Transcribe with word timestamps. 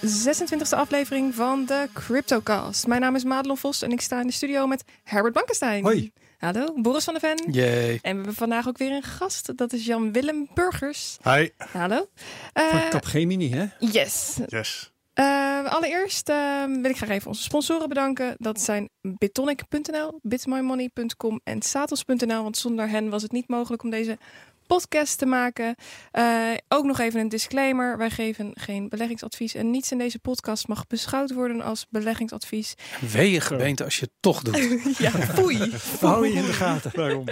de 0.00 0.34
26e 0.66 0.68
aflevering 0.78 1.34
van 1.34 1.64
de 1.64 1.88
CryptoCast. 1.92 2.86
Mijn 2.86 3.00
naam 3.00 3.14
is 3.14 3.24
Madelon 3.24 3.56
Vos 3.56 3.82
en 3.82 3.90
ik 3.90 4.00
sta 4.00 4.20
in 4.20 4.26
de 4.26 4.32
studio 4.32 4.66
met 4.66 4.84
Herbert 5.02 5.32
Blankenstein. 5.32 5.82
Hoi. 5.84 6.12
Hallo, 6.38 6.74
Boris 6.76 7.04
van 7.04 7.14
der 7.14 7.22
Ven. 7.36 7.52
Yay. 7.52 7.88
En 7.90 7.98
we 8.00 8.08
hebben 8.08 8.34
vandaag 8.34 8.68
ook 8.68 8.78
weer 8.78 8.90
een 8.92 9.02
gast. 9.02 9.56
Dat 9.56 9.72
is 9.72 9.86
Jan-Willem 9.86 10.48
Burgers. 10.54 11.16
Hi. 11.22 11.48
Hallo. 11.72 12.08
Van 12.54 12.64
Eh, 12.64 12.88
Capgemini, 12.88 13.50
hè? 13.50 13.66
yes. 13.78 14.38
Yes. 14.46 14.92
Eh, 15.14 15.64
allereerst 15.64 16.28
eh, 16.28 16.64
wil 16.64 16.90
ik 16.90 16.96
graag 16.96 17.08
even 17.08 17.28
onze 17.28 17.42
sponsoren 17.42 17.88
bedanken. 17.88 18.34
Dat 18.38 18.60
zijn 18.60 18.88
bitonic.nl, 19.00 20.18
bitmymoney.com 20.22 21.40
en 21.44 21.62
satos.nl. 21.62 22.42
Want 22.42 22.56
zonder 22.56 22.88
hen 22.88 23.08
was 23.10 23.22
het 23.22 23.32
niet 23.32 23.48
mogelijk 23.48 23.82
om 23.82 23.90
deze 23.90 24.18
podcast 24.66 25.18
te 25.18 25.26
maken. 25.26 25.74
Eh, 26.10 26.50
ook 26.68 26.84
nog 26.84 26.98
even 26.98 27.20
een 27.20 27.28
disclaimer. 27.28 27.98
Wij 27.98 28.10
geven 28.10 28.50
geen 28.54 28.88
beleggingsadvies. 28.88 29.54
En 29.54 29.70
niets 29.70 29.92
in 29.92 29.98
deze 29.98 30.18
podcast 30.18 30.68
mag 30.68 30.86
beschouwd 30.86 31.32
worden 31.32 31.62
als 31.62 31.86
beleggingsadvies. 31.90 32.74
Wee 33.12 33.30
je 33.30 33.40
gemeente 33.40 33.84
als 33.84 33.96
je 33.98 34.04
het 34.04 34.14
toch 34.20 34.42
doet. 34.42 34.82
ja, 34.98 35.10
foei. 35.10 35.58
Hou 36.00 36.28
je 36.28 36.34
in 36.34 36.46
de 36.46 36.52
gaten. 36.52 36.90
Waarom? 36.94 37.24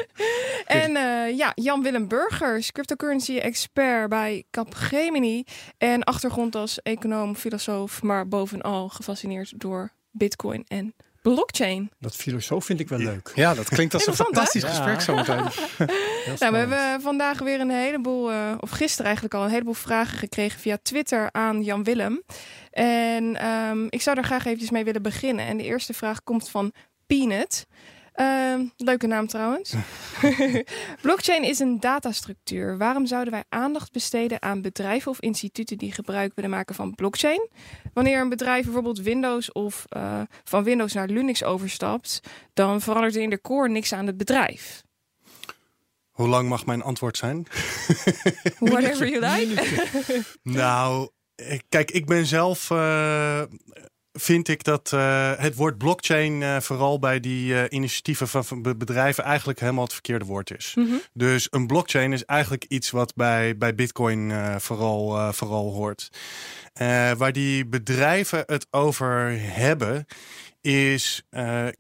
En 0.66 0.96
eh, 0.96 1.36
ja, 1.36 1.52
Jan-Willem 1.54 2.08
Burgers, 2.08 2.72
cryptocurrency 2.72 3.38
expert 3.38 4.08
bij 4.08 4.44
Capgemini. 4.50 5.44
En 5.78 6.02
achtergrond 6.04 6.54
als 6.54 6.82
econoom, 6.82 7.36
filosoof, 7.36 8.02
maar 8.02 8.28
bovenal 8.28 8.88
gefascineerd 8.88 9.52
door 9.60 9.92
bitcoin 10.10 10.64
en 10.68 10.94
blockchain. 11.22 11.90
Dat 12.00 12.16
filosoof 12.16 12.64
vind 12.64 12.80
ik 12.80 12.88
wel 12.88 12.98
leuk. 12.98 13.32
Ja, 13.34 13.54
dat 13.54 13.68
klinkt 13.68 13.94
als 13.94 14.06
een 14.06 14.12
hè? 14.16 14.24
fantastisch 14.24 14.62
Ja. 14.62 14.68
gesprek 14.68 15.00
zometeen. 15.00 15.44
Heel 16.24 16.34
Nou, 16.38 16.52
we 16.52 16.58
hebben 16.58 17.00
vandaag 17.00 17.38
weer 17.38 17.60
een 17.60 17.70
heleboel, 17.70 18.30
eh, 18.30 18.52
of 18.60 18.70
gisteren 18.70 19.04
eigenlijk 19.04 19.34
al, 19.34 19.44
een 19.44 19.50
heleboel 19.50 19.74
vragen 19.74 20.18
gekregen 20.18 20.60
via 20.60 20.78
Twitter 20.82 21.28
aan 21.32 21.62
Jan 21.62 21.84
Willem. 21.84 22.22
En 22.70 23.36
ehm, 23.36 23.86
ik 23.88 24.02
zou 24.02 24.16
daar 24.16 24.24
graag 24.24 24.44
eventjes 24.44 24.70
mee 24.70 24.84
willen 24.84 25.02
beginnen. 25.02 25.46
En 25.46 25.56
de 25.56 25.64
eerste 25.64 25.92
vraag 25.92 26.22
komt 26.22 26.48
van 26.48 26.72
Peanut. 27.06 27.66
Ehm, 28.12 28.64
leuke 28.76 29.06
naam 29.06 29.26
trouwens. 29.26 29.74
Blockchain 31.02 31.42
is 31.44 31.58
een 31.58 31.80
datastructuur. 31.80 32.78
Waarom 32.78 33.06
zouden 33.06 33.32
wij 33.32 33.44
aandacht 33.48 33.92
besteden 33.92 34.42
aan 34.42 34.62
bedrijven 34.62 35.10
of 35.10 35.20
instituten 35.20 35.78
die 35.78 35.92
gebruik 35.92 36.32
willen 36.34 36.50
maken 36.50 36.74
van 36.74 36.94
blockchain? 36.94 37.48
Wanneer 37.92 38.20
een 38.20 38.28
bedrijf 38.28 38.64
bijvoorbeeld 38.64 39.00
Windows 39.00 39.52
of 39.52 39.84
eh, 39.88 40.20
van 40.44 40.64
Windows 40.64 40.92
naar 40.92 41.08
Linux 41.08 41.44
overstapt, 41.44 42.20
dan 42.54 42.80
verandert 42.80 43.16
er 43.16 43.22
in 43.22 43.30
de 43.30 43.40
core 43.40 43.68
niks 43.68 43.92
aan 43.92 44.06
het 44.06 44.16
bedrijf. 44.16 44.82
Hoe 46.10 46.28
lang 46.28 46.48
mag 46.48 46.66
mijn 46.66 46.82
antwoord 46.82 47.16
zijn? 47.16 47.46
Whatever 48.58 49.08
you 49.08 49.20
like. 49.20 50.22
nou, 50.42 51.08
kijk, 51.68 51.90
ik 51.90 52.06
ben 52.06 52.26
zelf. 52.26 52.70
eh, 52.70 53.42
vind 54.12 54.48
ik 54.48 54.64
dat 54.64 54.92
eh, 54.92 55.32
het 55.36 55.54
woord 55.54 55.78
blockchain 55.78 56.42
eh, 56.42 56.60
vooral 56.60 56.98
bij 56.98 57.20
die 57.20 57.54
eh, 57.60 57.64
initiatieven 57.68 58.28
van, 58.28 58.44
van 58.44 58.62
be- 58.62 58.76
bedrijven 58.76 59.24
eigenlijk 59.24 59.60
helemaal 59.60 59.84
het 59.84 59.92
verkeerde 59.92 60.24
woord 60.24 60.56
is. 60.56 60.72
Mhm. 60.74 60.94
Dus 61.12 61.46
een 61.50 61.66
blockchain 61.66 62.12
is 62.12 62.24
eigenlijk 62.24 62.64
iets 62.68 62.90
wat 62.90 63.14
bij, 63.14 63.56
bij 63.56 63.74
Bitcoin 63.74 64.32
vooral, 64.60 65.32
vooral 65.32 65.72
hoort. 65.72 66.08
Waar 67.18 67.32
die 67.32 67.66
bedrijven 67.66 68.42
het 68.46 68.66
over 68.70 69.36
hebben, 69.38 70.06
is. 70.60 71.22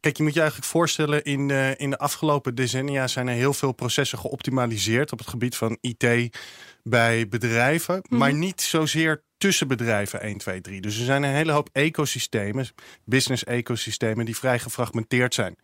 kijk, 0.00 0.16
je 0.16 0.22
moet 0.22 0.34
je 0.34 0.40
eigenlijk 0.40 0.70
voorstellen: 0.70 1.24
in 1.24 1.48
de, 1.48 1.74
in 1.76 1.90
de 1.90 1.98
afgelopen 1.98 2.54
decennia 2.54 3.06
zijn 3.06 3.28
er 3.28 3.34
heel 3.34 3.52
veel 3.54 3.72
processen 3.72 4.18
geoptimaliseerd 4.18 5.12
op 5.12 5.18
het 5.18 5.28
gebied 5.28 5.56
van 5.56 5.78
IT 5.80 6.36
bij 6.82 7.28
bedrijven, 7.28 8.02
Mhm. 8.08 8.18
maar 8.18 8.34
niet 8.34 8.60
zozeer 8.60 9.22
tussen 9.42 9.68
bedrijven 9.68 10.20
1, 10.20 10.38
2, 10.38 10.60
3. 10.60 10.80
Dus 10.80 10.98
er 10.98 11.04
zijn 11.04 11.22
een 11.22 11.34
hele 11.34 11.52
hoop 11.52 11.68
ecosystemen, 11.72 12.66
business-ecosystemen, 13.04 14.24
die 14.24 14.36
vrij 14.36 14.58
gefragmenteerd 14.58 15.34
zijn. 15.34 15.56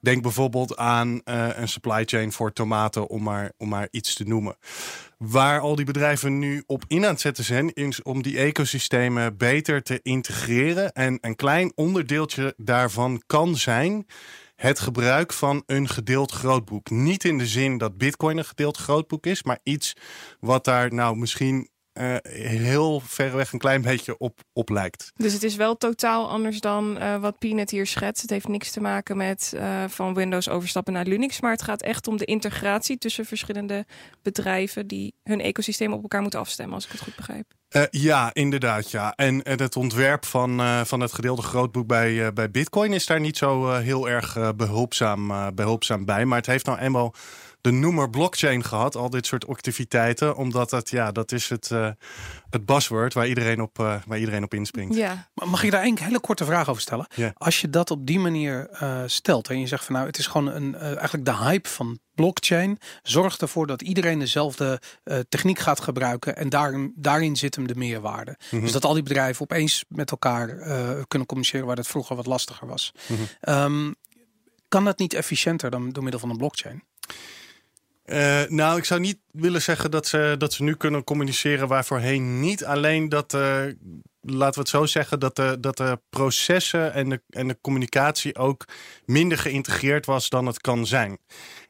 Denk 0.00 0.22
bijvoorbeeld 0.22 0.76
aan 0.76 1.20
eh, 1.24 1.48
een 1.54 1.68
supply 1.68 2.04
chain 2.04 2.32
voor 2.32 2.52
tomaten, 2.52 3.08
om 3.08 3.22
maar, 3.22 3.52
om 3.56 3.68
maar 3.68 3.88
iets 3.90 4.14
te 4.14 4.24
noemen. 4.24 4.56
Waar 5.18 5.60
al 5.60 5.76
die 5.76 5.84
bedrijven 5.84 6.38
nu 6.38 6.62
op 6.66 6.84
in 6.86 7.04
aan 7.04 7.10
het 7.10 7.20
zetten 7.20 7.44
zijn, 7.44 7.72
is 7.72 8.02
om 8.02 8.22
die 8.22 8.38
ecosystemen 8.38 9.36
beter 9.36 9.82
te 9.82 10.00
integreren. 10.02 10.92
En 10.92 11.18
een 11.20 11.36
klein 11.36 11.72
onderdeeltje 11.74 12.54
daarvan 12.56 13.22
kan 13.26 13.56
zijn 13.56 14.06
het 14.62 14.80
gebruik 14.80 15.32
van 15.32 15.62
een 15.66 15.88
gedeeld 15.88 16.32
grootboek. 16.32 16.90
Niet 16.90 17.24
in 17.24 17.38
de 17.38 17.46
zin 17.46 17.78
dat 17.78 17.98
Bitcoin 17.98 18.38
een 18.38 18.44
gedeeld 18.44 18.76
grootboek 18.76 19.26
is, 19.26 19.42
maar 19.42 19.58
iets 19.62 19.96
wat 20.40 20.64
daar 20.64 20.94
nou 20.94 21.16
misschien 21.16 21.68
eh, 21.92 22.16
heel 22.32 23.00
verreweg 23.00 23.52
een 23.52 23.58
klein 23.58 23.82
beetje 23.82 24.18
op, 24.18 24.40
op 24.52 24.68
lijkt. 24.68 25.12
Dus 25.16 25.32
het 25.32 25.42
is 25.42 25.56
wel 25.56 25.76
totaal 25.76 26.28
anders 26.28 26.60
dan 26.60 26.98
eh, 26.98 27.16
wat 27.16 27.38
Peanut 27.38 27.70
hier 27.70 27.86
schetst. 27.86 28.22
Het 28.22 28.30
heeft 28.30 28.48
niks 28.48 28.70
te 28.70 28.80
maken 28.80 29.16
met 29.16 29.52
eh, 29.56 29.84
van 29.88 30.14
Windows 30.14 30.48
overstappen 30.48 30.92
naar 30.92 31.06
Linux. 31.06 31.40
Maar 31.40 31.50
het 31.50 31.62
gaat 31.62 31.82
echt 31.82 32.08
om 32.08 32.16
de 32.16 32.24
integratie 32.24 32.98
tussen 32.98 33.24
verschillende 33.24 33.86
bedrijven 34.22 34.86
die 34.86 35.14
hun 35.22 35.40
ecosysteem 35.40 35.92
op 35.92 36.02
elkaar 36.02 36.22
moeten 36.22 36.40
afstemmen, 36.40 36.74
als 36.74 36.84
ik 36.84 36.90
het 36.90 37.00
goed 37.00 37.16
begrijp. 37.16 37.52
Ja, 37.90 38.30
inderdaad. 38.32 38.90
Ja. 38.90 39.12
En 39.16 39.40
het 39.48 39.76
ontwerp 39.76 40.24
van, 40.24 40.60
van 40.86 41.00
het 41.00 41.12
gedeelde 41.12 41.42
grootboek 41.42 41.86
bij, 41.86 42.32
bij 42.32 42.50
Bitcoin 42.50 42.92
is 42.92 43.06
daar 43.06 43.20
niet 43.20 43.36
zo 43.36 43.70
heel 43.70 44.08
erg 44.08 44.36
eh, 44.36 44.48
behulpzaam, 44.56 45.30
eh, 45.30 45.46
behulpzaam 45.54 46.04
bij. 46.04 46.24
Maar 46.24 46.38
het 46.38 46.46
heeft 46.46 46.66
nou 46.66 46.78
eenmaal 46.78 47.14
de 47.62 47.70
noemer 47.70 48.10
blockchain 48.10 48.64
gehad, 48.64 48.96
al 48.96 49.10
dit 49.10 49.26
soort 49.26 49.46
activiteiten. 49.46 50.36
Omdat 50.36 50.70
dat, 50.70 50.90
ja, 50.90 51.12
dat 51.12 51.32
is 51.32 51.48
het, 51.48 51.70
eh, 51.70 51.88
het 52.50 52.66
buzzword 52.66 53.14
waar 53.14 53.28
iedereen 53.28 53.60
op, 53.60 53.78
eh, 53.78 53.94
waar 54.06 54.18
iedereen 54.18 54.42
op 54.42 54.54
inspringt. 54.54 54.94
Ja, 54.96 55.28
Maar 55.34 55.48
Mag 55.48 55.62
ik 55.62 55.70
daar 55.70 55.84
een 55.84 55.98
hele 56.00 56.20
korte 56.20 56.44
vraag 56.44 56.68
over 56.68 56.82
stellen? 56.82 57.06
Ja. 57.14 57.32
Als 57.36 57.60
je 57.60 57.70
dat 57.70 57.90
op 57.90 58.06
die 58.06 58.18
manier 58.18 58.68
eh, 58.70 59.02
stelt 59.06 59.48
en 59.48 59.60
je 59.60 59.66
zegt 59.66 59.84
van 59.84 59.94
nou, 59.94 60.06
het 60.06 60.18
is 60.18 60.26
gewoon 60.26 60.48
een, 60.48 60.74
eh, 60.74 60.86
eigenlijk 60.86 61.24
de 61.24 61.36
hype 61.36 61.68
van 61.68 61.98
blockchain. 62.14 62.78
Zorgt 63.02 63.42
ervoor 63.42 63.66
dat 63.66 63.82
iedereen 63.82 64.18
dezelfde 64.18 64.80
eh, 65.04 65.18
techniek 65.28 65.58
gaat 65.58 65.80
gebruiken 65.80 66.36
en 66.36 66.48
daarin, 66.48 66.92
daarin 66.96 67.36
zit 67.36 67.54
hem 67.54 67.66
de 67.66 67.74
meerwaarde. 67.74 68.38
Mhm. 68.50 68.62
Dus 68.62 68.72
dat 68.72 68.84
al 68.84 68.94
die 68.94 69.02
bedrijven 69.02 69.42
opeens 69.42 69.84
met 69.88 70.10
elkaar 70.10 70.58
eh, 70.58 70.88
kunnen 71.08 71.28
communiceren 71.28 71.66
waar 71.66 71.76
dat 71.76 71.86
vroeger 71.86 72.16
wat 72.16 72.26
lastiger 72.26 72.66
was. 72.66 72.92
Mhm. 73.06 73.20
Ehm, 73.40 73.92
kan 74.68 74.84
dat 74.84 74.98
niet 74.98 75.14
efficiënter 75.14 75.70
dan 75.70 75.90
door 75.90 76.02
middel 76.02 76.20
van 76.20 76.30
een 76.30 76.36
blockchain? 76.36 76.82
Eh, 78.12 78.42
nou, 78.48 78.78
ik 78.78 78.84
zou 78.84 79.00
niet 79.00 79.18
willen 79.30 79.62
zeggen 79.62 79.90
dat 79.90 80.06
ze, 80.06 80.34
dat 80.38 80.52
ze 80.52 80.62
nu 80.62 80.74
kunnen 80.74 81.04
communiceren 81.04 81.68
waar 81.68 81.84
voorheen 81.84 82.40
niet. 82.40 82.64
Alleen 82.64 83.08
dat, 83.08 83.34
eh, 83.34 83.64
laten 84.20 84.54
we 84.54 84.60
het 84.60 84.68
zo 84.68 84.86
zeggen, 84.86 85.20
dat 85.20 85.36
de, 85.36 85.56
dat 85.60 85.76
de 85.76 86.00
processen 86.10 86.92
en 86.92 87.08
de, 87.08 87.22
en 87.28 87.48
de 87.48 87.58
communicatie 87.60 88.36
ook 88.36 88.64
minder 89.04 89.38
geïntegreerd 89.38 90.06
was 90.06 90.28
dan 90.28 90.46
het 90.46 90.60
kan 90.60 90.86
zijn. 90.86 91.18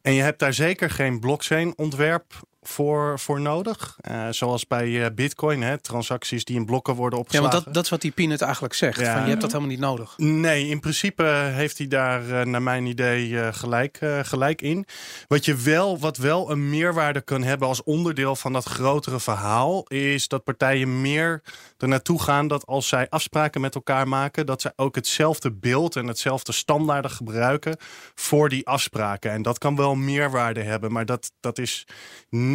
En 0.00 0.12
je 0.12 0.22
hebt 0.22 0.38
daar 0.38 0.54
zeker 0.54 0.90
geen 0.90 1.20
blockchain 1.20 1.78
ontwerp 1.78 2.32
voor, 2.62 3.18
voor 3.18 3.40
nodig. 3.40 3.96
Eh, 4.00 4.26
zoals 4.30 4.66
bij 4.66 5.04
eh, 5.04 5.14
Bitcoin, 5.14 5.62
hè, 5.62 5.78
transacties 5.78 6.44
die 6.44 6.56
in 6.56 6.64
blokken 6.64 6.94
worden 6.94 7.18
Ja, 7.18 7.24
opgeslagen. 7.24 7.52
want 7.52 7.64
dat, 7.64 7.74
dat 7.74 7.84
is 7.84 7.90
wat 7.90 8.00
die 8.00 8.10
Peanut 8.10 8.40
eigenlijk 8.42 8.74
zegt. 8.74 9.00
Ja. 9.00 9.12
Van, 9.12 9.22
je 9.22 9.28
hebt 9.28 9.40
dat 9.40 9.50
helemaal 9.52 9.72
niet 9.72 9.80
nodig. 9.80 10.14
Nee, 10.16 10.68
in 10.68 10.80
principe 10.80 11.22
heeft 11.52 11.78
hij 11.78 11.86
daar 11.86 12.30
eh, 12.30 12.46
naar 12.46 12.62
mijn 12.62 12.86
idee 12.86 13.52
gelijk, 13.52 13.98
gelijk 14.22 14.62
in. 14.62 14.86
Wat, 15.28 15.44
je 15.44 15.54
wel, 15.54 15.98
wat 15.98 16.16
wel 16.16 16.50
een 16.50 16.70
meerwaarde 16.70 17.20
kan 17.20 17.42
hebben 17.42 17.68
als 17.68 17.82
onderdeel 17.82 18.36
van 18.36 18.52
dat 18.52 18.64
grotere 18.64 19.20
verhaal, 19.20 19.84
is 19.88 20.28
dat 20.28 20.44
partijen 20.44 21.00
meer 21.00 21.42
er 21.78 21.88
naartoe 21.88 22.22
gaan 22.22 22.48
dat 22.48 22.66
als 22.66 22.88
zij 22.88 23.06
afspraken 23.08 23.60
met 23.60 23.74
elkaar 23.74 24.08
maken, 24.08 24.46
dat 24.46 24.60
zij 24.60 24.72
ook 24.76 24.94
hetzelfde 24.94 25.52
beeld 25.52 25.96
en 25.96 26.06
hetzelfde 26.06 26.52
standaarden 26.52 27.10
gebruiken 27.10 27.76
voor 28.14 28.48
die 28.48 28.66
afspraken. 28.66 29.30
En 29.30 29.42
dat 29.42 29.58
kan 29.58 29.76
wel 29.76 29.94
meerwaarde 29.94 30.62
hebben, 30.62 30.92
maar 30.92 31.06
dat, 31.06 31.32
dat 31.40 31.58
is 31.58 31.86
niet. 32.30 32.50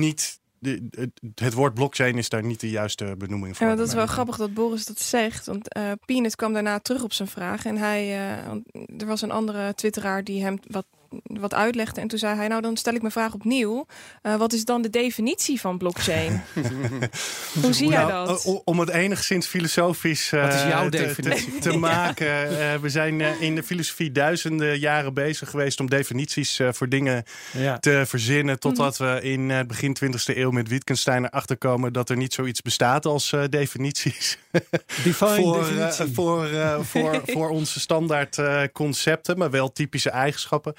De- 0.59 1.11
Het, 1.35 1.53
woord 1.53 1.73
blockchain 1.73 2.17
is 2.17 2.29
daar 2.29 2.43
niet 2.43 2.59
de 2.59 2.69
juiste 2.69 3.15
benoeming 3.17 3.57
voor. 3.57 3.67
Ja, 3.67 3.75
dat 3.75 3.87
is 3.87 3.93
wel 3.93 4.05
grappig 4.07 4.37
dat 4.37 4.53
Boris 4.53 4.85
dat 4.85 4.99
zegt. 4.99 5.45
Want 5.45 5.73
eh 5.73 5.91
Peanut 6.05 6.35
kwam 6.35 6.53
daarna 6.53 6.79
terug 6.79 7.03
op 7.03 7.13
zijn 7.13 7.27
vraag. 7.27 7.65
En 7.65 7.77
hij, 7.77 8.01
eh, 8.03 8.51
er 8.97 9.05
was 9.05 9.21
een 9.21 9.31
andere 9.31 9.73
twitteraar 9.75 10.23
die 10.23 10.43
hem 10.43 10.59
wat, 10.67 10.85
wat 11.23 11.53
uitlegde. 11.53 12.01
En 12.01 12.07
toen 12.07 12.19
zei 12.19 12.35
hij, 12.35 12.47
nou 12.47 12.61
dan 12.61 12.77
stel 12.77 12.93
ik 12.93 13.01
mijn 13.01 13.13
vraag 13.13 13.33
opnieuw. 13.33 13.85
Eh, 14.21 14.35
wat 14.35 14.53
is 14.53 14.65
dan 14.65 14.81
de 14.81 14.89
definitie 14.89 15.59
van 15.59 15.77
blockchain? 15.77 16.41
Hoe 17.61 17.73
zie 17.73 17.87
jij 17.89 18.03
Nou, 18.05 18.27
dat? 18.27 18.45
eh, 18.45 18.51
o- 18.51 18.61
om 18.65 18.79
het 18.79 18.89
enigszins 18.89 19.47
filosofisch 19.47 20.31
eh, 20.31 20.41
Wat 20.41 20.53
is 20.53 20.61
jouw 20.61 20.83
te- 20.83 20.89
te, 20.89 20.97
definitie? 21.21 21.59
te 21.59 21.77
maken. 21.89 22.59
eh, 22.59 22.75
we 22.79 22.89
zijn 22.89 23.21
eh, 23.21 23.41
in 23.41 23.55
de 23.55 23.63
filosofie 23.63 24.11
duizenden 24.11 24.79
jaren 24.79 25.13
bezig 25.13 25.49
geweest 25.49 25.79
om 25.79 25.89
definities 25.89 26.59
eh, 26.59 26.67
voor 26.71 26.89
dingen 26.89 27.23
Ja. 27.51 27.77
te 27.79 28.03
verzinnen. 28.05 28.59
Totdat 28.59 28.97
we 28.97 29.19
in 29.21 29.51
eh, 29.51 29.59
begin 29.67 29.97
20e 30.03 30.35
eeuw 30.37 30.51
met 30.51 30.67
Wittgenstein 30.67 31.25
erachter 31.25 31.57
komen 31.57 31.93
dat 31.93 32.09
er 32.09 32.17
niet 32.17 32.33
zoiets 32.33 32.61
bestaat 32.61 33.05
als 33.05 33.31
eh, 33.33 33.43
definities. 33.49 34.37
Define 35.03 35.35
voor, 35.41 35.59
definitie. 35.63 36.13
voor, 36.13 36.45
eh, 36.45 36.79
voor, 36.81 37.21
voor 37.25 37.49
onze 37.49 37.79
standaard 37.79 38.37
eh, 38.37 38.61
concepten, 38.73 39.37
maar 39.37 39.51
wel 39.51 39.71
typische 39.71 40.09
eigenschappen. 40.09 40.73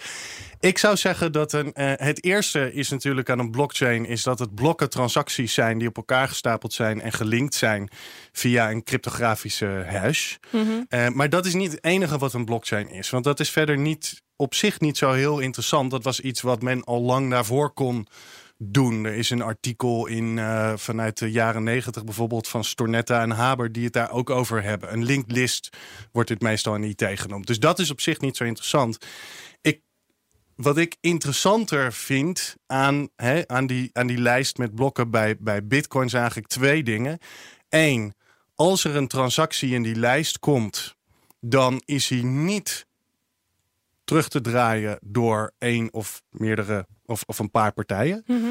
Ik 0.61 0.79
zou 0.79 0.97
zeggen 0.97 1.33
dat 1.33 1.53
een, 1.53 1.73
eh, 1.73 1.93
het 1.97 2.25
eerste 2.25 2.73
is 2.73 2.89
natuurlijk 2.89 3.31
aan 3.31 3.39
een 3.39 3.51
blockchain... 3.51 4.07
is 4.07 4.23
dat 4.23 4.39
het 4.39 4.55
blokken 4.55 4.91
transacties 4.91 5.55
zijn 5.55 5.79
die 5.79 5.89
op 5.89 5.97
elkaar 5.97 6.29
gestapeld 6.29 6.73
zijn... 6.73 7.01
en 7.01 7.13
gelinkt 7.13 7.55
zijn 7.55 7.91
via 8.33 8.71
een 8.71 8.83
cryptografische 8.83 9.85
hash. 9.89 10.37
Mhm. 10.51 10.83
Eh, 10.89 11.09
maar 11.09 11.29
dat 11.29 11.47
is 11.47 11.55
niet 11.55 11.73
het 11.73 11.85
enige 11.85 12.19
wat 12.19 12.33
een 12.33 12.45
blockchain 12.45 12.91
is. 12.91 13.11
Want 13.11 13.25
dat 13.25 13.41
is 13.41 13.51
verder 13.51 13.79
niet 13.79 14.23
op 14.37 14.55
zich 14.55 14.81
niet 14.81 14.99
zo 14.99 15.13
heel 15.13 15.39
interessant. 15.39 15.91
Dat 15.91 16.05
was 16.05 16.21
iets 16.21 16.41
wat 16.41 16.63
men 16.63 16.85
al 16.85 17.03
lang 17.03 17.31
daarvoor 17.31 17.71
kon 17.71 18.07
doen. 18.59 19.05
Er 19.05 19.15
is 19.15 19.31
een 19.31 19.43
artikel 19.43 20.07
in, 20.07 20.39
eh, 20.39 20.73
vanuit 20.77 21.19
de 21.19 21.31
jaren 21.31 21.63
negentig 21.63 22.05
bijvoorbeeld 22.05 22.49
van 22.49 22.65
Stornetta 22.65 23.23
en 23.23 23.31
Haber 23.31 23.73
die 23.73 23.85
het 23.85 23.93
daar 23.93 24.11
ook 24.11 24.31
over 24.31 24.63
hebben. 24.63 24.93
Een 24.93 25.05
linked 25.05 25.33
list 25.33 25.77
wordt 26.13 26.29
dit 26.29 26.41
meestal 26.41 26.75
in 26.75 26.83
IT 26.83 27.05
genoemd. 27.15 27.47
Dus 27.47 27.59
dat 27.59 27.79
is 27.79 27.91
op 27.91 28.01
zich 28.01 28.21
niet 28.21 28.37
zo 28.37 28.45
interessant. 28.45 28.99
Wat 30.59 30.77
ik 30.77 30.97
interessanter 31.01 31.93
vind 31.93 32.57
aan, 32.67 33.09
hè, 33.17 33.49
aan, 33.49 33.67
die, 33.67 33.91
aan 33.93 34.07
die 34.07 34.19
lijst 34.19 34.59
met 34.59 34.75
blokken 34.75 35.11
bij, 35.11 35.37
bij 35.39 35.67
Bitcoin 35.67 36.09
zijn 36.09 36.23
eigenlijk 36.23 36.53
twee 36.53 36.83
dingen. 36.83 37.19
Eén, 37.69 38.15
als 38.55 38.85
er 38.85 38.97
een 38.97 39.09
transactie 39.09 39.75
in 39.75 39.83
die 39.83 39.95
lijst 39.95 40.39
komt, 40.39 40.97
dan 41.41 41.83
is 41.85 42.09
hij 42.09 42.23
niet 42.23 42.87
terug 44.05 44.29
te 44.29 44.41
draaien 44.41 44.99
door 45.03 45.53
één 45.59 45.93
of 45.93 46.23
meerdere 46.31 46.87
of, 47.05 47.23
of 47.27 47.39
een 47.39 47.51
paar 47.51 47.73
partijen. 47.73 48.23
Mhm. 48.27 48.47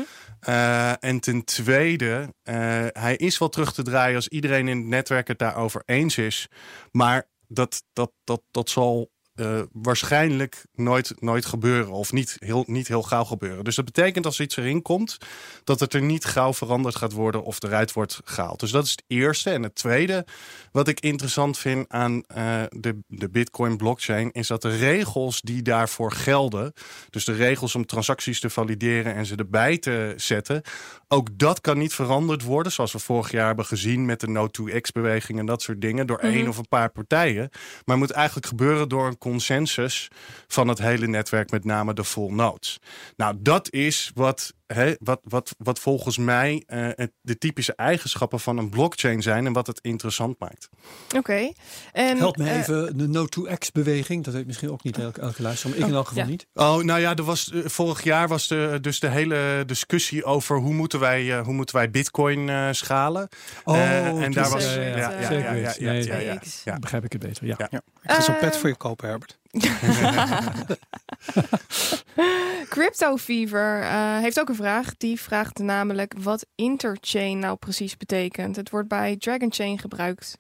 Uh, 0.50 1.04
en 1.04 1.20
ten 1.20 1.44
tweede, 1.44 2.34
uh, 2.44 2.86
hij 2.92 3.16
is 3.16 3.38
wel 3.38 3.50
terug 3.50 3.74
te 3.74 3.84
draaien 3.84 4.16
als 4.16 4.28
iedereen 4.28 4.68
in 4.68 4.78
het 4.78 4.88
netwerk 4.88 5.28
het 5.28 5.40
daarover 5.40 5.82
eens 5.86 6.18
is. 6.18 6.48
Maar 6.92 7.28
dat, 7.48 7.84
dat, 7.94 8.12
dat, 8.24 8.42
dat 8.52 8.70
zal 8.70 9.12
uh, 9.40 9.62
waarschijnlijk 9.72 10.66
nooit, 10.76 11.14
nooit 11.20 11.46
gebeuren. 11.46 11.92
Of 11.92 12.12
niet 12.12 12.36
heel, 12.40 12.64
niet 12.68 12.88
heel 12.88 13.04
gauw 13.04 13.24
gebeuren. 13.24 13.64
Dus 13.64 13.76
dat 13.76 13.86
betekent 13.86 14.26
als 14.26 14.40
iets 14.40 14.58
erin 14.58 14.82
komt, 14.82 15.18
dat 15.64 15.80
het 15.80 15.94
er 15.94 16.02
niet 16.02 16.26
gauw 16.26 16.54
veranderd 16.54 16.96
gaat 16.96 17.12
worden 17.12 17.44
of 17.44 17.64
eruit 17.64 17.94
wordt 17.94 18.20
gehaald. 18.24 18.60
Dus 18.60 18.72
dat 18.72 18.86
is 18.86 18.92
het 18.92 19.04
eerste. 19.08 19.50
En 19.50 19.64
het 19.64 19.76
tweede, 19.76 20.26
wat 20.72 20.88
ik 20.88 21.00
interessant 21.00 21.58
vind 21.58 21.90
aan 21.90 22.14
uh, 22.38 22.62
de, 22.70 23.00
de 23.08 23.30
Bitcoin 23.30 23.78
blockchain, 23.78 24.32
is 24.32 24.48
dat 24.48 24.62
de 24.62 24.78
regels 24.78 25.42
die 25.42 25.62
daarvoor 25.62 26.12
gelden, 26.12 26.74
dus 27.10 27.26
de 27.26 27.34
regels 27.34 27.76
om 27.76 27.86
transacties 27.86 28.40
te 28.40 28.50
valideren 28.50 29.16
en 29.16 29.26
ze 29.26 29.36
erbij 29.36 29.78
te 29.78 30.14
zetten, 30.16 30.62
ook 31.08 31.28
dat 31.34 31.62
kan 31.62 31.78
niet 31.78 31.94
veranderd 31.94 32.44
worden, 32.44 32.72
zoals 32.72 32.92
we 32.92 33.00
vorig 33.00 33.32
jaar 33.32 33.48
hebben 33.48 33.66
gezien 33.66 34.06
met 34.06 34.20
de 34.20 34.28
No2X-beweging 34.28 35.40
en 35.40 35.46
dat 35.46 35.62
soort 35.62 35.82
dingen, 35.82 36.08
door 36.08 36.20
mm 36.22 36.30
-hmm. 36.30 36.38
één 36.38 36.48
of 36.48 36.58
een 36.58 36.68
paar 36.68 36.90
partijen. 36.90 37.50
Maar 37.86 37.98
moet 37.98 38.12
eigenlijk 38.12 38.48
gebeuren 38.48 38.90
door 38.90 39.08
een 39.08 39.18
consensus 39.28 40.08
van 40.48 40.68
het 40.68 40.78
hele 40.78 41.08
netwerk, 41.08 41.52
met 41.52 41.64
name 41.64 41.94
de 41.94 42.04
full 42.04 42.32
nodes. 42.32 42.80
Nou, 43.16 43.36
dat 43.40 43.72
is 43.74 44.12
wat, 44.16 44.54
he, 44.68 44.96
wat, 45.00 45.20
wat, 45.24 45.56
wat 45.58 45.80
volgens 45.80 46.18
mij 46.18 46.64
uh, 46.68 46.90
de 47.22 47.38
typische 47.38 47.76
eigenschappen 47.76 48.40
van 48.40 48.58
een 48.58 48.70
blockchain 48.70 49.22
zijn 49.22 49.46
en 49.46 49.54
wat 49.54 49.68
het 49.68 49.80
interessant 49.82 50.40
maakt. 50.40 50.70
Oké. 51.06 51.18
Okay. 51.18 51.56
En 51.92 52.18
Help 52.18 52.38
me 52.38 52.44
uh, 52.44 52.58
even, 52.58 52.98
de 52.98 53.08
No2X-beweging, 53.08 54.24
dat 54.24 54.34
weet 54.34 54.46
misschien 54.46 54.72
ook 54.72 54.84
niet 54.84 54.98
elke, 54.98 55.22
elke 55.22 55.42
luisteraar, 55.42 55.72
maar 55.72 55.80
ik 55.80 55.86
oh, 55.86 55.92
in 55.92 55.98
elk 55.98 56.08
geval 56.08 56.24
ja. 56.24 56.30
niet. 56.30 56.48
Oh, 56.54 56.78
nou 56.78 57.00
ja, 57.00 57.16
er 57.16 57.24
was, 57.24 57.52
uh, 57.54 57.66
vorig 57.66 58.04
jaar 58.04 58.28
was 58.28 58.48
de, 58.48 58.78
dus 58.82 59.00
de 59.00 59.10
hele 59.10 59.64
discussie 59.66 60.24
over 60.24 60.58
hoe 60.58 60.74
moeten 60.74 61.00
wij, 61.00 61.40
hoe 61.40 61.54
moeten 61.54 61.76
wij 61.76 61.90
Bitcoin 61.90 62.48
uh, 62.48 62.68
schalen. 62.72 63.28
Oh, 63.64 63.78
en 64.24 64.32
daar 64.32 64.50
was. 64.50 64.76
ja, 64.76 64.82
ja, 64.82 64.96
ja, 64.96 65.10
ja, 65.10 65.30
ja, 65.30 65.54
ja, 65.54 65.92
nee, 65.92 66.04
ja, 66.04 66.18
ja, 66.18 66.42
ja. 66.64 66.80
begrijp 66.80 67.04
ik 67.04 67.12
het 67.12 67.22
beter. 67.22 67.46
Ja. 67.46 67.56
Ja. 67.58 67.82
Ik 68.02 68.12
ga 68.12 68.22
zo'n 68.22 68.38
pet 68.38 68.58
voor 68.58 68.70
je 68.70 68.76
kopen, 68.76 69.08
Herbert. 69.08 69.38
Crypto 72.70 73.18
Fever 73.18 73.82
uh, 73.82 74.18
heeft 74.18 74.40
ook 74.40 74.50
een 74.50 74.56
vraag. 74.56 74.98
Die 74.98 75.22
vraagt 75.22 75.58
namelijk 75.58 76.14
wat 76.18 76.46
interchain 76.56 77.40
nou 77.40 77.58
precies 77.58 77.98
betekent. 77.98 78.56
Het 78.56 78.70
wordt 78.70 78.88
bij 78.88 79.18
Dragon 79.18 79.54
Chain 79.54 79.80
gebruikt. 79.80 80.38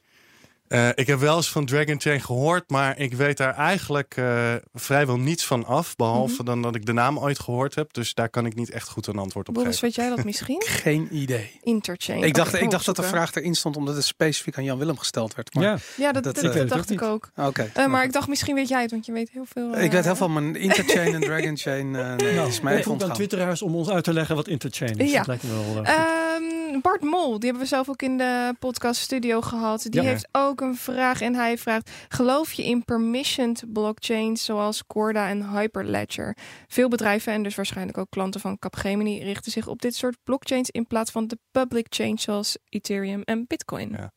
Uh, 0.69 0.89
ik 0.95 1.07
heb 1.07 1.19
wel 1.19 1.35
eens 1.35 1.49
van 1.49 1.65
Dragon 1.65 2.01
Chain 2.01 2.21
gehoord, 2.21 2.69
maar 2.69 2.99
ik 2.99 3.13
weet 3.13 3.37
daar 3.37 3.55
eigenlijk 3.55 4.15
uh, 4.17 4.53
vrijwel 4.73 5.17
niets 5.17 5.45
van 5.45 5.65
af. 5.65 5.95
Behalve 5.95 6.31
mm 6.31 6.37
-hmm. 6.37 6.45
dan 6.45 6.61
dat 6.61 6.75
ik 6.75 6.85
de 6.85 6.93
naam 6.93 7.19
ooit 7.19 7.39
gehoord 7.39 7.75
heb. 7.75 7.93
Dus 7.93 8.13
daar 8.13 8.29
kan 8.29 8.45
ik 8.45 8.55
niet 8.55 8.69
echt 8.69 8.89
goed 8.89 9.07
een 9.07 9.17
antwoord 9.17 9.47
op 9.47 9.53
Boris, 9.53 9.69
geven. 9.69 9.85
weet 9.87 9.95
jij 9.95 10.15
dat 10.15 10.25
misschien? 10.25 10.63
Geen 10.83 11.07
idee. 11.11 11.59
Interchain. 11.63 12.23
Ik 12.23 12.33
dacht, 12.33 12.47
okay, 12.47 12.61
ik 12.61 12.71
dacht 12.71 12.85
dat 12.85 12.95
de 12.95 13.03
vraag 13.03 13.35
erin 13.35 13.55
stond 13.55 13.77
omdat 13.77 13.95
het 13.95 14.05
specifiek 14.05 14.57
aan 14.57 14.63
Jan 14.63 14.77
Willem 14.77 14.97
gesteld 14.97 15.35
werd. 15.35 15.53
Maar 15.53 15.63
ja, 15.63 15.77
ja 15.97 16.11
dat, 16.11 16.23
dat, 16.23 16.35
dat, 16.35 16.53
dat 16.53 16.69
dacht 16.69 16.91
ik 16.91 17.01
ook. 17.01 17.29
Oké. 17.35 17.47
Okay. 17.47 17.71
Uh, 17.77 17.91
maar 17.91 18.03
ik 18.03 18.13
dacht 18.13 18.27
misschien 18.27 18.55
weet 18.55 18.67
jij 18.67 18.81
het, 18.81 18.91
want 18.91 19.05
je 19.05 19.11
weet 19.11 19.29
heel 19.29 19.45
veel. 19.45 19.77
ik 19.77 19.91
weet 19.91 20.03
heel 20.03 20.15
veel, 20.15 20.29
maar 20.29 20.55
Interchain 20.55 21.13
en 21.13 21.21
Dragon 21.21 21.57
Chain 21.63 21.91
nee, 21.91 22.33
nou, 22.33 22.47
is 22.47 22.61
mij 22.61 22.85
aan 22.85 23.13
twitteraars 23.13 23.61
om 23.61 23.75
ons 23.75 23.89
uit 23.89 24.03
te 24.03 24.13
leggen 24.13 24.35
wat 24.35 24.47
Interchain 24.47 24.97
is. 24.97 25.11
Ja. 25.11 25.17
Dat 25.17 25.27
lijkt 25.27 25.43
me 25.43 25.49
wel 25.49 25.77
um, 25.77 26.81
Bart 26.81 27.01
Mol, 27.01 27.39
die 27.39 27.49
hebben 27.49 27.61
we 27.61 27.75
zelf 27.75 27.89
ook 27.89 28.01
in 28.01 28.17
de 28.17 28.55
podcast 28.59 29.01
studio 29.01 29.41
gehad. 29.41 29.85
Die 29.89 30.01
Ja. 30.01 30.07
heeft 30.07 30.27
ook 30.31 30.56
een 30.61 30.75
vraag 30.75 31.21
en 31.21 31.35
hij 31.35 31.57
vraagt: 31.57 31.91
geloof 32.07 32.53
je 32.53 32.63
in 32.65 32.83
permissioned 32.85 33.63
blockchains 33.73 34.45
zoals 34.45 34.85
Corda 34.87 35.29
en 35.29 35.49
Hyperledger? 35.49 36.37
Veel 36.67 36.87
bedrijven 36.89 37.33
en 37.33 37.43
dus 37.43 37.55
waarschijnlijk 37.55 37.97
ook 37.97 38.09
klanten 38.09 38.41
van 38.41 38.59
Capgemini 38.59 39.23
richten 39.23 39.51
zich 39.51 39.67
op 39.67 39.81
dit 39.81 39.95
soort 39.95 40.17
blockchains 40.23 40.69
in 40.69 40.87
plaats 40.87 41.11
van 41.11 41.27
de 41.27 41.37
public 41.51 41.85
chains 41.89 42.23
zoals 42.23 42.57
Ethereum 42.69 43.21
en 43.21 43.45
Bitcoin. 43.47 43.95
Ja. 43.97 44.11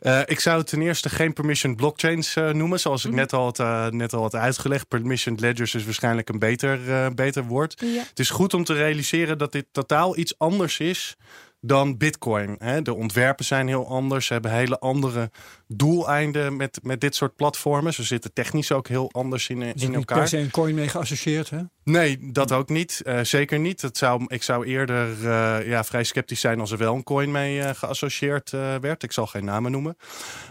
Uh, 0.00 0.20
ik 0.24 0.40
zou 0.40 0.64
ten 0.64 0.82
eerste 0.82 1.08
geen 1.08 1.32
permissioned 1.32 1.76
blockchains 1.76 2.36
uh, 2.36 2.50
noemen, 2.50 2.80
zoals 2.80 3.04
ik 3.04 3.10
Mhm. 3.10 3.18
net, 3.20 3.32
al 3.32 3.44
had, 3.44 3.58
uh, 3.58 3.86
net 3.86 4.12
al 4.12 4.22
had 4.22 4.34
uitgelegd. 4.34 4.88
Permissioned 4.88 5.40
ledgers 5.40 5.74
is 5.74 5.84
waarschijnlijk 5.84 6.28
een 6.28 6.38
beter, 6.38 7.14
beter 7.14 7.44
woord. 7.44 7.74
Ja. 7.84 8.02
Het 8.08 8.18
is 8.18 8.30
goed 8.30 8.54
om 8.54 8.64
te 8.64 8.74
realiseren 8.74 9.38
dat 9.38 9.52
dit 9.52 9.66
totaal 9.72 10.16
iets 10.16 10.38
anders 10.38 10.78
is 10.78 11.16
dan 11.60 11.96
Bitcoin. 11.96 12.56
Hè. 12.58 12.82
De 12.82 12.94
ontwerpen 12.94 13.44
zijn 13.44 13.68
heel 13.68 13.88
anders. 13.88 14.26
Ze 14.26 14.32
hebben 14.32 14.50
hele 14.50 14.78
andere 14.78 15.30
doeleinden 15.66 16.56
met, 16.56 16.78
met 16.82 17.00
dit 17.00 17.14
soort 17.14 17.36
platformen. 17.36 17.94
Ze 17.94 18.02
zitten 18.02 18.32
technisch 18.32 18.72
ook 18.72 18.88
heel 18.88 19.10
anders 19.12 19.48
in, 19.48 19.62
Er 19.62 19.68
in 19.68 19.74
per 19.74 19.94
elkaar. 19.94 20.28
se 20.28 20.38
een 20.38 20.50
coin 20.50 20.74
mee 20.74 20.88
geassocieerd, 20.88 21.50
hè? 21.50 21.60
Nee, 21.84 22.32
dat 22.32 22.52
ook 22.52 22.68
niet. 22.68 23.02
Uh, 23.04 23.20
zeker 23.22 23.58
niet. 23.58 23.82
Het 23.82 23.98
zou, 23.98 24.24
ik 24.26 24.42
zou 24.42 24.66
eerder 24.66 25.08
uh, 25.22 25.68
ja, 25.68 25.84
vrij 25.84 26.04
sceptisch 26.04 26.40
zijn 26.40 26.60
als 26.60 26.70
er 26.70 26.78
wel 26.78 26.94
een 26.94 27.04
coin 27.04 27.30
mee 27.30 27.58
uh, 27.58 27.70
geassocieerd 27.74 28.50
werd. 28.80 29.02
Ik 29.02 29.12
zal 29.12 29.26
geen 29.26 29.44
namen 29.44 29.70
noemen. 29.70 29.96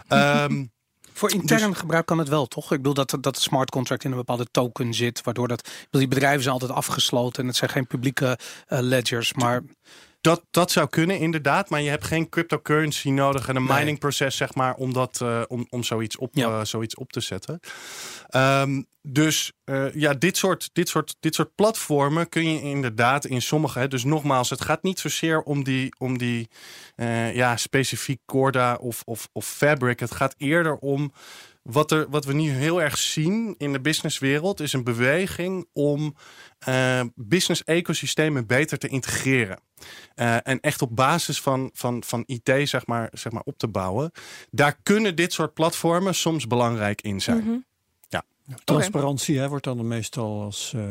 Um, 0.08 0.70
Voor 1.18 1.32
intern 1.32 1.68
dus, 1.68 1.78
gebruik 1.78 2.06
kan 2.06 2.18
het 2.18 2.28
wel, 2.28 2.46
toch? 2.46 2.72
Ik 2.72 2.76
bedoel 2.76 2.94
dat, 2.94 3.10
dat 3.20 3.34
de 3.34 3.40
smart 3.40 3.70
contract 3.70 4.04
in 4.04 4.10
een 4.10 4.16
bepaalde 4.16 4.46
token 4.50 4.94
zit, 4.94 5.22
waardoor 5.22 5.48
dat. 5.48 5.68
Die 5.90 6.08
bedrijven 6.08 6.42
zijn 6.42 6.52
altijd 6.52 6.72
afgesloten 6.72 7.42
en 7.42 7.48
het 7.48 7.56
zijn 7.56 7.70
geen 7.70 7.86
publieke 7.86 8.38
uh, 8.68 8.78
ledgers, 8.80 9.32
maar. 9.34 9.62
Dat, 10.20 10.44
dat 10.50 10.70
zou 10.70 10.88
kunnen, 10.88 11.18
inderdaad. 11.18 11.70
Maar 11.70 11.80
je 11.80 11.90
hebt 11.90 12.04
geen 12.04 12.28
cryptocurrency 12.28 13.10
nodig 13.10 13.48
en 13.48 13.56
een 13.56 13.64
Nee. 13.64 13.78
miningproces, 13.78 14.36
zeg 14.36 14.54
maar, 14.54 14.74
om, 14.74 14.92
dat, 14.92 15.20
uh, 15.22 15.42
om, 15.48 15.66
om 15.70 15.82
zoiets, 15.82 16.16
op, 16.16 16.30
Ja. 16.32 16.48
uh, 16.48 16.64
zoiets 16.64 16.94
op 16.94 17.12
te 17.12 17.20
zetten. 17.20 17.60
Um, 18.36 18.86
dus 19.02 19.52
uh, 19.64 19.94
ja, 19.94 20.14
dit 20.14 20.36
soort, 20.36 20.70
dit, 20.72 20.88
soort, 20.88 21.16
dit 21.20 21.34
soort 21.34 21.54
platformen 21.54 22.28
kun 22.28 22.52
je 22.52 22.60
inderdaad 22.62 23.24
in 23.24 23.42
sommige. 23.42 23.78
Hè, 23.78 23.88
dus 23.88 24.04
nogmaals, 24.04 24.50
het 24.50 24.60
gaat 24.60 24.82
niet 24.82 24.98
zozeer 24.98 25.42
om 25.42 25.64
die, 25.64 25.94
om 25.98 26.18
die 26.18 26.48
ja, 27.32 27.56
specifiek 27.56 28.20
Corda 28.26 28.74
of, 28.74 29.02
of, 29.04 29.28
of 29.32 29.46
Fabric. 29.46 30.00
Het 30.00 30.14
gaat 30.14 30.34
eerder 30.38 30.76
om 30.76 31.12
wat, 31.70 31.90
er, 31.90 32.10
wat 32.10 32.24
we 32.24 32.32
nu 32.32 32.50
heel 32.50 32.82
erg 32.82 32.98
zien 32.98 33.54
in 33.58 33.72
de 33.72 33.80
businesswereld, 33.80 34.60
is 34.60 34.72
een 34.72 34.84
beweging 34.84 35.66
om 35.72 36.14
uh, 36.68 37.00
business 37.14 37.64
ecosystemen 37.64 38.46
beter 38.46 38.78
te 38.78 38.88
integreren. 38.88 39.60
Uh, 40.16 40.36
en 40.42 40.60
echt 40.60 40.82
op 40.82 40.96
basis 40.96 41.40
van, 41.40 41.70
van, 41.72 42.02
van 42.06 42.24
IT 42.26 42.68
zeg 42.68 42.86
maar, 42.86 43.08
zeg 43.12 43.32
maar 43.32 43.42
op 43.44 43.58
te 43.58 43.68
bouwen. 43.68 44.10
Daar 44.50 44.78
kunnen 44.82 45.16
dit 45.16 45.32
soort 45.32 45.54
platformen 45.54 46.14
soms 46.14 46.46
belangrijk 46.46 47.02
in 47.02 47.20
zijn. 47.20 47.44
Mhm. 47.44 47.56
Transparantie 48.64 49.38
hè, 49.38 49.48
wordt 49.48 49.64
dan 49.64 49.88
meestal 49.88 50.42
als. 50.42 50.72
Uh, 50.76 50.82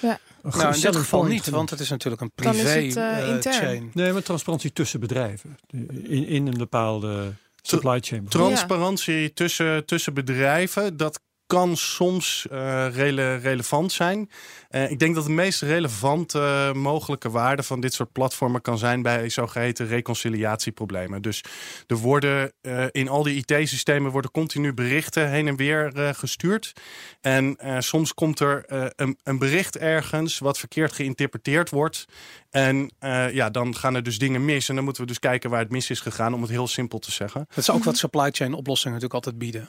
Ja. 0.00 0.18
Nou, 0.42 0.74
in 0.74 0.80
dit 0.80 0.96
geval 0.96 1.24
niet, 1.24 1.48
want 1.48 1.70
het 1.70 1.80
is 1.80 1.88
natuurlijk 1.88 2.22
een 2.22 2.30
Dan 2.34 2.54
is 2.54 2.60
privé 2.60 2.86
het, 2.86 2.96
uh, 2.96 3.18
eh, 3.18 3.28
intern. 3.28 3.54
chain. 3.54 3.90
Nee, 3.94 4.12
maar 4.12 4.22
transparantie 4.22 4.72
tussen 4.72 5.00
bedrijven. 5.00 5.56
In, 6.02 6.26
in 6.26 6.46
een 6.46 6.58
bepaalde 6.58 7.32
supply 7.68 8.00
chain. 8.00 8.28
Transparantie 8.28 9.32
tussen, 9.32 9.86
tussen 9.86 10.14
bedrijven, 10.14 10.96
dat 10.96 11.20
kan 11.46 11.76
soms 11.76 12.46
uh, 12.52 12.86
rele 12.94 13.36
relevant 13.36 13.92
zijn. 13.92 14.30
Uh, 14.70 14.90
ik 14.90 14.98
denk 14.98 15.14
dat 15.14 15.24
de 15.24 15.30
meest 15.30 15.62
relevante 15.62 16.38
uh, 16.38 16.82
mogelijke 16.82 17.30
waarde 17.30 17.62
van 17.62 17.80
dit 17.80 17.94
soort 17.94 18.12
platformen 18.12 18.60
kan 18.60 18.78
zijn 18.78 19.02
bij 19.02 19.28
zogeheten 19.28 19.86
reconciliatieproblemen. 19.86 21.22
Dus 21.22 21.44
er 21.86 21.96
worden 21.96 22.52
in 22.90 23.08
al 23.08 23.22
die 23.22 23.44
IT-systemen 23.46 24.10
worden 24.10 24.30
continu 24.30 24.74
berichten 24.74 25.30
heen 25.30 25.48
en 25.48 25.56
weer 25.56 25.92
gestuurd. 26.16 26.72
En 27.20 27.56
soms 27.78 28.14
komt 28.14 28.40
er 28.40 28.64
een, 28.96 29.18
een 29.22 29.38
bericht 29.38 29.76
ergens 29.76 30.38
wat 30.38 30.58
verkeerd 30.58 30.92
geïnterpreteerd 30.92 31.70
wordt. 31.70 32.04
En 32.50 32.90
ja, 33.32 33.50
dan 33.50 33.76
gaan 33.76 33.94
er 33.94 34.02
dus 34.02 34.18
dingen 34.18 34.44
mis. 34.44 34.68
En 34.68 34.74
dan 34.74 34.84
moeten 34.84 35.02
we 35.02 35.08
dus 35.08 35.18
kijken 35.18 35.50
waar 35.50 35.60
het 35.60 35.70
mis 35.70 35.90
is 35.90 36.00
gegaan, 36.00 36.34
om 36.34 36.42
het 36.42 36.50
heel 36.50 36.68
simpel 36.68 36.98
te 36.98 37.12
zeggen. 37.12 37.44
Dat 37.48 37.58
is 37.58 37.70
ook 37.70 37.84
wat 37.84 37.96
supply 37.96 38.30
chain 38.30 38.54
oplossingen 38.54 38.98
natuurlijk 39.00 39.26
altijd 39.26 39.38
bieden. 39.38 39.68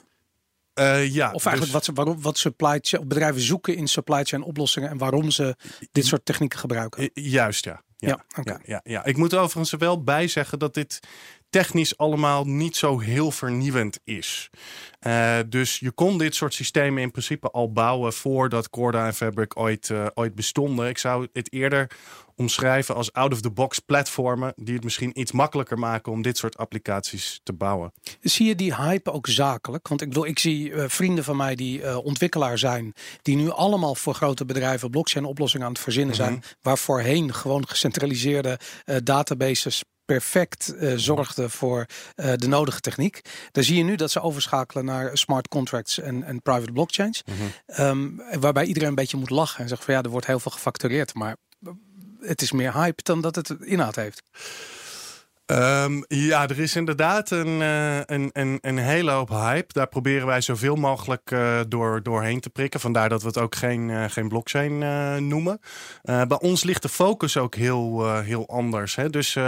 Eh, 0.76 1.14
ja, 1.14 1.32
Of 1.32 1.46
eigenlijk 1.46 1.60
dus- 1.60 1.70
wat, 1.70 1.84
ze, 1.84 1.92
waarom, 1.92 2.22
wat 2.22 2.38
supply 2.38 2.78
chain, 2.82 3.08
bedrijven 3.08 3.40
zoeken 3.40 3.76
in 3.76 3.88
supply 3.88 4.24
chain 4.24 4.42
oplossingen 4.42 4.88
en 4.90 4.98
waarom 4.98 5.30
ze 5.30 5.56
dit 5.92 6.06
soort 6.06 6.24
technieken 6.24 6.58
gebruiken. 6.58 7.10
Juist, 7.14 7.64
ja. 7.64 7.84
Ja, 7.98 8.08
Ja, 8.08 8.24
ja, 8.28 8.40
oké. 8.40 8.58
ja, 8.64 8.80
ja, 8.84 9.04
Ik 9.04 9.16
moet 9.16 9.32
er 9.32 9.38
overigens 9.38 9.72
er 9.72 9.78
wel 9.78 10.02
bij 10.02 10.28
zeggen 10.28 10.58
dat 10.58 10.74
dit 10.74 11.00
technisch 11.50 11.96
allemaal 11.98 12.44
niet 12.44 12.76
zo 12.76 12.98
heel 12.98 13.30
vernieuwend 13.30 14.00
is. 14.04 14.50
Eh, 15.00 15.38
dus 15.48 15.78
je 15.78 15.90
kon 15.90 16.18
dit 16.18 16.34
soort 16.34 16.54
systemen 16.54 17.02
in 17.02 17.10
principe 17.10 17.50
al 17.50 17.72
bouwen 17.72 18.12
voordat 18.12 18.70
Corda 18.70 19.06
en 19.06 19.14
Fabric 19.14 19.58
ooit, 19.58 19.90
eh, 19.90 20.06
ooit 20.14 20.34
bestonden. 20.34 20.88
Ik 20.88 20.98
zou 20.98 21.28
het 21.32 21.52
eerder 21.52 21.90
omschrijven 22.36 22.94
als 22.94 23.12
out-of-the-box 23.12 23.78
platformen 23.78 24.52
die 24.56 24.74
het 24.74 24.84
misschien 24.84 25.20
iets 25.20 25.32
makkelijker 25.32 25.78
maken 25.78 26.12
om 26.12 26.22
dit 26.22 26.36
soort 26.38 26.56
applicaties 26.56 27.40
te 27.42 27.52
bouwen. 27.52 27.92
Zie 28.20 28.46
je 28.46 28.54
die 28.54 28.74
hype 28.74 29.12
ook 29.12 29.26
zakelijk? 29.26 29.88
Want 29.88 30.00
ik 30.00 30.08
bedoel, 30.08 30.26
ik 30.26 30.38
zie 30.38 30.72
eh, 30.72 30.84
vrienden 30.88 31.24
van 31.24 31.36
mij 31.36 31.54
die 31.54 31.82
eh, 31.82 31.96
ontwikkelaar 32.04 32.58
zijn, 32.58 32.92
die 33.22 33.36
nu 33.36 33.50
allemaal 33.50 33.94
voor 33.94 34.14
grote 34.14 34.44
bedrijven 34.44 34.90
blockchain 34.90 35.24
oplossingen 35.24 35.66
aan 35.66 35.72
het 35.72 35.82
verzinnen 35.82 36.14
zijn, 36.14 36.32
Mhm. 36.32 36.40
waar 36.62 36.78
voorheen 36.78 37.34
gewoon 37.34 37.68
gecentraliseerde 37.68 38.58
eh, 38.84 38.96
databases 39.02 39.82
perfect 40.04 40.74
eh, 40.76 40.92
zorgden 40.96 41.50
voor 41.50 41.86
eh, 42.14 42.32
de 42.36 42.48
nodige 42.48 42.80
techniek. 42.80 43.20
Daar 43.52 43.64
zie 43.64 43.76
je 43.76 43.82
nu 43.84 43.96
dat 43.96 44.10
ze 44.10 44.20
overschakelen 44.20 44.84
naar 44.84 45.18
smart 45.18 45.48
contracts 45.48 45.98
en, 45.98 46.22
en 46.22 46.42
private 46.42 46.72
blockchains. 46.72 47.22
Ehm, 47.66 48.08
waarbij 48.40 48.64
iedereen 48.64 48.88
een 48.88 48.94
beetje 48.94 49.16
moet 49.16 49.30
lachen 49.30 49.62
en 49.62 49.68
zegt 49.68 49.84
van 49.84 49.94
ja, 49.94 50.02
er 50.02 50.10
wordt 50.10 50.26
heel 50.26 50.38
veel 50.40 50.50
gefactureerd, 50.52 51.14
maar 51.14 51.36
het 52.26 52.42
is 52.42 52.52
meer 52.52 52.74
hype 52.74 53.02
dan 53.02 53.20
dat 53.20 53.34
het 53.36 53.50
inhoud 53.60 53.96
heeft. 53.96 54.22
Ehm, 55.46 56.02
ja, 56.08 56.48
er 56.48 56.58
is 56.58 56.76
inderdaad 56.76 57.30
een, 57.30 57.62
eh, 57.62 57.96
een, 57.96 58.30
een, 58.32 58.58
een 58.60 58.78
hele 58.78 59.10
hoop 59.10 59.28
hype. 59.28 59.72
Daar 59.72 59.86
proberen 59.86 60.26
wij 60.26 60.40
zoveel 60.40 60.76
mogelijk 60.76 61.30
eh, 61.30 61.60
door, 61.68 62.02
doorheen 62.02 62.40
te 62.40 62.50
prikken. 62.50 62.80
Vandaar 62.80 63.08
dat 63.08 63.22
we 63.22 63.26
het 63.26 63.38
ook 63.38 63.54
geen, 63.54 63.90
eh, 63.90 64.04
geen 64.08 64.28
blockchain 64.28 64.78
noemen. 65.28 65.60
Bij 66.02 66.38
ons 66.38 66.64
ligt 66.64 66.82
de 66.82 66.88
focus 66.88 67.36
ook 67.36 67.54
heel, 67.54 68.14
heel 68.20 68.48
anders. 68.48 68.96
Hè? 68.96 69.10
Dus 69.10 69.38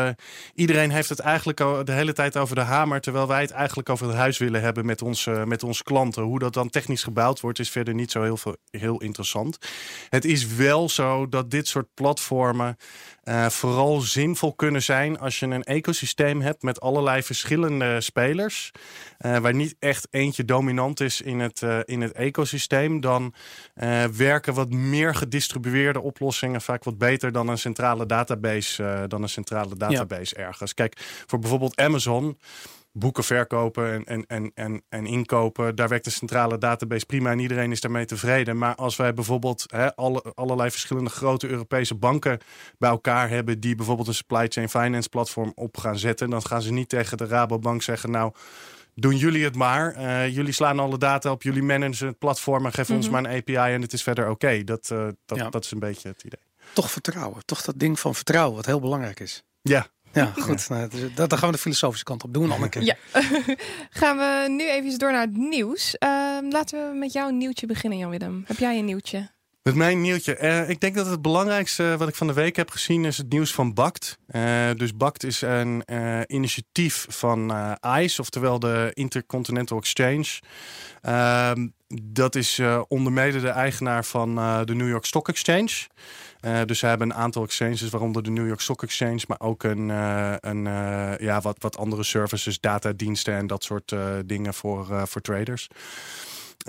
iedereen 0.54 0.90
heeft 0.90 1.08
het 1.08 1.18
eigenlijk 1.18 1.58
de 1.86 1.92
hele 1.92 2.12
tijd 2.12 2.36
over 2.36 2.54
de 2.54 2.60
hamer. 2.60 3.00
Terwijl 3.00 3.26
wij 3.26 3.40
het 3.40 3.50
eigenlijk 3.50 3.88
over 3.88 4.06
het 4.06 4.16
huis 4.16 4.38
willen 4.38 4.60
hebben 4.60 4.86
met, 4.86 5.02
ons, 5.02 5.28
met 5.44 5.62
onze 5.62 5.82
klanten. 5.82 6.22
Hoe 6.22 6.38
dat 6.38 6.54
dan 6.54 6.70
technisch 6.70 7.02
gebouwd 7.02 7.40
wordt, 7.40 7.58
is 7.58 7.70
verder 7.70 7.94
niet 7.94 8.10
zo 8.10 8.22
heel, 8.22 8.36
veel, 8.36 8.56
heel 8.70 9.00
interessant. 9.00 9.58
Het 10.08 10.24
is 10.24 10.46
wel 10.46 10.88
zo 10.88 11.28
dat 11.28 11.50
dit 11.50 11.68
soort 11.68 11.94
platformen 11.94 12.76
eh, 13.28 13.46
vooral 13.46 14.00
zinvol 14.00 14.54
kunnen 14.54 14.82
zijn 14.82 15.18
als 15.18 15.38
je 15.38 15.46
een 15.46 15.62
ecosysteem 15.62 16.40
hebt 16.40 16.62
met 16.62 16.80
allerlei 16.80 17.22
verschillende 17.22 18.00
spelers. 18.00 18.70
eh, 19.18 19.36
waar 19.36 19.54
niet 19.54 19.76
echt 19.78 20.08
eentje 20.10 20.44
dominant 20.44 21.00
is 21.00 21.20
in 21.20 21.40
het, 21.40 21.62
eh, 21.62 21.78
in 21.84 22.00
het 22.00 22.12
ecosysteem. 22.12 23.00
Dan 23.00 23.34
werken 24.12 24.54
wat 24.54 24.70
meer 24.70 25.14
gedistribueerde 25.14 26.00
oplossingen 26.00 26.60
vaak 26.60 26.84
wat 26.84 26.98
beter 26.98 27.32
dan 27.32 27.48
een 27.48 27.58
centrale 27.58 28.06
database, 28.06 29.04
dan 29.08 29.22
een 29.22 29.28
centrale 29.28 29.76
database 29.76 30.34
ergens. 30.34 30.74
Kijk, 30.74 31.22
voor 31.26 31.38
bijvoorbeeld 31.38 31.76
Amazon 31.76 32.38
boeken 32.92 33.24
verkopen 33.24 33.92
en, 33.92 34.04
en, 34.04 34.24
en, 34.26 34.52
en, 34.54 34.82
en 34.88 35.06
inkopen. 35.06 35.76
Daar 35.76 35.88
werkt 35.88 36.04
de 36.04 36.10
centrale 36.10 36.58
database 36.58 37.06
prima 37.06 37.30
en 37.30 37.38
iedereen 37.38 37.70
is 37.70 37.80
daarmee 37.80 38.04
tevreden. 38.04 38.58
Maar 38.58 38.74
als 38.74 38.96
wij 38.96 39.14
bijvoorbeeld 39.14 39.64
hè, 39.66 39.96
alle, 39.96 40.22
allerlei 40.34 40.70
verschillende 40.70 41.10
grote 41.10 41.48
Europese 41.48 41.94
banken 41.94 42.38
bij 42.78 42.90
elkaar 42.90 43.28
hebben 43.28 43.60
die 43.60 43.74
bijvoorbeeld 43.74 44.08
een 44.08 44.14
supply 44.14 44.46
chain 44.48 44.68
finance 44.68 45.08
platform 45.08 45.52
op 45.54 45.76
gaan 45.76 45.98
zetten, 45.98 46.30
dan 46.30 46.42
gaan 46.42 46.62
ze 46.62 46.72
niet 46.72 46.88
tegen 46.88 47.16
de 47.16 47.26
Rabobank 47.26 47.82
zeggen, 47.82 48.10
nou. 48.10 48.32
Doen 48.94 49.16
jullie 49.16 49.44
het 49.44 49.54
maar. 49.54 49.94
Eh, 49.94 50.34
jullie 50.34 50.52
slaan 50.52 50.78
alle 50.78 50.98
data 50.98 51.30
op 51.30 51.42
jullie 51.42 51.62
management 51.62 52.18
platform 52.18 52.64
en 52.66 52.72
geven 52.72 52.94
ons 52.94 53.08
maar 53.08 53.24
een 53.24 53.36
API 53.36 53.54
en 53.74 53.82
het 53.82 53.92
is 53.92 54.02
verder 54.02 54.30
oké. 54.30 54.64
Dat, 54.64 54.90
eh, 54.90 55.08
dat, 55.26 55.38
Ja. 55.38 55.50
dat 55.50 55.64
is 55.64 55.70
een 55.70 55.78
beetje 55.78 56.08
het 56.08 56.22
idee. 56.22 56.40
Toch 56.72 56.90
vertrouwen, 56.90 57.44
toch 57.44 57.62
dat 57.62 57.78
ding 57.78 58.00
van 58.00 58.14
vertrouwen, 58.14 58.56
wat 58.56 58.66
heel 58.66 58.80
belangrijk 58.80 59.20
is. 59.20 59.42
Ja, 59.62 59.86
Ja, 60.12 60.32
goed. 60.36 60.68
Nou, 60.68 60.88
dus 60.88 61.14
dat, 61.14 61.30
dan 61.30 61.38
gaan 61.38 61.48
we 61.48 61.54
de 61.54 61.60
filosofische 61.60 62.04
kant 62.04 62.24
op 62.24 62.34
doen. 62.34 62.68
Keer. 62.68 62.82
Ja. 62.82 62.96
Gaan 64.00 64.16
we 64.16 64.46
nu 64.48 64.70
even 64.70 64.98
door 64.98 65.12
naar 65.12 65.20
het 65.20 65.36
nieuws. 65.36 65.98
Ehm, 65.98 66.48
laten 66.50 66.90
we 66.90 66.98
met 66.98 67.12
jouw 67.12 67.30
nieuwtje 67.30 67.66
beginnen, 67.66 67.98
Jan-Willem. 67.98 68.44
Heb 68.46 68.58
jij 68.58 68.78
een 68.78 68.84
nieuwtje? 68.84 69.30
Met 69.62 69.74
mijn 69.74 70.00
nieuwtje. 70.00 70.36
Eh, 70.36 70.68
ik 70.68 70.80
denk 70.80 70.94
dat 70.94 71.06
het 71.06 71.22
belangrijkste 71.22 71.94
wat 71.98 72.08
ik 72.08 72.14
van 72.14 72.26
de 72.26 72.32
week 72.32 72.56
heb 72.56 72.70
gezien 72.70 73.04
is 73.04 73.18
het 73.18 73.32
nieuws 73.32 73.52
van 73.54 73.74
BACT. 73.74 74.18
Eh, 74.26 74.70
dus 74.76 74.96
BACT 74.96 75.24
is 75.24 75.42
een 75.42 75.84
eh, 75.84 76.20
initiatief 76.26 77.06
van 77.08 77.52
ICE, 78.00 78.20
oftewel 78.20 78.58
de 78.58 78.90
Intercontinental 78.94 79.78
Exchange. 79.78 80.40
Ehm, 81.02 81.68
dat 82.02 82.34
is 82.34 82.60
onder 82.88 83.12
mede 83.12 83.40
de 83.40 83.48
eigenaar 83.48 84.04
van 84.04 84.34
de 84.64 84.74
New 84.74 84.88
York 84.88 85.04
Stock 85.04 85.28
Exchange. 85.28 85.86
Dus 86.64 86.78
ze 86.78 86.86
hebben 86.86 87.10
een 87.10 87.16
aantal 87.16 87.44
exchanges, 87.44 87.90
waaronder 87.90 88.22
de 88.22 88.30
New 88.30 88.46
York 88.46 88.60
Stock 88.60 88.82
Exchange, 88.82 89.20
maar 89.26 89.40
ook 89.40 89.62
een, 89.62 89.88
een, 89.88 90.64
ja, 91.20 91.40
wat, 91.40 91.56
wat 91.58 91.76
andere 91.76 92.02
services, 92.02 92.60
datadiensten 92.60 93.34
en 93.34 93.46
dat 93.46 93.64
soort 93.64 93.94
dingen 94.26 94.54
voor, 94.54 95.08
voor 95.08 95.20
traders. 95.20 95.68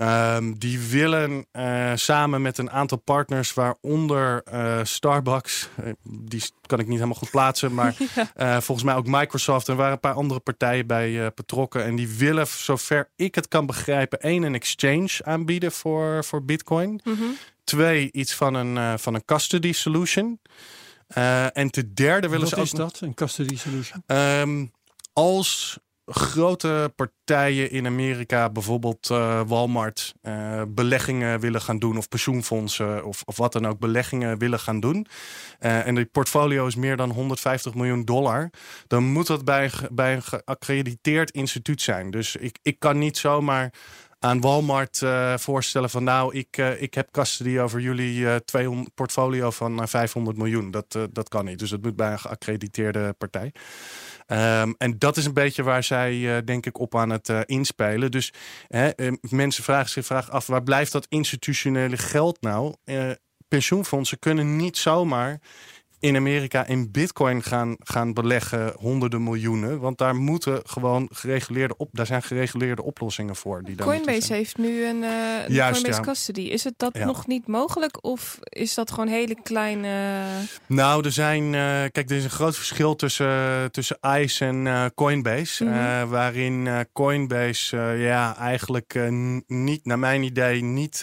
Ehm, 0.00 0.52
die 0.52 0.78
willen 0.78 1.46
eh, 1.50 1.92
samen 1.94 2.42
met 2.42 2.58
een 2.58 2.70
aantal 2.70 2.98
partners, 2.98 3.54
waaronder 3.54 4.42
eh, 4.42 4.80
Starbucks, 4.82 5.68
eh, 5.76 5.92
die 6.02 6.42
kan 6.66 6.78
ik 6.78 6.86
niet 6.86 6.94
helemaal 6.94 7.18
goed 7.18 7.30
plaatsen, 7.30 7.74
maar 7.74 7.96
eh, 8.34 8.60
volgens 8.60 8.82
mij 8.86 8.94
ook 8.94 9.06
Microsoft 9.06 9.68
en 9.68 9.76
waren 9.76 9.92
een 9.92 10.00
paar 10.00 10.14
andere 10.14 10.40
partijen 10.40 10.86
bij 10.86 11.24
eh, 11.24 11.26
betrokken. 11.34 11.84
En 11.84 11.96
die 11.96 12.08
willen, 12.08 12.46
zover 12.46 13.10
ik 13.16 13.34
het 13.34 13.48
kan 13.48 13.66
begrijpen, 13.66 14.20
één, 14.20 14.42
een 14.42 14.54
exchange 14.54 15.18
aanbieden 15.22 15.72
voor, 15.72 16.24
voor 16.24 16.44
Bitcoin. 16.44 17.00
Mhm. 17.04 17.22
Twee, 17.64 18.12
iets 18.12 18.34
van 18.34 18.54
een, 18.54 18.76
eh, 18.76 18.92
van 18.96 19.14
een 19.14 19.24
custody 19.24 19.72
solution. 19.72 20.40
Eh, 21.06 21.56
en 21.56 21.70
ten 21.70 21.94
derde 21.94 22.28
willen 22.28 22.44
Wat 22.44 22.58
ze 22.58 22.62
is 22.62 22.72
ook 22.72 22.76
dat, 22.78 23.00
een 23.00 23.14
custody 23.14 23.56
solution? 23.56 24.02
Ehm, 24.06 24.66
als 25.12 25.78
grote 26.12 26.92
partijen 26.96 27.70
in 27.70 27.86
Amerika, 27.86 28.50
bijvoorbeeld 28.50 29.10
eh, 29.10 29.40
Walmart, 29.46 30.14
eh, 30.22 30.62
beleggingen 30.68 31.40
willen 31.40 31.60
gaan 31.60 31.78
doen, 31.78 31.96
of 31.96 32.08
pensioenfondsen, 32.08 33.04
of, 33.04 33.22
of 33.24 33.36
wat 33.36 33.52
dan 33.52 33.66
ook, 33.66 33.78
beleggingen 33.78 34.38
willen 34.38 34.58
gaan 34.58 34.80
doen. 34.80 35.06
eh, 35.58 35.86
en 35.86 35.94
die 35.94 36.04
portfolio 36.04 36.66
is 36.66 36.74
meer 36.74 36.96
dan 36.96 37.10
150 37.10 37.74
miljoen 37.74 38.04
dollar. 38.04 38.50
Dan 38.86 39.04
moet 39.04 39.26
dat 39.26 39.44
bij, 39.44 39.70
bij 39.92 40.14
een 40.14 40.22
geaccrediteerd 40.22 41.30
instituut 41.30 41.82
zijn. 41.82 42.10
Dus 42.10 42.36
ik, 42.36 42.58
ik 42.62 42.78
kan 42.78 42.98
niet 42.98 43.18
zomaar 43.18 43.72
aan 44.18 44.40
Walmart 44.40 45.02
voorstellen 45.36 45.90
van 45.90 46.04
nou, 46.04 46.34
ik, 46.34 46.56
eh, 46.56 46.82
ik 46.82 46.94
heb 46.94 47.10
custody 47.10 47.58
over 47.58 47.80
jullie 47.80 48.28
eh 48.28 48.36
200 48.36 48.94
portfolio 48.94 49.50
van 49.50 49.80
eh, 49.80 49.86
500 49.86 50.36
miljoen. 50.36 50.70
Dat, 50.70 50.98
dat 51.10 51.28
kan 51.28 51.44
niet. 51.44 51.58
Dus 51.58 51.70
dat 51.70 51.82
moet 51.82 51.96
bij 51.96 52.12
een 52.12 52.18
geaccrediteerde 52.18 53.14
partij. 53.18 53.52
Ehm, 54.30 54.72
en 54.78 54.98
dat 54.98 55.16
is 55.16 55.24
een 55.24 55.34
beetje 55.34 55.62
waar 55.62 55.84
zij, 55.84 56.36
eh, 56.36 56.44
denk 56.44 56.66
ik, 56.66 56.78
op 56.78 56.96
aan 56.96 57.10
het 57.10 57.28
eh, 57.28 57.40
inspelen. 57.44 58.10
Dus 58.10 58.32
hè, 58.68 58.88
eh, 58.88 59.12
mensen 59.20 59.64
vragen 59.64 59.90
zich 59.90 60.06
vragen 60.06 60.32
af, 60.32 60.46
waar 60.46 60.62
blijft 60.62 60.92
dat 60.92 61.06
institutionele 61.08 61.96
geld 61.96 62.40
nou? 62.40 62.74
Eh, 62.84 63.10
pensioenfondsen 63.48 64.18
kunnen 64.18 64.56
niet 64.56 64.76
zomaar 64.76 65.40
in 66.00 66.16
Amerika 66.16 66.66
in 66.66 66.90
bitcoin 66.90 67.42
gaan, 67.42 67.76
gaan 67.78 68.12
beleggen 68.12 68.72
honderden 68.78 69.22
miljoenen. 69.22 69.80
Want 69.80 69.98
daar 69.98 70.14
moeten 70.14 70.60
gewoon 70.66 71.08
gereguleerde 71.12 71.74
op, 71.76 71.88
daar 71.92 72.06
zijn 72.06 72.22
gereguleerde 72.22 72.82
oplossingen 72.82 73.36
voor. 73.36 73.62
Die 73.64 73.76
Coinbase 73.76 74.32
heeft 74.32 74.58
nu 74.58 74.84
een, 74.84 74.98
Juist, 75.48 75.70
Coinbase 75.80 75.86
ja. 75.86 76.00
custody. 76.00 76.40
Is 76.40 76.64
het 76.64 76.74
dat 76.76 76.96
Ja. 76.96 77.04
nog 77.04 77.26
niet 77.26 77.46
mogelijk? 77.46 78.04
Of 78.04 78.38
is 78.42 78.74
dat 78.74 78.90
gewoon 78.90 79.08
hele 79.08 79.36
kleine... 79.42 80.22
Nou, 80.66 81.04
er 81.04 81.12
zijn. 81.12 81.44
eh, 81.54 81.60
kijk, 81.92 82.10
er 82.10 82.16
is 82.16 82.24
een 82.24 82.30
groot 82.30 82.56
verschil 82.56 82.96
tussen, 82.96 83.72
tussen 83.72 83.98
ICE 84.18 84.44
en 84.44 84.66
eh, 84.66 84.84
Coinbase. 84.94 85.64
Mhm. 85.64 86.06
waarin 86.08 86.68
Coinbase 86.92 87.76
ja, 87.98 88.36
eigenlijk 88.36 89.10
niet, 89.46 89.84
naar 89.84 89.98
mijn 89.98 90.22
idee, 90.22 90.62
niet. 90.62 91.02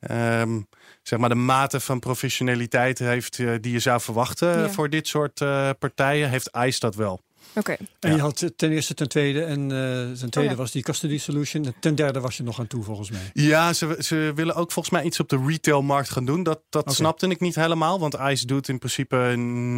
ehm, 0.00 0.60
zeg 1.02 1.18
maar 1.18 1.28
de 1.28 1.34
mate 1.34 1.80
van 1.80 1.98
professionaliteit 1.98 2.98
heeft 2.98 3.38
eh, 3.38 3.54
die 3.60 3.72
je 3.72 3.78
zou 3.78 4.00
verwachten 4.00 4.60
Ja. 4.60 4.68
voor 4.68 4.90
dit 4.90 5.08
soort 5.08 5.40
eh, 5.40 5.70
partijen, 5.78 6.28
heeft 6.28 6.50
ICE 6.56 6.80
dat 6.80 6.94
wel. 6.94 7.20
Oké, 7.54 7.72
En 8.00 8.10
Ja. 8.10 8.14
je 8.14 8.20
had 8.20 8.52
ten 8.56 8.70
eerste, 8.70 8.94
ten 8.94 9.08
tweede 9.08 9.44
en 9.44 9.60
eh 9.72 10.18
ten 10.18 10.30
tweede 10.30 10.50
ja. 10.50 10.56
was 10.56 10.70
die 10.70 10.82
custody 10.82 11.18
solution. 11.18 11.64
En 11.64 11.74
ten 11.80 11.94
derde 11.94 12.20
was 12.20 12.36
je 12.36 12.42
nog 12.42 12.58
aan 12.60 12.66
toe 12.66 12.82
volgens 12.82 13.10
mij. 13.10 13.30
Ja, 13.32 13.72
ze, 13.72 13.96
ze 13.98 14.32
willen 14.34 14.54
ook 14.54 14.72
volgens 14.72 14.94
mij 14.94 15.04
iets 15.04 15.20
op 15.20 15.28
de 15.28 15.44
retailmarkt 15.46 16.10
gaan 16.10 16.24
doen. 16.24 16.42
Dat, 16.42 16.60
dat 16.70 16.94
snapte 16.94 17.26
ik 17.28 17.40
niet 17.40 17.54
helemaal. 17.54 17.98
Want 17.98 18.14
ICE 18.14 18.46
doet 18.46 18.68
in 18.68 18.78
principe 18.78 19.16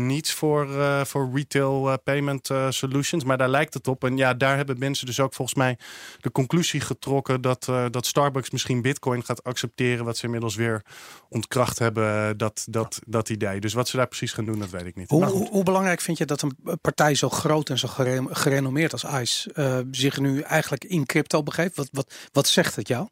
niets 0.07 0.33
voor, 0.33 0.81
eh, 0.81 1.05
voor 1.05 1.31
retail 1.35 1.91
eh, 1.91 1.95
payment 2.05 2.51
eh, 2.51 2.67
solutions. 2.71 3.25
Maar 3.25 3.39
daar 3.39 3.49
lijkt 3.49 3.75
het 3.75 3.89
op. 3.89 4.05
En 4.05 4.17
ja, 4.17 4.35
daar 4.35 4.57
hebben 4.57 4.79
mensen 4.79 5.07
dus 5.07 5.21
ook 5.21 5.35
volgens 5.35 5.59
mij 5.59 5.79
de 6.21 6.33
conclusie 6.33 6.81
getrokken 6.81 7.41
dat, 7.41 7.67
eh, 7.69 7.85
dat 7.91 8.07
Starbucks 8.07 8.51
misschien 8.51 8.83
Bitcoin 8.83 9.25
gaat 9.25 9.45
accepteren. 9.45 10.05
Wat 10.05 10.17
ze 10.17 10.25
inmiddels 10.25 10.55
weer 10.55 10.83
ontkracht 11.29 11.79
hebben, 11.79 12.37
dat, 12.39 12.67
dat, 12.71 13.01
dat 13.07 13.29
idee. 13.29 13.61
Dus 13.61 13.73
wat 13.73 13.89
ze 13.89 13.97
daar 13.97 14.07
precies 14.09 14.33
gaan 14.33 14.45
doen, 14.45 14.59
dat 14.59 14.71
weet 14.71 14.87
ik 14.87 14.97
niet. 14.97 15.11
Hoe, 15.11 15.49
hoe 15.51 15.63
belangrijk 15.63 16.01
vind 16.01 16.19
je 16.19 16.25
dat 16.25 16.43
een 16.43 16.57
partij 16.81 17.15
zo 17.15 17.29
groot 17.29 17.64
en 17.71 17.79
zo 17.79 17.89
gere- 17.89 18.35
gerenommeerd 18.35 18.93
als 18.93 19.05
ICE 19.05 19.53
eh, 19.53 19.79
zich 19.91 20.19
nu 20.19 20.41
eigenlijk 20.41 20.85
in 20.85 21.07
crypto 21.07 21.43
begeeft? 21.43 21.77
Wat, 21.77 21.89
wat, 21.93 22.15
wat 22.33 22.49
zegt 22.49 22.77
het 22.77 22.89
jou? 22.89 23.09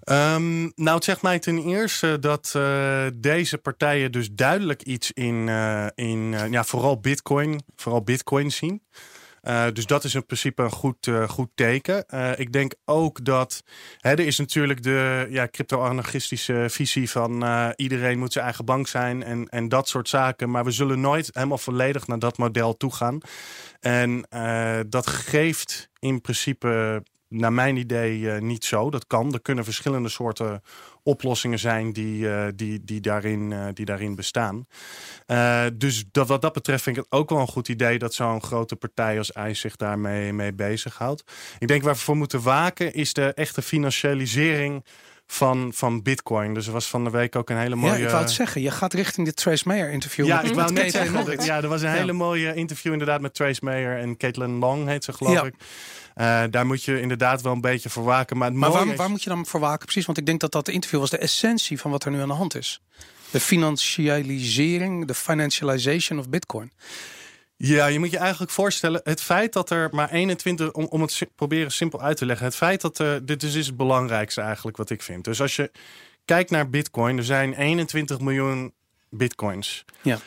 Ehm, 0.00 0.60
nou, 0.60 0.94
het 0.94 1.04
zegt 1.04 1.22
mij 1.22 1.38
ten 1.38 1.58
eerste 1.58 2.18
dat 2.18 2.52
eh, 2.56 3.06
deze 3.14 3.58
partijen 3.58 4.12
dus 4.12 4.30
duidelijk 4.32 4.82
iets 4.82 5.12
in, 5.12 5.48
eh, 5.48 5.86
in 5.94 6.34
ja, 6.50 6.64
vooral 6.64 7.00
Bitcoin, 7.00 7.62
vooral 7.76 8.02
Bitcoin 8.02 8.50
zien. 8.50 8.82
Eh, 9.40 9.66
dus 9.72 9.86
dat 9.86 10.04
is 10.04 10.14
in 10.14 10.26
principe 10.26 10.62
een 10.62 10.70
goed, 10.70 11.06
eh, 11.06 11.28
goed 11.28 11.50
teken. 11.54 12.06
Eh, 12.06 12.38
ik 12.38 12.52
denk 12.52 12.74
ook 12.84 13.24
dat 13.24 13.62
hè, 13.98 14.10
er 14.10 14.26
is 14.26 14.38
natuurlijk 14.38 14.82
de 14.82 15.26
ja, 15.30 15.48
crypto-anarchistische 15.48 16.66
visie 16.68 17.10
van 17.10 17.44
iedereen 17.76 18.18
moet 18.18 18.32
zijn 18.32 18.44
eigen 18.44 18.64
bank 18.64 18.88
zijn 18.88 19.22
en, 19.22 19.48
en 19.48 19.68
dat 19.68 19.88
soort 19.88 20.08
zaken. 20.08 20.50
Maar 20.50 20.64
we 20.64 20.70
zullen 20.70 21.00
nooit 21.00 21.30
helemaal 21.32 21.58
volledig 21.58 22.06
naar 22.06 22.18
dat 22.18 22.38
model 22.38 22.76
toe 22.76 22.94
gaan. 22.94 23.18
En 23.80 24.26
dat 24.88 25.06
geeft 25.06 25.90
in 25.98 26.20
principe 26.20 27.02
naar 27.30 27.52
mijn 27.52 27.76
idee 27.76 28.30
eh, 28.30 28.40
niet 28.40 28.64
zo. 28.64 28.90
Dat 28.90 29.06
kan. 29.06 29.32
Er 29.32 29.40
kunnen 29.40 29.64
verschillende 29.64 30.08
soorten 30.08 30.62
oplossingen 31.02 31.58
zijn 31.58 31.92
die, 31.92 32.30
eh, 32.30 32.46
die, 32.54 32.84
die, 32.84 33.00
daarin, 33.00 33.52
eh, 33.52 33.66
die 33.74 33.84
daarin 33.84 34.14
bestaan. 34.14 34.66
Dus 35.74 36.04
dat, 36.10 36.28
wat 36.28 36.42
dat 36.42 36.52
betreft 36.52 36.82
vind 36.82 36.96
ik 36.96 37.02
het 37.02 37.12
ook 37.12 37.30
wel 37.30 37.38
een 37.38 37.46
goed 37.46 37.68
idee 37.68 37.98
dat 37.98 38.14
zo'n 38.14 38.42
grote 38.42 38.76
partij 38.76 39.18
als 39.18 39.30
ICE 39.30 39.54
zich 39.54 39.76
daarmee 39.76 40.32
mee 40.32 40.52
bezighoudt. 40.52 41.24
Ik 41.58 41.68
denk 41.68 41.82
waar 41.82 41.94
we 41.94 42.00
voor 42.00 42.16
moeten 42.16 42.42
waken 42.42 42.94
is 42.94 43.12
de 43.12 43.32
echte 43.32 43.62
financialisering 43.62 44.84
van, 45.32 45.70
van 45.74 46.02
Bitcoin. 46.02 46.54
Dus 46.54 46.66
er 46.66 46.72
was 46.72 46.86
van 46.86 47.04
de 47.04 47.10
week 47.10 47.36
ook 47.36 47.50
een 47.50 47.58
hele 47.58 47.74
mooie. 47.76 47.92
Ja, 47.98 48.04
ik 48.04 48.08
wou 48.10 48.22
het 48.22 48.30
zeggen. 48.32 48.60
Je 48.60 48.70
gaat 48.70 48.92
richting 48.94 49.26
dit 49.26 49.36
Trace 49.36 49.62
Mayer 49.66 49.90
interview. 49.90 50.26
Ja, 50.26 50.40
ik 50.42 50.54
wou 50.54 50.72
met 50.72 50.82
net 50.82 50.92
zeggen. 50.92 51.44
Ja, 51.44 51.56
er 51.62 51.68
was 51.68 51.82
een 51.82 51.88
Ja. 51.88 51.94
hele 51.94 52.12
mooie 52.12 52.54
interview 52.54 52.92
inderdaad 52.92 53.20
met 53.20 53.34
Trace 53.34 53.60
Mayer 53.64 53.98
en 53.98 54.16
Caitlin 54.16 54.58
Long 54.58 54.86
heet 54.88 55.04
ze 55.04 55.12
geloof 55.12 55.32
Ja. 55.32 55.42
ik. 55.44 55.54
Eh, 56.14 56.42
daar 56.50 56.66
moet 56.66 56.84
je 56.84 57.00
inderdaad 57.00 57.42
wel 57.42 57.52
een 57.52 57.60
beetje 57.60 57.90
voor 57.90 58.04
waken. 58.04 58.36
Maar, 58.36 58.52
Maar 58.52 58.70
waar, 58.70 58.86
is- 58.88 58.96
waar 58.96 59.10
moet 59.10 59.22
je 59.22 59.28
dan 59.30 59.46
voor 59.46 59.60
waken? 59.60 59.84
Precies, 59.84 60.06
want 60.06 60.18
ik 60.18 60.26
denk 60.26 60.40
dat 60.40 60.52
dat 60.52 60.68
interview 60.68 61.00
was 61.00 61.10
de 61.10 61.18
essentie 61.18 61.80
van 61.80 61.90
wat 61.90 62.04
er 62.04 62.10
nu 62.10 62.20
aan 62.20 62.28
de 62.28 62.34
hand 62.34 62.54
is. 62.56 62.80
De 63.30 63.40
financialisering, 63.40 65.06
de 65.06 65.14
financialization 65.14 66.18
of 66.18 66.28
Bitcoin. 66.28 66.72
Ja, 67.62 67.86
je 67.86 67.98
moet 67.98 68.10
je 68.10 68.18
eigenlijk 68.18 68.52
voorstellen, 68.52 69.00
het 69.04 69.20
feit 69.20 69.52
dat 69.52 69.70
er 69.70 69.88
maar 69.92 70.10
21, 70.10 70.72
om, 70.72 70.84
om 70.84 71.00
het 71.00 71.26
proberen 71.34 71.72
simpel 71.72 72.00
uit 72.00 72.16
te 72.16 72.26
leggen, 72.26 72.46
het 72.46 72.56
feit 72.56 72.80
dat 72.80 72.98
er, 72.98 73.26
dit 73.26 73.42
is, 73.42 73.54
is 73.54 73.66
het 73.66 73.76
belangrijkste 73.76 74.40
eigenlijk 74.40 74.76
wat 74.76 74.90
ik 74.90 75.02
vind. 75.02 75.24
Dus 75.24 75.40
als 75.40 75.56
je 75.56 75.70
kijkt 76.24 76.50
naar 76.50 76.70
Bitcoin, 76.70 77.16
er 77.16 77.24
zijn 77.24 77.54
21 77.54 78.20
miljoen 78.20 78.72
Bitcoins. 79.10 79.84
Ja. 80.02 80.18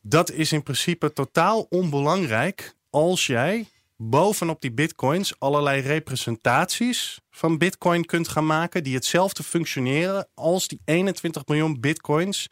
Dat 0.00 0.30
is 0.30 0.52
in 0.52 0.62
principe 0.62 1.12
totaal 1.12 1.66
onbelangrijk 1.70 2.74
als 2.90 3.26
jij 3.26 3.66
bovenop 3.96 4.60
die 4.60 4.72
Bitcoins 4.72 5.34
allerlei 5.38 5.80
representaties 5.80 7.20
van 7.30 7.58
Bitcoin 7.58 8.04
kunt 8.04 8.28
gaan 8.28 8.46
maken 8.46 8.84
die 8.84 8.94
hetzelfde 8.94 9.42
functioneren 9.42 10.28
als 10.34 10.68
die 10.68 10.80
21 10.84 11.46
miljoen 11.46 11.80
Bitcoins 11.80 12.48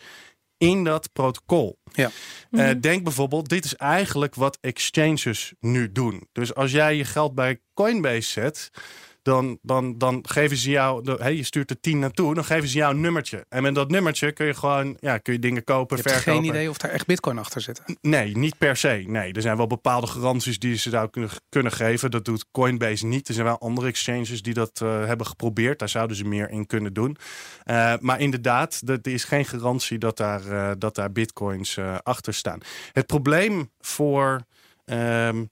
in 0.60 0.84
dat 0.84 1.12
protocol. 1.12 1.78
Ja. 1.92 2.04
Eh, 2.04 2.10
Mhm. 2.50 2.80
denk 2.80 3.04
bijvoorbeeld, 3.04 3.48
dit 3.48 3.64
is 3.64 3.76
eigenlijk 3.76 4.34
wat 4.34 4.58
exchanges 4.60 5.52
nu 5.60 5.92
doen. 5.92 6.28
Dus 6.32 6.54
als 6.54 6.70
jij 6.70 6.96
je 6.96 7.04
geld 7.04 7.34
bij 7.34 7.60
Coinbase 7.74 8.30
zet, 8.30 8.70
dan, 9.22 9.58
dan, 9.62 9.98
dan 9.98 10.24
geven 10.28 10.56
ze 10.56 10.70
jou, 10.70 11.04
de, 11.04 11.16
hey, 11.18 11.36
je 11.36 11.42
stuurt 11.42 11.70
er 11.70 11.80
10 11.80 11.98
naartoe, 11.98 12.34
dan 12.34 12.44
geven 12.44 12.68
ze 12.68 12.76
jou 12.78 12.94
een 12.94 13.00
nummertje. 13.00 13.44
En 13.48 13.62
met 13.62 13.74
dat 13.74 13.90
nummertje 13.90 14.32
kun 14.32 14.46
je 14.46 14.54
gewoon 14.54 14.96
ja, 15.00 15.18
kun 15.18 15.32
je 15.32 15.38
dingen 15.38 15.64
kopen, 15.64 15.96
Je 15.96 16.02
verkopen. 16.02 16.32
geen 16.32 16.44
idee 16.44 16.70
of 16.70 16.78
daar 16.78 16.90
echt 16.90 17.06
Bitcoin 17.06 17.38
achter 17.38 17.60
zit. 17.60 17.82
Nee, 18.00 18.36
niet 18.36 18.58
per 18.58 18.76
se. 18.76 19.04
Nee, 19.06 19.32
er 19.32 19.42
zijn 19.42 19.56
wel 19.56 19.66
bepaalde 19.66 20.06
garanties 20.06 20.58
die 20.58 20.76
ze 20.76 20.90
zou 20.90 21.10
kunnen, 21.10 21.30
kunnen 21.48 21.72
geven. 21.72 22.10
Dat 22.10 22.24
doet 22.24 22.44
Coinbase 22.50 23.06
niet. 23.06 23.28
Er 23.28 23.34
zijn 23.34 23.46
wel 23.46 23.58
andere 23.58 23.86
exchanges 23.86 24.42
die 24.42 24.54
dat 24.54 24.80
eh, 24.82 25.04
hebben 25.06 25.26
geprobeerd. 25.26 25.78
Daar 25.78 25.88
zouden 25.88 26.16
ze 26.16 26.24
meer 26.24 26.50
in 26.50 26.66
kunnen 26.66 26.92
doen. 26.92 27.16
Eh, 27.64 27.94
maar 28.00 28.20
inderdaad, 28.20 28.82
er 28.86 28.98
is 29.02 29.24
geen 29.24 29.44
garantie 29.44 29.98
dat 29.98 30.16
daar, 30.16 30.46
eh, 30.46 30.70
dat 30.78 30.94
daar 30.94 31.12
bitcoins 31.12 31.78
achter 32.02 32.34
staan. 32.34 32.60
Het 32.92 33.06
probleem 33.06 33.70
voor. 33.80 34.40
ehm, 34.84 35.44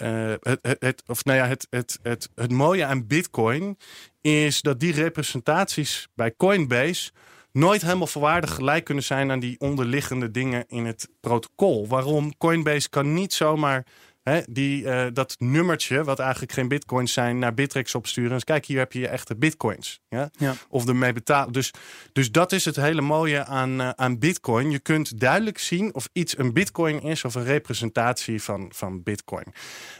eh, 0.00 0.34
het, 0.40 0.76
het, 0.78 1.02
of 1.06 1.24
nou 1.24 1.38
ja, 1.38 1.46
het, 1.46 1.66
het, 1.70 1.98
het, 2.02 2.28
het 2.34 2.52
mooie 2.52 2.84
aan 2.84 3.06
Bitcoin 3.06 3.78
is 4.20 4.60
dat 4.60 4.80
die 4.80 4.92
representaties 4.92 6.08
bij 6.14 6.34
Coinbase 6.36 7.10
nooit 7.52 7.82
helemaal 7.82 8.06
volwaardig 8.06 8.54
gelijk 8.54 8.84
kunnen 8.84 9.04
zijn 9.04 9.30
aan 9.30 9.40
die 9.40 9.60
onderliggende 9.60 10.30
dingen 10.30 10.64
in 10.68 10.86
het 10.86 11.08
protocol. 11.20 11.88
Waarom? 11.88 12.36
Coinbase 12.36 12.88
kan 12.88 13.14
niet 13.14 13.32
zomaar 13.32 13.86
hè, 14.30 14.40
die, 14.48 14.88
eh, 14.88 15.06
dat 15.12 15.34
nummertje, 15.38 16.04
wat 16.04 16.18
eigenlijk 16.18 16.52
geen 16.52 16.68
bitcoins 16.68 17.12
zijn, 17.12 17.38
naar 17.38 17.54
Bittrex 17.54 17.94
opsturen. 17.94 18.30
Dus 18.30 18.44
kijk, 18.44 18.66
hier 18.66 18.78
heb 18.78 18.92
je 18.92 18.98
je 18.98 19.08
echte 19.08 19.36
bitcoins. 19.36 20.00
Ja? 20.08 20.30
Ja. 20.38 20.54
Of 20.68 20.88
ermee 20.88 21.12
betalen. 21.12 21.52
Dus, 21.52 21.72
dus 22.12 22.30
dat 22.30 22.52
is 22.52 22.64
het 22.64 22.76
hele 22.76 23.00
mooie 23.00 23.44
aan, 23.44 23.80
eh, 23.80 23.88
aan 23.88 24.18
bitcoin. 24.18 24.70
Je 24.70 24.78
kunt 24.78 25.20
duidelijk 25.20 25.58
zien 25.58 25.94
of 25.94 26.08
iets 26.12 26.38
een 26.38 26.52
bitcoin 26.52 27.02
is 27.02 27.24
of 27.24 27.34
een 27.34 27.44
representatie 27.44 28.42
van, 28.42 28.70
van 28.74 29.02
bitcoin. 29.02 29.46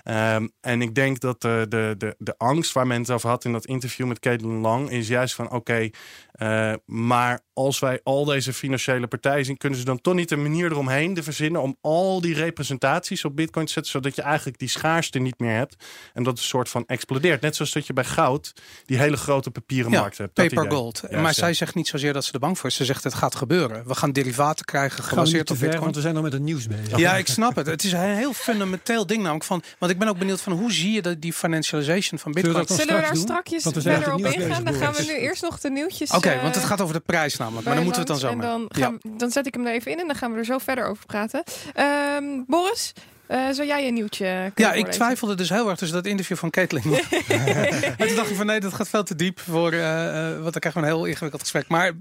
Ehm, 0.03 0.49
en 0.61 0.83
ik 0.83 0.95
denk 0.95 1.21
dat 1.21 1.41
de, 1.41 1.67
de, 1.69 1.95
de, 1.99 2.15
de 2.19 2.35
angst 2.39 2.73
waar 2.73 2.87
men 2.87 3.01
het 3.01 3.11
over 3.11 3.29
had 3.29 3.45
in 3.45 3.53
dat 3.53 3.67
interview 3.67 4.07
met 4.07 4.19
Caitlin 4.19 4.61
Lang 4.61 4.91
is 4.91 5.09
juist 5.09 5.35
van 5.35 5.51
oké, 5.51 5.91
eh, 6.33 6.73
maar 6.87 7.41
als 7.53 7.79
wij 7.79 8.01
al 8.03 8.25
deze 8.25 8.53
financiële 8.53 9.07
partijen 9.07 9.45
zien, 9.45 9.57
kunnen 9.57 9.79
ze 9.79 9.85
dan 9.85 10.01
toch 10.01 10.15
niet 10.15 10.31
een 10.31 10.43
manier 10.43 10.71
eromheen 10.71 11.15
te 11.15 11.23
verzinnen 11.23 11.63
om 11.63 11.77
al 11.81 12.21
die 12.21 12.35
representaties 12.35 13.25
op 13.25 13.37
bitcoin 13.37 13.67
te 13.67 13.73
zetten, 13.73 13.93
zodat 13.93 14.15
je 14.15 14.20
eigenlijk 14.21 14.59
die 14.59 14.69
schaarste 14.69 15.19
niet 15.19 15.39
meer 15.39 15.57
hebt 15.57 15.77
en 16.15 16.23
dat 16.23 16.33
het 16.33 16.43
een 16.43 16.49
soort 16.49 16.69
van 16.69 16.85
explodeert. 16.87 17.41
Net 17.41 17.57
zoals 17.57 17.73
dat 17.73 17.87
je 17.87 17.93
bij 17.93 18.05
goud 18.05 18.53
die 18.87 18.99
hele 18.99 19.17
grote 19.17 19.51
papieren 19.51 19.93
Ja, 19.93 20.01
markt 20.01 20.19
hebt. 20.19 20.37
Dat 20.37 20.49
Paper 20.49 20.65
idee. 20.65 20.77
gold. 20.79 21.03
Ja, 21.11 21.21
maar 21.21 21.35
zij 21.35 21.55
zegt 21.55 21.75
niet 21.75 21.89
zozeer 21.89 22.13
dat 22.13 22.25
ze 22.25 22.33
er 22.33 22.39
bang 22.39 22.59
voor 22.59 22.69
is. 22.71 22.75
Ze 22.77 22.85
zegt 22.85 23.05
het 23.05 23.15
gaat 23.15 23.35
gebeuren. 23.35 23.87
We 23.87 23.95
gaan 23.95 24.13
derivaten 24.13 24.65
krijgen 24.65 25.05
gebaseerd 25.05 25.47
te 25.47 25.53
op 25.53 25.59
ver, 25.59 25.67
Bitcoin. 25.69 25.85
want 25.85 25.95
we 25.97 26.03
zijn 26.03 26.15
nog 26.15 26.23
met 26.23 26.33
het 26.33 26.43
nieuws 26.43 26.67
bezig. 26.67 26.99
Ja, 26.99 27.17
ik 27.17 27.27
snap 27.27 27.57
het. 27.57 27.67
Het 27.67 27.85
is 27.85 27.93
een 27.93 28.01
heel 28.01 28.33
fundamenteel 28.33 29.07
ding 29.07 29.21
namelijk 29.23 29.45
van. 29.45 29.63
Want 29.79 29.93
ik 29.93 29.99
ben 29.99 30.09
ook 30.09 30.19
benieuwd 30.19 30.41
van 30.41 30.53
hoe 30.53 30.73
zie 30.73 30.93
je 30.93 31.03
dat 31.03 31.21
die 31.21 31.33
financialization 31.33 32.19
van 32.21 32.33
Zullen 32.33 32.53
we 32.53 32.59
Bitcoin. 32.59 32.67
dat 32.79 32.87
Zullen 32.87 32.95
we 33.03 33.07
daar 33.09 33.17
straks 33.17 33.51
doen? 33.51 33.73
strakjes 33.73 33.85
verder 33.85 34.13
op 34.15 34.21
ingaan? 34.43 34.65
Dan 34.65 34.75
gaan 34.75 34.93
we 34.93 35.03
nu 35.03 35.15
eerst 35.19 35.43
nog 35.43 35.61
de 35.61 35.71
nieuwtjes. 35.71 36.11
Oké, 36.11 36.29
eh, 36.29 36.43
want 36.43 36.55
het 36.55 36.65
gaat 36.65 36.81
over 36.81 36.95
de 36.95 37.01
prijs 37.01 37.37
namelijk. 37.37 37.65
Maar 37.67 37.75
dan 37.75 37.85
moeten 37.85 38.03
we 38.07 38.13
het 38.13 38.21
dan 38.21 38.31
zo 38.31 38.37
En 38.37 38.41
dan, 38.47 38.61
maken. 38.61 38.83
gaan 38.83 38.99
we- 39.03 39.17
dan 39.19 39.31
zet 39.31 39.47
ik 39.47 39.55
hem 39.55 39.67
er 39.67 39.73
even 39.73 39.93
in 39.93 39.99
en 39.99 40.07
dan 40.07 40.17
gaan 40.17 40.33
we 40.33 40.39
er 40.39 40.45
zo 40.45 40.59
verder 40.59 40.87
over 40.87 41.07
praten. 41.07 41.43
Ehm, 41.75 42.25
Boris, 42.47 42.93
eh, 43.31 43.51
zou 43.51 43.67
jij 43.69 43.87
een 43.87 43.95
nieuwtje 43.95 44.25
kunnen 44.27 44.53
Ja, 44.55 44.69
ik 44.69 44.75
voorlezen? 44.75 45.01
twijfelde 45.01 45.35
dus 45.35 45.49
heel 45.49 45.69
erg 45.69 45.79
tussen 45.79 45.97
dat 45.97 46.07
interview 46.07 46.37
van 46.37 46.51
Caitlin. 46.51 46.83
en 47.29 47.97
toen 48.07 48.17
dacht 48.17 48.31
ik 48.31 48.37
van 48.37 48.47
nee, 48.47 48.61
dat 48.61 48.75
gaat 48.75 48.89
veel 48.89 49.03
te 49.03 49.15
diep 49.15 49.41
voor, 49.41 49.73
eh, 49.73 50.29
eh, 50.29 50.33
want 50.33 50.53
dan 50.53 50.61
krijgen 50.61 50.81
we 50.81 50.87
een 50.87 50.93
heel 50.95 51.05
ingewikkeld 51.05 51.43
gesprek. 51.43 51.69
Maar 51.69 51.93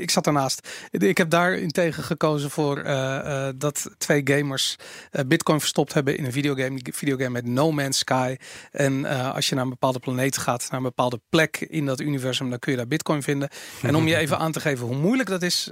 ik 0.00 0.10
zat 0.10 0.24
daarnaast. 0.24 0.68
Ik 0.90 1.18
heb 1.18 1.30
daarin 1.30 1.70
tegen 1.70 2.02
gekozen 2.04 2.50
voor 2.50 2.78
eh, 2.78 3.46
eh, 3.48 3.54
dat 3.56 3.90
twee 3.98 4.20
gamers 4.24 4.76
eh, 5.10 5.24
Bitcoin 5.26 5.60
verstopt 5.60 5.92
hebben 5.94 6.16
in 6.18 6.24
een 6.24 6.32
videogame. 6.32 6.82
Die 6.82 6.94
videogame 6.94 7.30
met 7.30 7.46
No 7.46 7.72
Man's 7.72 7.98
Sky. 7.98 8.36
En 8.70 9.04
eh, 9.04 9.34
als 9.34 9.48
je 9.48 9.54
naar 9.54 9.64
een 9.64 9.70
bepaalde 9.70 9.98
planeet 9.98 10.38
gaat, 10.38 10.66
naar 10.70 10.78
een 10.80 10.86
bepaalde 10.86 11.20
plek 11.28 11.60
in 11.68 11.86
dat 11.86 12.00
universum, 12.00 12.50
dan 12.50 12.58
kun 12.58 12.70
je 12.72 12.78
daar 12.78 12.86
Bitcoin 12.88 13.22
vinden. 13.22 13.48
En 13.82 13.94
om 13.96 14.06
je 14.06 14.16
even 14.16 14.38
aan 14.38 14.52
te 14.52 14.60
geven 14.60 14.86
hoe 14.86 14.96
moeilijk 14.96 15.28
dat 15.28 15.42
is, 15.42 15.70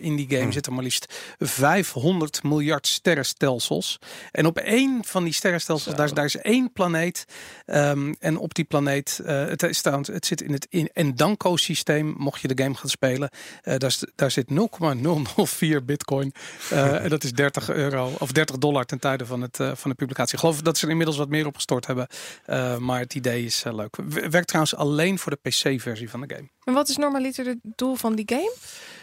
in 0.00 0.16
die 0.16 0.26
game 0.28 0.52
zitten 0.52 0.72
maar 0.74 0.82
liefst 0.82 1.14
500 1.38 2.42
miljard 2.42 2.86
sterrenstelsels. 2.86 3.98
En 4.38 4.46
op 4.46 4.58
één 4.58 5.04
van 5.04 5.24
die 5.24 5.32
sterrenstelsels, 5.32 5.94
daar, 5.94 6.04
is- 6.06 6.12
daar 6.12 6.24
is 6.24 6.36
één 6.36 6.72
planeet. 6.72 7.24
ehm, 7.66 8.12
en 8.18 8.36
op 8.38 8.54
die 8.54 8.64
planeet, 8.64 9.20
eh, 9.24 9.46
het, 9.46 9.62
is 9.62 9.80
trouwens, 9.80 10.08
het 10.08 10.26
zit 10.26 10.40
in 10.42 10.52
het 10.52 10.66
in 10.70 10.88
Endanko-systeem, 10.92 12.14
mocht 12.18 12.40
je 12.40 12.48
de 12.54 12.62
game 12.62 12.74
gaan 12.74 12.88
spelen. 12.90 13.30
eh, 13.62 13.76
daar, 13.76 13.96
daar 14.14 14.30
zit 14.30 14.50
0,004 14.50 15.84
bitcoin. 15.84 16.32
eh, 16.70 17.02
en 17.04 17.08
dat 17.08 17.24
is 17.24 17.32
30 17.32 17.70
euro 17.70 18.12
of 18.18 18.32
30 18.32 18.58
dollar 18.58 18.84
ten 18.84 18.98
tijde 19.00 19.26
van, 19.26 19.40
het, 19.40 19.56
van 19.56 19.90
de 19.90 19.96
publicatie. 19.96 20.34
Ik 20.34 20.40
geloof 20.40 20.62
dat 20.62 20.78
ze 20.78 20.84
er 20.84 20.90
inmiddels 20.90 21.18
wat 21.18 21.28
meer 21.28 21.46
opgestort 21.46 21.86
hebben. 21.86 22.06
eh, 22.44 22.76
maar 22.76 23.00
het 23.00 23.14
idee 23.14 23.44
is 23.44 23.64
leuk. 23.72 23.96
Werkt 24.30 24.46
trouwens 24.46 24.74
alleen 24.76 25.18
voor 25.18 25.32
de 25.42 25.50
PC-versie 25.50 26.10
van 26.10 26.20
de 26.20 26.34
game. 26.34 26.48
En 26.64 26.72
wat 26.74 26.88
is 26.88 26.96
normaliter 26.96 27.46
het 27.46 27.58
doel 27.62 27.94
van 27.94 28.14
die 28.14 28.28
game? 28.28 28.54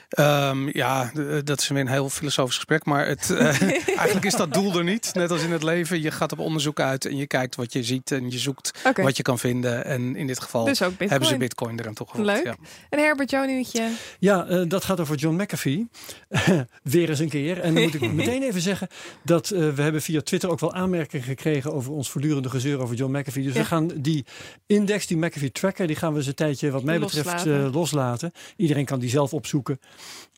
Ehm, 0.09 0.69
ja, 0.77 1.11
d- 1.13 1.45
dat 1.47 1.61
is 1.61 1.67
weer 1.67 1.79
een 1.79 1.87
heel 1.87 2.09
filosofisch 2.09 2.55
gesprek. 2.55 2.85
Maar 2.85 3.07
het, 3.07 3.29
eh, 3.29 3.61
eigenlijk 4.01 4.25
is 4.25 4.35
dat 4.35 4.53
doel 4.53 4.77
er 4.77 4.83
niet. 4.83 5.11
Net 5.13 5.31
als 5.31 5.43
in 5.43 5.51
het 5.51 5.63
leven. 5.63 6.01
Je 6.01 6.11
gaat 6.11 6.31
op 6.31 6.39
onderzoek 6.39 6.79
uit 6.79 7.05
en 7.05 7.17
je 7.17 7.27
kijkt 7.27 7.55
wat 7.55 7.73
je 7.73 7.83
ziet 7.83 8.11
en 8.11 8.31
je 8.31 8.37
zoekt 8.39 8.71
wat 8.95 9.17
je 9.17 9.23
kan 9.23 9.39
vinden. 9.39 9.85
En 9.85 10.15
in 10.15 10.27
dit 10.27 10.39
geval 10.39 10.65
dus 10.65 10.79
hebben 10.79 11.25
ze 11.25 11.37
bitcoin 11.37 11.79
eraan 11.79 11.93
toegevoegd. 11.93 12.25
Leuk. 12.27 12.43
Ja. 12.45 12.55
En 12.89 12.99
Herbert, 12.99 13.29
jouw 13.29 13.45
nieuwtje. 13.45 13.89
Ja, 14.19 14.45
eh, 14.45 14.61
dat 14.67 14.83
gaat 14.83 14.99
over 14.99 15.15
John 15.15 15.41
McAfee. 15.41 15.87
Weer 16.83 17.09
eens 17.09 17.19
een 17.19 17.29
keer. 17.29 17.59
En 17.61 17.73
dan 17.73 17.83
moet 17.83 17.93
ik 17.93 18.13
meteen 18.23 18.43
even 18.43 18.61
zeggen 18.61 18.87
dat 19.23 19.49
eh, 19.49 19.69
we 19.69 19.81
hebben 19.81 20.01
via 20.01 20.21
Twitter 20.21 20.49
ook 20.49 20.59
wel 20.59 20.73
aanmerkingen 20.73 21.25
gekregen 21.25 21.73
over 21.73 21.91
ons 21.91 22.09
voortdurende 22.11 22.49
gezeur 22.49 22.79
over 22.79 22.95
John 22.95 23.17
McAfee. 23.17 23.43
Dus 23.43 23.53
Ja. 23.53 23.59
we 23.59 23.65
gaan 23.65 23.91
die 23.95 24.25
index, 24.65 25.07
die 25.07 25.17
McAfee 25.17 25.51
tracker, 25.51 25.87
die 25.87 25.95
gaan 25.95 26.11
we 26.11 26.17
eens 26.17 26.27
een 26.27 26.33
tijdje 26.33 26.71
wat 26.71 26.83
mij 26.83 26.99
betreft 26.99 27.25
Loslaten. 27.25 27.65
eh, 27.65 27.73
loslaten. 27.73 28.31
Iedereen 28.55 28.85
kan 28.85 28.99
die 28.99 29.09
zelf 29.09 29.33
opzoeken. 29.33 29.79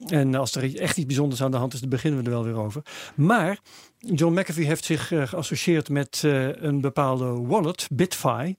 En 0.08 0.36
als 0.36 0.56
er 0.56 0.80
echt 0.80 0.97
iets 0.97 1.06
bijzonders 1.06 1.41
aan 1.41 1.51
de 1.51 1.58
hand 1.58 1.73
is, 1.73 1.80
dan 1.80 1.89
beginnen 1.89 2.19
we 2.19 2.25
er 2.25 2.32
wel 2.32 2.43
weer 2.43 2.58
over. 2.58 2.82
Maar 3.15 3.60
John 3.97 4.39
McAfee 4.39 4.65
heeft 4.65 4.86
zich 4.86 5.12
uh, 5.12 5.27
geassocieerd 5.27 5.89
met 5.89 6.21
uh, 6.25 6.56
een 6.56 6.82
bepaalde 6.82 7.25
wallet, 7.25 7.88
BitFi. 7.91 8.56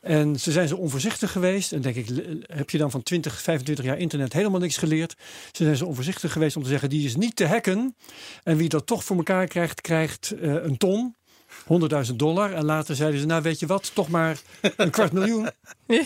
En 0.00 0.40
ze 0.40 0.52
zijn 0.52 0.68
zo 0.68 0.76
onvoorzichtig 0.76 1.32
geweest. 1.32 1.72
En 1.72 1.80
denk 1.80 1.96
ik, 1.96 2.08
heb 2.46 2.70
je 2.70 2.78
dan 2.78 2.90
van 2.90 3.02
20, 3.02 3.42
25 3.42 3.84
jaar 3.84 3.98
internet 3.98 4.32
helemaal 4.32 4.60
niks 4.60 4.76
geleerd? 4.76 5.16
Ze 5.52 5.64
zijn 5.64 5.76
zo 5.76 5.84
onvoorzichtig 5.84 6.32
geweest 6.32 6.56
om 6.56 6.62
te 6.62 6.68
zeggen, 6.68 6.88
die 6.88 7.06
is 7.06 7.16
niet 7.16 7.36
te 7.36 7.46
hacken. 7.46 7.96
En 8.42 8.56
wie 8.56 8.68
dat 8.68 8.86
toch 8.86 9.04
voor 9.04 9.16
elkaar 9.16 9.46
krijgt, 9.46 9.80
krijgt 9.80 10.34
uh, 10.40 10.54
een 10.54 10.76
ton. 10.76 11.14
100.000 12.08 12.14
dollar. 12.16 12.52
En 12.52 12.64
later 12.64 12.96
zeiden 12.96 13.20
ze, 13.20 13.26
nou 13.26 13.42
weet 13.42 13.58
je 13.58 13.66
wat, 13.66 13.90
toch 13.94 14.08
maar 14.08 14.40
een 14.76 14.90
kwart 14.90 15.12
miljoen. 15.12 15.48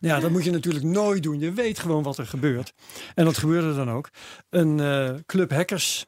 ja, 0.00 0.20
dat 0.20 0.30
moet 0.30 0.44
je 0.44 0.50
natuurlijk 0.50 0.84
nooit 0.84 1.22
doen. 1.22 1.38
Je 1.38 1.52
weet 1.52 1.78
gewoon 1.78 2.02
wat 2.02 2.18
er 2.18 2.26
gebeurt. 2.26 2.72
En 3.14 3.24
dat 3.24 3.38
gebeurde 3.38 3.74
dan 3.74 3.90
ook. 3.90 4.08
Een 4.50 4.78
uh, 4.78 5.10
club 5.26 5.50
hackers 5.50 6.06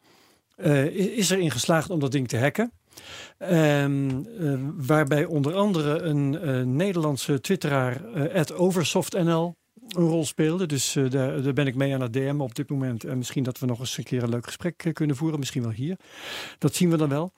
uh, 0.57 0.85
is 1.17 1.31
erin 1.31 1.51
geslaagd 1.51 1.91
om 1.91 2.01
dat 2.01 2.13
ding 2.13 2.29
te 2.29 2.39
hacken. 2.39 2.73
Um, 3.39 4.27
uh, 4.41 4.55
waarbij 4.77 5.25
onder 5.25 5.55
andere 5.55 6.01
een 6.01 6.77
Nederlandse 6.77 7.41
twitteraar, 7.41 8.01
OversoftNL, 8.55 9.57
een 9.89 10.07
rol 10.07 10.25
speelde. 10.25 10.67
Dus 10.67 10.97
daar, 11.11 11.53
ben 11.53 11.67
ik 11.67 11.75
mee 11.75 11.95
aan 11.95 12.01
het 12.01 12.13
DM 12.13 12.41
op 12.41 12.55
dit 12.55 12.71
moment. 12.71 13.05
En 13.05 13.19
misschien 13.19 13.43
dat 13.43 13.59
we 13.59 13.67
nog 13.67 13.81
eens 13.81 13.99
een 13.99 14.05
keer 14.05 14.23
een 14.23 14.29
leuk 14.29 14.47
gesprek 14.47 14.91
kunnen 14.93 15.17
voeren. 15.17 15.39
Misschien 15.39 15.63
wel 15.63 15.71
hier. 15.71 15.97
Dat 16.59 16.75
zien 16.75 16.91
we 16.91 16.97
dan 16.97 17.09
wel. 17.09 17.33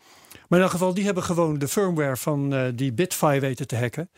Maar 0.51 0.59
in 0.59 0.65
elk 0.65 0.75
geval, 0.75 0.95
die 0.95 1.05
hebben 1.05 1.23
gewoon 1.23 1.59
de 1.59 1.69
firmware 1.69 2.17
van 2.17 2.55
uh, 2.55 2.63
die 2.75 2.93
BitFi 2.93 3.41
weten 3.41 3.67
te 3.67 3.77
hacken. 3.77 4.11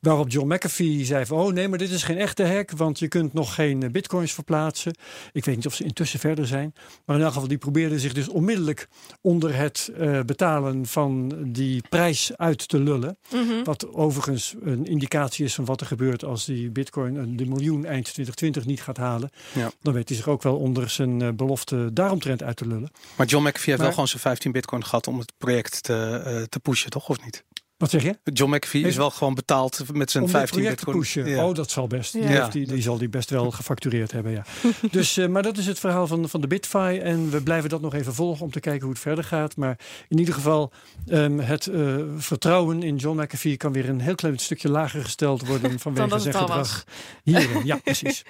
Waarop 0.00 0.30
John 0.30 0.54
McAfee 0.54 1.04
zei 1.04 1.26
van, 1.26 1.38
oh 1.38 1.52
nee, 1.52 1.68
maar 1.68 1.78
dit 1.78 1.90
is 1.90 2.02
geen 2.02 2.18
echte 2.18 2.46
hack. 2.46 2.70
Want 2.70 2.98
je 2.98 3.08
kunt 3.08 3.32
nog 3.32 3.54
geen 3.54 3.92
bitcoins 3.92 4.32
verplaatsen. 4.32 4.94
Ik 5.32 5.44
weet 5.44 5.56
niet 5.56 5.66
of 5.66 5.74
ze 5.74 5.84
intussen 5.84 6.18
verder 6.18 6.46
zijn. 6.46 6.74
Maar 7.04 7.16
in 7.16 7.22
elk 7.22 7.32
geval, 7.32 7.48
die 7.48 7.58
probeerden 7.58 8.00
zich 8.00 8.12
dus 8.12 8.28
onmiddellijk 8.28 8.88
onder 9.20 9.56
het 9.56 9.92
betalen 10.26 10.86
van 10.86 11.34
die 11.46 11.82
prijs 11.88 12.36
uit 12.36 12.68
te 12.68 12.78
lullen. 12.78 13.18
Mm 13.32 13.48
-hmm. 13.48 13.64
Wat 13.64 13.92
overigens 13.92 14.54
een 14.62 14.84
indicatie 14.84 15.44
is 15.44 15.54
van 15.54 15.64
wat 15.64 15.80
er 15.80 15.86
gebeurt 15.86 16.24
als 16.24 16.44
die 16.44 16.70
bitcoin 16.70 17.36
de 17.36 17.46
miljoen 17.46 17.84
eind 17.84 18.04
2020 18.04 18.66
niet 18.66 18.82
gaat 18.82 18.96
halen. 18.96 19.30
Ja. 19.52 19.70
Dan 19.82 19.94
weet 19.94 20.08
hij 20.08 20.16
zich 20.16 20.28
ook 20.28 20.42
wel 20.42 20.56
onder 20.56 20.90
zijn 20.90 21.20
uh, 21.20 21.28
belofte 21.28 21.92
daaromtrent 21.92 22.42
uit 22.42 22.56
te 22.56 22.66
lullen. 22.66 22.90
Maar 23.16 23.26
John 23.26 23.44
McAfee 23.44 23.64
heeft 23.64 23.76
maar, 23.76 23.78
wel 23.78 23.92
gewoon 23.92 24.08
zijn 24.08 24.22
15 24.22 24.52
bitcoin 24.52 24.84
gehad 24.84 25.06
om 25.06 25.18
het 25.18 25.32
project 25.38 25.79
te, 25.80 26.22
uh, 26.26 26.42
te 26.42 26.60
pushen, 26.60 26.90
toch? 26.90 27.08
Of 27.08 27.24
niet? 27.24 27.44
Wat 27.76 27.90
zeg 27.90 28.02
je? 28.02 28.18
John 28.24 28.54
McAfee 28.54 28.82
is 28.82 28.96
wel 28.96 29.10
gewoon 29.10 29.34
betaald 29.34 29.92
met 29.92 30.10
zijn 30.10 30.24
Om 30.24 30.30
15 30.30 30.52
project 30.56 30.76
bitcoin. 30.76 30.96
te 30.96 31.02
pushen. 31.02 31.26
Ja. 31.28 31.46
Oh, 31.46 31.54
dat 31.54 31.70
zal 31.70 31.86
best. 31.86 32.12
Die, 32.12 32.22
Ja. 32.22 32.48
die, 32.48 32.66
die 32.66 32.82
zal 32.82 32.98
die 32.98 33.08
best 33.08 33.30
wel 33.30 33.50
gefactureerd 33.50 34.12
hebben, 34.12 34.32
ja. 34.32 34.44
dus, 34.90 35.18
uh, 35.18 35.26
maar 35.26 35.42
dat 35.42 35.56
is 35.58 35.66
het 35.66 35.78
verhaal 35.78 36.06
van, 36.06 36.28
van 36.28 36.40
de 36.40 36.46
BitFi. 36.46 36.98
En 36.98 37.30
we 37.30 37.42
blijven 37.42 37.70
dat 37.70 37.80
nog 37.80 37.94
even 37.94 38.14
volgen 38.14 38.44
om 38.44 38.50
te 38.50 38.60
kijken 38.60 38.82
hoe 38.82 38.90
het 38.92 39.00
verder 39.02 39.24
gaat. 39.24 39.56
Maar 39.56 39.78
in 40.08 40.18
ieder 40.18 40.34
geval, 40.34 40.72
um, 41.08 41.38
het 41.38 41.66
uh, 41.66 41.96
vertrouwen 42.16 42.82
in 42.82 42.96
John 42.96 43.20
McAfee 43.20 43.56
kan 43.56 43.72
weer 43.72 43.88
een 43.88 44.00
heel 44.00 44.14
klein 44.14 44.38
stukje 44.38 44.68
lager 44.70 45.02
gesteld 45.04 45.46
worden 45.46 45.78
vanwege 45.86 46.18
zijn 46.18 46.34
gedrag 46.34 46.84
hierin. 47.22 47.64
Ja, 47.64 47.76
precies. 47.76 48.22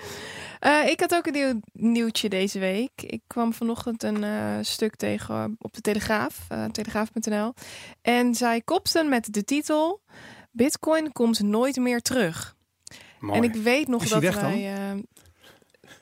Uh, 0.61 0.89
ik 0.89 1.01
had 1.01 1.15
ook 1.15 1.27
een 1.27 1.33
nieuw 1.33 1.61
nieuwtje 1.73 2.29
deze 2.29 2.59
week. 2.59 2.91
Ik 2.97 3.23
kwam 3.27 3.53
vanochtend 3.53 4.03
een 4.03 4.23
uh, 4.23 4.59
stuk 4.61 4.97
tegen 4.97 5.57
op 5.59 5.75
de 5.75 5.81
Telegraaf, 5.81 6.47
uh, 6.53 6.65
telegraaf.nl. 6.65 7.55
En 8.03 8.35
zij 8.35 8.61
kopten 8.61 9.09
met 9.09 9.33
de 9.33 9.45
titel: 9.45 10.01
Bitcoin 10.51 11.13
komt 11.13 11.43
nooit 11.43 11.77
meer 11.77 12.01
terug. 12.01 12.57
Mooi. 13.19 13.39
En 13.39 13.45
ik 13.45 13.55
weet 13.55 13.89
nog 13.89 14.03
Is 14.03 14.09
dat 14.09 14.35
wij. 14.35 14.75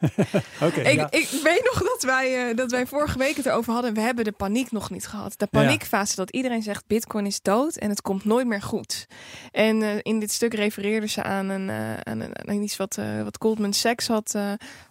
ik, 0.60 0.94
ja. 0.94 1.10
ik 1.10 1.28
weet 1.42 1.70
nog 1.72 1.82
dat 1.82 2.02
wij, 2.02 2.50
uh, 2.50 2.56
dat 2.56 2.70
wij 2.70 2.86
vorige 2.86 3.18
week 3.18 3.36
het 3.36 3.46
erover 3.46 3.72
hadden. 3.72 3.94
We 3.94 4.00
hebben 4.00 4.24
de 4.24 4.32
paniek 4.32 4.70
nog 4.72 4.90
niet 4.90 5.06
gehad. 5.06 5.34
De 5.36 5.46
paniekfase 5.46 6.16
dat 6.16 6.30
iedereen 6.30 6.62
zegt 6.62 6.86
Bitcoin 6.86 7.26
is 7.26 7.42
dood 7.42 7.76
en 7.76 7.88
het 7.88 8.02
komt 8.02 8.24
nooit 8.24 8.46
meer 8.46 8.62
goed. 8.62 9.06
En 9.52 9.80
uh, 9.80 9.96
in 10.02 10.20
dit 10.20 10.32
stuk 10.32 10.54
refereerden 10.54 11.08
ze 11.08 11.22
aan, 11.22 11.48
een, 11.48 11.68
uh, 11.68 11.96
aan, 11.96 12.20
een, 12.20 12.48
aan 12.48 12.62
iets 12.62 12.76
wat, 12.76 12.98
wat 13.22 13.36
Goldman 13.40 13.72
Sachs 13.72 14.06
had, 14.06 14.34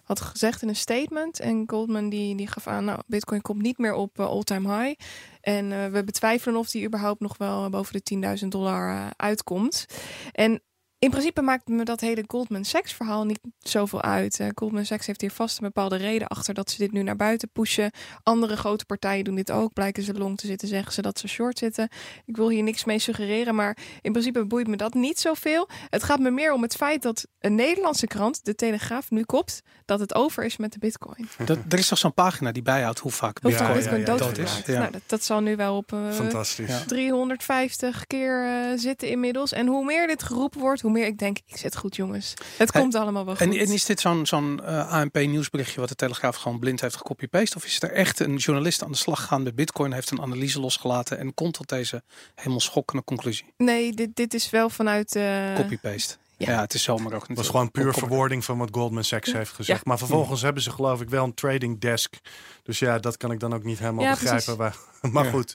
had 0.04 0.20
gezegd 0.20 0.62
in 0.62 0.68
een 0.68 0.76
statement. 0.76 1.40
En 1.40 1.64
Goldman 1.66 2.08
die, 2.08 2.36
die 2.36 2.46
gaf 2.46 2.66
aan, 2.66 2.84
nou, 2.84 3.00
Bitcoin 3.06 3.40
komt 3.40 3.62
niet 3.62 3.78
meer 3.78 3.94
op 3.94 4.20
all-time 4.20 4.76
high. 4.76 5.00
En 5.40 5.92
we 5.92 6.04
betwijfelen 6.04 6.56
of 6.56 6.70
die 6.70 6.86
überhaupt 6.86 7.20
nog 7.20 7.36
wel 7.36 7.70
boven 7.70 8.00
de 8.02 8.36
10.000 8.42 8.48
dollar 8.48 9.12
uitkomt. 9.16 9.86
En 10.32 10.62
in 10.98 11.10
principe 11.10 11.42
maakt 11.42 11.68
me 11.68 11.84
dat 11.84 12.00
hele 12.00 12.24
Goldman 12.26 12.64
Sachs 12.64 12.92
verhaal 12.92 13.24
niet 13.24 13.40
zoveel 13.58 14.02
uit. 14.02 14.40
Uh, 14.40 14.48
Goldman 14.54 14.84
Sachs 14.84 15.06
heeft 15.06 15.20
hier 15.20 15.30
vast 15.30 15.58
een 15.58 15.64
bepaalde 15.64 15.96
reden 15.96 16.28
achter 16.28 16.54
dat 16.54 16.70
ze 16.70 16.78
dit 16.78 16.92
nu 16.92 17.02
naar 17.02 17.16
buiten 17.16 17.50
pushen. 17.52 17.90
Andere 18.22 18.56
grote 18.56 18.84
partijen 18.84 19.24
doen 19.24 19.34
dit 19.34 19.50
ook. 19.50 19.72
Blijken 19.72 20.02
ze 20.02 20.14
long 20.14 20.38
te 20.38 20.46
zitten, 20.46 20.68
zeggen 20.68 20.92
ze 20.92 21.02
dat 21.02 21.18
ze 21.18 21.28
short 21.28 21.58
zitten. 21.58 21.88
Ik 22.26 22.36
wil 22.36 22.48
hier 22.48 22.62
niks 22.62 22.84
mee 22.84 22.98
suggereren, 22.98 23.54
maar 23.54 23.76
in 24.00 24.12
principe 24.12 24.46
boeit 24.46 24.68
me 24.68 24.76
dat 24.76 24.94
niet 24.94 25.20
zoveel. 25.20 25.68
Het 25.88 26.02
gaat 26.02 26.18
me 26.18 26.30
meer 26.30 26.52
om 26.52 26.62
het 26.62 26.76
feit 26.76 27.02
dat 27.02 27.26
een 27.40 27.54
Nederlandse 27.54 28.06
krant, 28.06 28.44
de 28.44 28.54
Telegraaf, 28.54 29.10
nu 29.10 29.24
kopt 29.24 29.62
dat 29.84 30.00
het 30.00 30.14
over 30.14 30.44
is 30.44 30.56
met 30.56 30.72
de 30.72 30.78
bitcoin. 30.78 31.28
Dat, 31.44 31.58
er 31.68 31.78
is 31.78 31.88
toch 31.88 31.98
zo'n 31.98 32.14
pagina 32.14 32.52
die 32.52 32.62
bijhoudt 32.62 32.98
hoe 32.98 33.12
vaak 33.12 33.38
Hoe 33.42 33.50
bitcoin 33.50 33.82
ja, 33.82 33.96
ja, 33.96 34.04
dood 34.04 34.18
dat 34.18 34.38
is. 34.38 34.62
Nou, 34.66 34.90
dat, 34.90 35.02
dat 35.06 35.24
zal 35.24 35.40
nu 35.40 35.56
wel 35.56 35.76
op 35.76 35.92
uh, 35.92 36.10
Fantastisch. 36.10 36.68
Ja. 36.68 36.84
350 36.86 38.06
keer 38.06 38.44
uh, 38.44 38.78
zitten 38.78 39.08
inmiddels. 39.08 39.52
En 39.52 39.66
hoe 39.66 39.84
meer 39.84 40.06
dit 40.06 40.22
geroepen 40.22 40.60
wordt, 40.60 40.82
hoe 40.88 40.96
meer 40.98 41.06
ik 41.06 41.18
denk, 41.18 41.38
ik 41.46 41.56
zit 41.56 41.76
goed 41.76 41.96
jongens. 41.96 42.34
Het 42.56 42.72
Hey, 42.72 42.80
komt 42.82 42.94
allemaal 42.94 43.24
wel 43.24 43.36
goed. 43.36 43.46
En, 43.46 43.58
en 43.58 43.72
is 43.72 43.84
dit 43.84 44.00
zo'n 44.00 44.26
zo'n 44.26 44.60
uh, 44.62 44.92
ANP 44.92 45.14
nieuwsberichtje 45.16 45.80
wat 45.80 45.88
de 45.88 45.94
Telegraaf 45.94 46.36
gewoon 46.36 46.58
blind 46.58 46.80
heeft 46.80 46.96
gecopy-paste? 46.96 47.56
Of 47.56 47.64
is 47.64 47.82
er 47.82 47.92
echt 47.92 48.20
een 48.20 48.36
journalist 48.36 48.82
aan 48.82 48.90
de 48.90 48.96
slag 48.96 49.20
gegaan 49.20 49.42
met 49.42 49.54
bitcoin, 49.54 49.92
heeft 49.92 50.10
een 50.10 50.20
analyse 50.20 50.60
losgelaten 50.60 51.18
en 51.18 51.34
komt 51.34 51.54
tot 51.54 51.68
deze 51.68 52.02
helemaal 52.34 52.60
schokkende 52.60 53.04
conclusie? 53.04 53.52
Nee, 53.56 53.92
dit, 53.92 54.16
dit 54.16 54.34
is 54.34 54.50
wel 54.50 54.70
vanuit... 54.70 55.14
uh, 55.16 55.54
Copy-paste. 55.54 56.16
Ja. 56.36 56.52
ja. 56.52 56.60
het 56.60 56.74
is 56.74 56.82
zomaar 56.82 57.04
ook 57.06 57.12
Het 57.12 57.20
natuurlijk. 57.28 57.38
was 57.38 57.48
gewoon 57.48 57.70
puur 57.70 57.92
verwoording 57.94 58.44
van 58.44 58.58
wat 58.58 58.68
Goldman 58.72 59.04
Sachs 59.04 59.32
heeft 59.32 59.52
gezegd. 59.52 59.84
Maar 59.84 59.98
vervolgens 59.98 60.42
hebben 60.42 60.62
ze 60.62 60.70
geloof 60.70 61.00
ik 61.00 61.08
wel 61.08 61.24
een 61.24 61.34
trading 61.34 61.80
desk. 61.80 62.14
Dus 62.62 62.78
ja, 62.78 62.98
dat 62.98 63.16
kan 63.16 63.30
ik 63.30 63.40
dan 63.40 63.54
ook 63.54 63.64
niet 63.64 63.78
helemaal 63.78 64.04
Ja, 64.04 64.10
begrijpen. 64.10 64.56
Waar, 64.56 64.76
maar 65.12 65.24
Ja. 65.24 65.30
goed, 65.30 65.54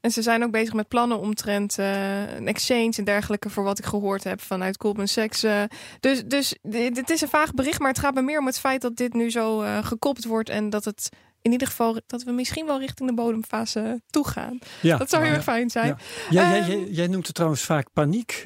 En 0.00 0.10
ze 0.10 0.22
zijn 0.22 0.44
ook 0.44 0.50
bezig 0.50 0.74
met 0.74 0.88
plannen 0.88 1.18
omtrent 1.20 1.78
uh, 1.78 2.34
een 2.34 2.48
exchange 2.48 2.92
en 2.96 3.04
dergelijke, 3.04 3.50
voor 3.50 3.64
wat 3.64 3.78
ik 3.78 3.84
gehoord 3.84 4.24
heb 4.24 4.40
vanuit 4.40 4.76
Goldman 4.80 5.08
Sachs. 5.08 5.44
Uh, 5.44 5.62
dus 6.00 6.24
dus 6.24 6.54
dit, 6.62 7.10
is 7.10 7.20
een 7.20 7.28
vaag 7.28 7.54
bericht, 7.54 7.78
maar 7.78 7.88
het 7.88 7.98
gaat 7.98 8.14
me 8.14 8.22
meer 8.22 8.38
om 8.38 8.46
het 8.46 8.58
feit 8.58 8.80
dat 8.80 8.96
dit 8.96 9.12
nu 9.12 9.30
zo 9.30 9.62
uh, 9.62 9.84
gekopt 9.84 10.24
wordt 10.24 10.48
en 10.48 10.70
dat 10.70 10.84
het 10.84 11.08
in 11.42 11.52
ieder 11.52 11.66
geval 11.66 12.00
dat 12.06 12.22
we 12.22 12.32
misschien 12.32 12.66
wel 12.66 12.78
richting 12.78 13.08
de 13.08 13.14
bodemfase 13.14 14.00
toe 14.10 14.28
gaan. 14.28 14.58
Ja. 14.80 14.96
Dat 14.96 15.10
zou 15.10 15.24
heel 15.24 15.34
erg 15.34 15.42
fijn 15.42 15.70
zijn. 15.70 15.86
Ja. 15.86 15.96
Ja, 16.30 16.50
jij, 16.50 16.60
Ehm, 16.60 16.70
jij, 16.70 16.88
jij 16.90 17.06
noemt 17.06 17.26
het 17.26 17.34
trouwens 17.34 17.62
vaak 17.62 17.92
paniek. 17.92 18.44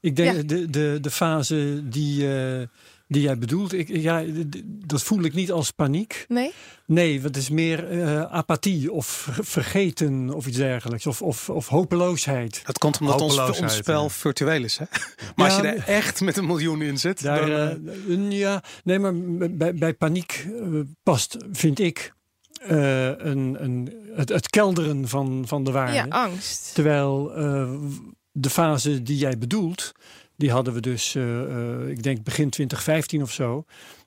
Ik 0.00 0.16
denk 0.16 0.48
de, 0.48 0.70
de, 0.70 0.98
de 1.00 1.10
fase 1.10 1.88
die, 1.88 2.28
die 3.08 3.22
jij 3.22 3.38
bedoelt, 3.38 3.72
ik, 3.72 3.88
ja, 3.88 4.24
dat 4.86 5.02
voel 5.02 5.22
ik 5.22 5.34
niet 5.34 5.52
als 5.52 5.70
paniek. 5.70 6.24
Nee? 6.28 6.52
Nee, 6.86 7.20
het 7.20 7.36
is 7.36 7.50
meer 7.50 7.92
uh, 7.92 8.22
apathie 8.22 8.92
of 8.92 9.06
ver- 9.06 9.44
vergeten 9.44 10.34
of 10.34 10.46
iets 10.46 10.56
dergelijks. 10.56 11.06
Of, 11.06 11.22
of, 11.22 11.50
of 11.50 11.68
hopeloosheid. 11.68 12.62
Dat 12.64 12.78
komt 12.78 13.00
omdat 13.00 13.20
ons, 13.20 13.60
ons 13.60 13.76
spel 13.76 14.02
ja. 14.02 14.08
virtueel 14.08 14.64
is. 14.64 14.78
Hè? 14.78 14.84
Maar 15.36 15.50
als 15.50 15.56
je 15.56 15.66
er 15.66 15.84
echt 15.86 16.20
met 16.20 16.36
een 16.36 16.46
miljoen 16.46 16.82
in 16.82 16.98
zit, 16.98 17.22
Daar, 17.22 17.46
dan, 17.46 17.50
eh, 17.50 18.14
eh, 18.14 18.30
ja, 18.30 18.62
nee, 18.84 18.98
maar 18.98 19.14
bij, 19.50 19.74
bij 19.74 19.94
paniek 19.94 20.46
past, 21.02 21.36
vind 21.52 21.78
ik, 21.78 22.12
eh, 22.58 23.06
een, 23.06 23.56
een, 23.64 23.92
het, 24.14 24.28
het 24.28 24.48
kelderen 24.48 25.08
van, 25.08 25.44
van 25.46 25.64
de 25.64 25.70
waarde. 25.70 25.92
Ja, 25.92 26.06
angst. 26.08 26.74
Terwijl 26.74 27.34
eh, 27.34 27.70
de 28.32 28.50
fase 28.50 29.02
die 29.02 29.16
jij 29.16 29.38
bedoelt, 29.38 29.92
die 30.38 30.50
hadden 30.50 30.74
we 30.74 30.80
dus, 30.80 31.14
eh, 31.14 31.40
eh, 31.42 31.88
ik 31.88 32.02
denk 32.02 32.22
begin 32.24 32.50
2015 32.50 33.22
of 33.22 33.32
zo. 33.32 33.64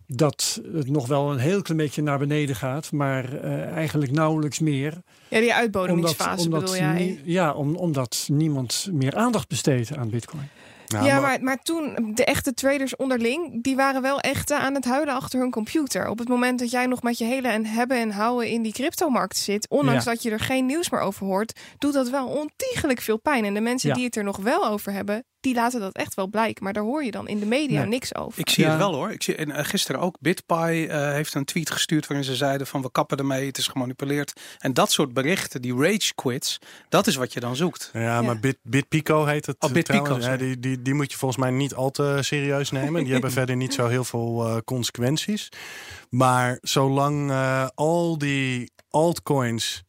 Dat 0.07 0.61
het 0.73 0.89
nog 0.89 1.07
wel 1.07 1.31
een 1.31 1.37
heel 1.37 1.61
klein 1.61 1.79
beetje 1.81 2.01
naar 2.01 2.19
beneden 2.19 2.55
gaat, 2.55 2.91
maar 2.91 3.33
eh, 3.37 3.65
eigenlijk 3.71 4.11
nauwelijks 4.11 4.59
meer. 4.59 5.01
Ja, 5.27 5.39
die 5.39 5.53
uitbodemingsfase 5.53 6.49
bedoel 6.49 6.75
jij? 6.75 7.21
ja, 7.23 7.53
om, 7.53 7.75
omdat 7.75 8.27
niemand 8.31 8.87
meer 8.91 9.15
aandacht 9.15 9.47
besteedt 9.47 9.95
aan 9.95 10.09
Bitcoin. 10.09 10.49
nou, 10.87 11.05
ja, 11.05 11.13
maar- 11.13 11.21
maar, 11.21 11.43
maar 11.43 11.57
toen, 11.61 12.11
de 12.15 12.25
echte 12.25 12.53
traders 12.53 12.95
onderling, 12.95 13.63
die 13.63 13.75
waren 13.75 14.01
wel 14.01 14.19
echt 14.19 14.51
aan 14.51 14.73
het 14.75 14.85
huilen 14.85 15.13
achter 15.15 15.39
hun 15.39 15.51
computer. 15.51 16.07
Op 16.07 16.19
het 16.19 16.27
moment 16.27 16.59
dat 16.59 16.71
jij 16.71 16.85
nog 16.85 17.01
met 17.03 17.17
je 17.17 17.25
hele 17.25 17.47
en 17.47 17.65
hebben 17.65 17.97
en 17.97 18.11
houden 18.11 18.49
in 18.49 18.61
die 18.61 18.73
cryptomarkt 18.73 19.37
zit, 19.37 19.69
ondanks 19.69 20.03
Ja. 20.03 20.11
dat 20.11 20.23
je 20.23 20.31
er 20.31 20.39
geen 20.39 20.65
nieuws 20.65 20.89
meer 20.89 21.01
over 21.01 21.25
hoort, 21.25 21.59
doet 21.77 21.93
dat 21.93 22.09
wel 22.09 22.27
ontiegelijk 22.27 23.01
veel 23.01 23.17
pijn. 23.17 23.45
En 23.45 23.53
de 23.53 23.61
mensen 23.61 23.89
Ja. 23.89 23.95
die 23.95 24.05
het 24.05 24.15
er 24.15 24.23
nog 24.23 24.37
wel 24.37 24.67
over 24.67 24.91
hebben, 24.91 25.23
die 25.41 25.53
laten 25.53 25.79
dat 25.79 25.95
echt 25.95 26.13
wel 26.13 26.27
blijken. 26.27 26.63
Maar 26.63 26.73
daar 26.73 26.83
hoor 26.83 27.03
je 27.03 27.11
dan 27.11 27.27
in 27.27 27.39
de 27.39 27.45
media 27.45 27.79
Nee. 27.79 27.87
niks 27.89 28.15
over. 28.15 28.39
Ik 28.39 28.49
zie 28.49 28.63
Ja. 28.63 28.69
het 28.69 28.79
wel 28.79 28.93
hoor. 28.93 29.11
Ik 29.11 29.23
zie, 29.23 29.35
en 29.35 29.51
eh, 29.51 29.65
gisteren 29.65 30.01
ook 30.01 30.17
BitPie 30.19 30.87
eh, 30.87 31.11
heeft 31.11 31.33
een 31.33 31.45
tweet 31.45 31.69
gestuurd 31.71 32.07
waarin 32.07 32.25
ze 32.25 32.35
zeiden 32.35 32.67
van 32.67 32.81
we 32.81 32.91
kappen 32.91 33.17
ermee, 33.17 33.45
het 33.45 33.57
is 33.57 33.67
gemanipuleerd. 33.67 34.33
En 34.59 34.73
dat 34.73 34.91
soort 34.91 35.13
berichten, 35.13 35.61
die 35.61 35.75
rage 35.75 36.13
quits, 36.15 36.57
dat 36.89 37.07
is 37.07 37.15
wat 37.15 37.33
je 37.33 37.39
dan 37.39 37.55
zoekt. 37.55 37.89
Ja, 37.93 38.21
maar 38.21 38.39
Bit, 38.39 38.57
BitPico 38.63 39.25
heet 39.25 39.45
het. 39.45 39.55
Oh, 39.59 39.71
BitPico. 39.71 40.17
Ja, 40.19 40.37
die, 40.37 40.59
die, 40.59 40.81
die 40.81 40.93
moet 40.93 41.11
je 41.11 41.17
volgens 41.17 41.39
mij 41.41 41.51
niet 41.51 41.73
al 41.73 41.89
te 41.91 42.17
serieus 42.21 42.71
nemen. 42.71 43.03
Die 43.03 43.11
hebben 43.13 43.31
verder 43.41 43.55
niet 43.55 43.73
zo 43.73 43.87
heel 43.87 44.03
veel 44.03 44.47
eh, 44.47 44.57
consequenties. 44.65 45.49
Maar 46.09 46.57
zolang 46.61 47.31
eh, 47.31 47.67
al 47.75 48.17
die 48.17 48.71
altcoins, 48.89 49.83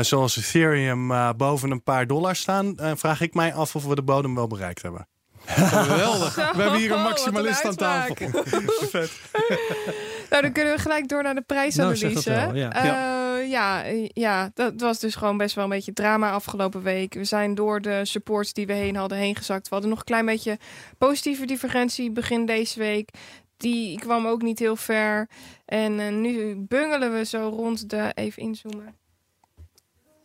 zoals 0.00 0.36
Ethereum, 0.36 1.10
eh, 1.10 1.30
boven 1.36 1.70
een 1.70 1.82
paar 1.82 2.06
dollar 2.06 2.36
staan, 2.36 2.78
eh, 2.78 2.92
vraag 2.94 3.20
ik 3.20 3.34
mij 3.34 3.54
af 3.54 3.76
of 3.76 3.84
we 3.84 3.94
de 3.94 4.02
bodem 4.02 4.34
wel 4.34 4.46
bereikt 4.46 4.82
hebben. 4.82 5.08
Geweldig. 5.46 6.32
Zo, 6.32 6.40
We 6.56 6.62
hebben 6.62 6.80
hier 6.80 6.90
een 6.90 7.02
wat 7.02 7.08
maximalist 7.08 7.64
aan 7.64 7.76
tafel. 7.76 8.16
uitspraak. 8.20 9.10
nou, 10.30 10.42
dan 10.42 10.52
kunnen 10.52 10.74
we 10.74 10.80
gelijk 10.80 11.08
door 11.08 11.22
naar 11.22 11.34
de 11.34 11.42
prijsanalyse. 11.42 12.30
Nou, 12.30 12.52
wel, 12.52 12.56
ja. 12.56 12.72
Eh, 12.72 13.50
ja, 13.50 13.84
eh, 13.84 14.08
ja, 14.12 14.50
dat 14.54 14.80
was 14.80 14.98
dus 14.98 15.14
gewoon 15.14 15.36
best 15.36 15.54
wel 15.54 15.64
een 15.64 15.70
beetje 15.70 15.92
drama 15.92 16.30
afgelopen 16.30 16.82
week. 16.82 17.14
We 17.14 17.24
zijn 17.24 17.54
door 17.54 17.80
de 17.80 18.00
supports 18.04 18.52
die 18.52 18.66
we 18.66 18.72
heen 18.72 18.96
hadden 18.96 19.18
heen 19.18 19.36
gezakt. 19.36 19.68
We 19.68 19.74
hadden 19.74 19.90
nog 19.90 19.98
een 19.98 20.04
klein 20.04 20.26
beetje 20.26 20.58
positieve 20.98 21.46
divergentie 21.46 22.10
begin 22.10 22.46
deze 22.46 22.78
week. 22.78 23.10
Die 23.56 23.98
kwam 23.98 24.26
ook 24.26 24.42
niet 24.42 24.58
heel 24.58 24.76
ver. 24.76 25.28
En 25.64 26.00
eh, 26.00 26.12
nu 26.12 26.56
bungelen 26.68 27.12
we 27.12 27.24
zo 27.24 27.48
rond 27.48 27.90
de, 27.90 28.10
even 28.14 28.42
inzoomen, 28.42 28.96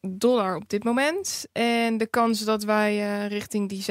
dollar 0.00 0.56
op 0.56 0.68
dit 0.68 0.84
moment. 0.84 1.46
En 1.52 1.96
de 1.96 2.06
kans 2.06 2.44
dat 2.44 2.64
wij 2.64 2.92
eh, 2.92 3.26
richting 3.28 3.68
die 3.68 3.84
6.000 3.84 3.88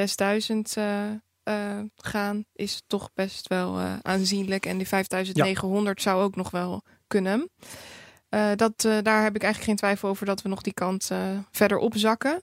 eh, 0.73 1.09
eh, 1.43 1.79
gaan 1.95 2.45
is 2.53 2.81
toch 2.87 3.09
best 3.13 3.47
wel 3.47 3.79
aanzienlijk. 4.01 4.65
En 4.65 4.77
die 4.77 4.87
5.900 4.87 4.91
zou 5.93 6.23
ook 6.23 6.35
nog 6.35 6.51
wel 6.51 6.83
kunnen. 7.07 7.49
Dat, 8.55 8.81
daar 8.81 9.23
heb 9.23 9.35
ik 9.35 9.43
eigenlijk 9.43 9.63
geen 9.63 9.75
twijfel 9.75 10.09
over 10.09 10.25
dat 10.25 10.41
we 10.41 10.49
nog 10.49 10.61
die 10.61 10.73
kant 10.73 11.11
verder 11.51 11.77
opzakken. 11.77 12.41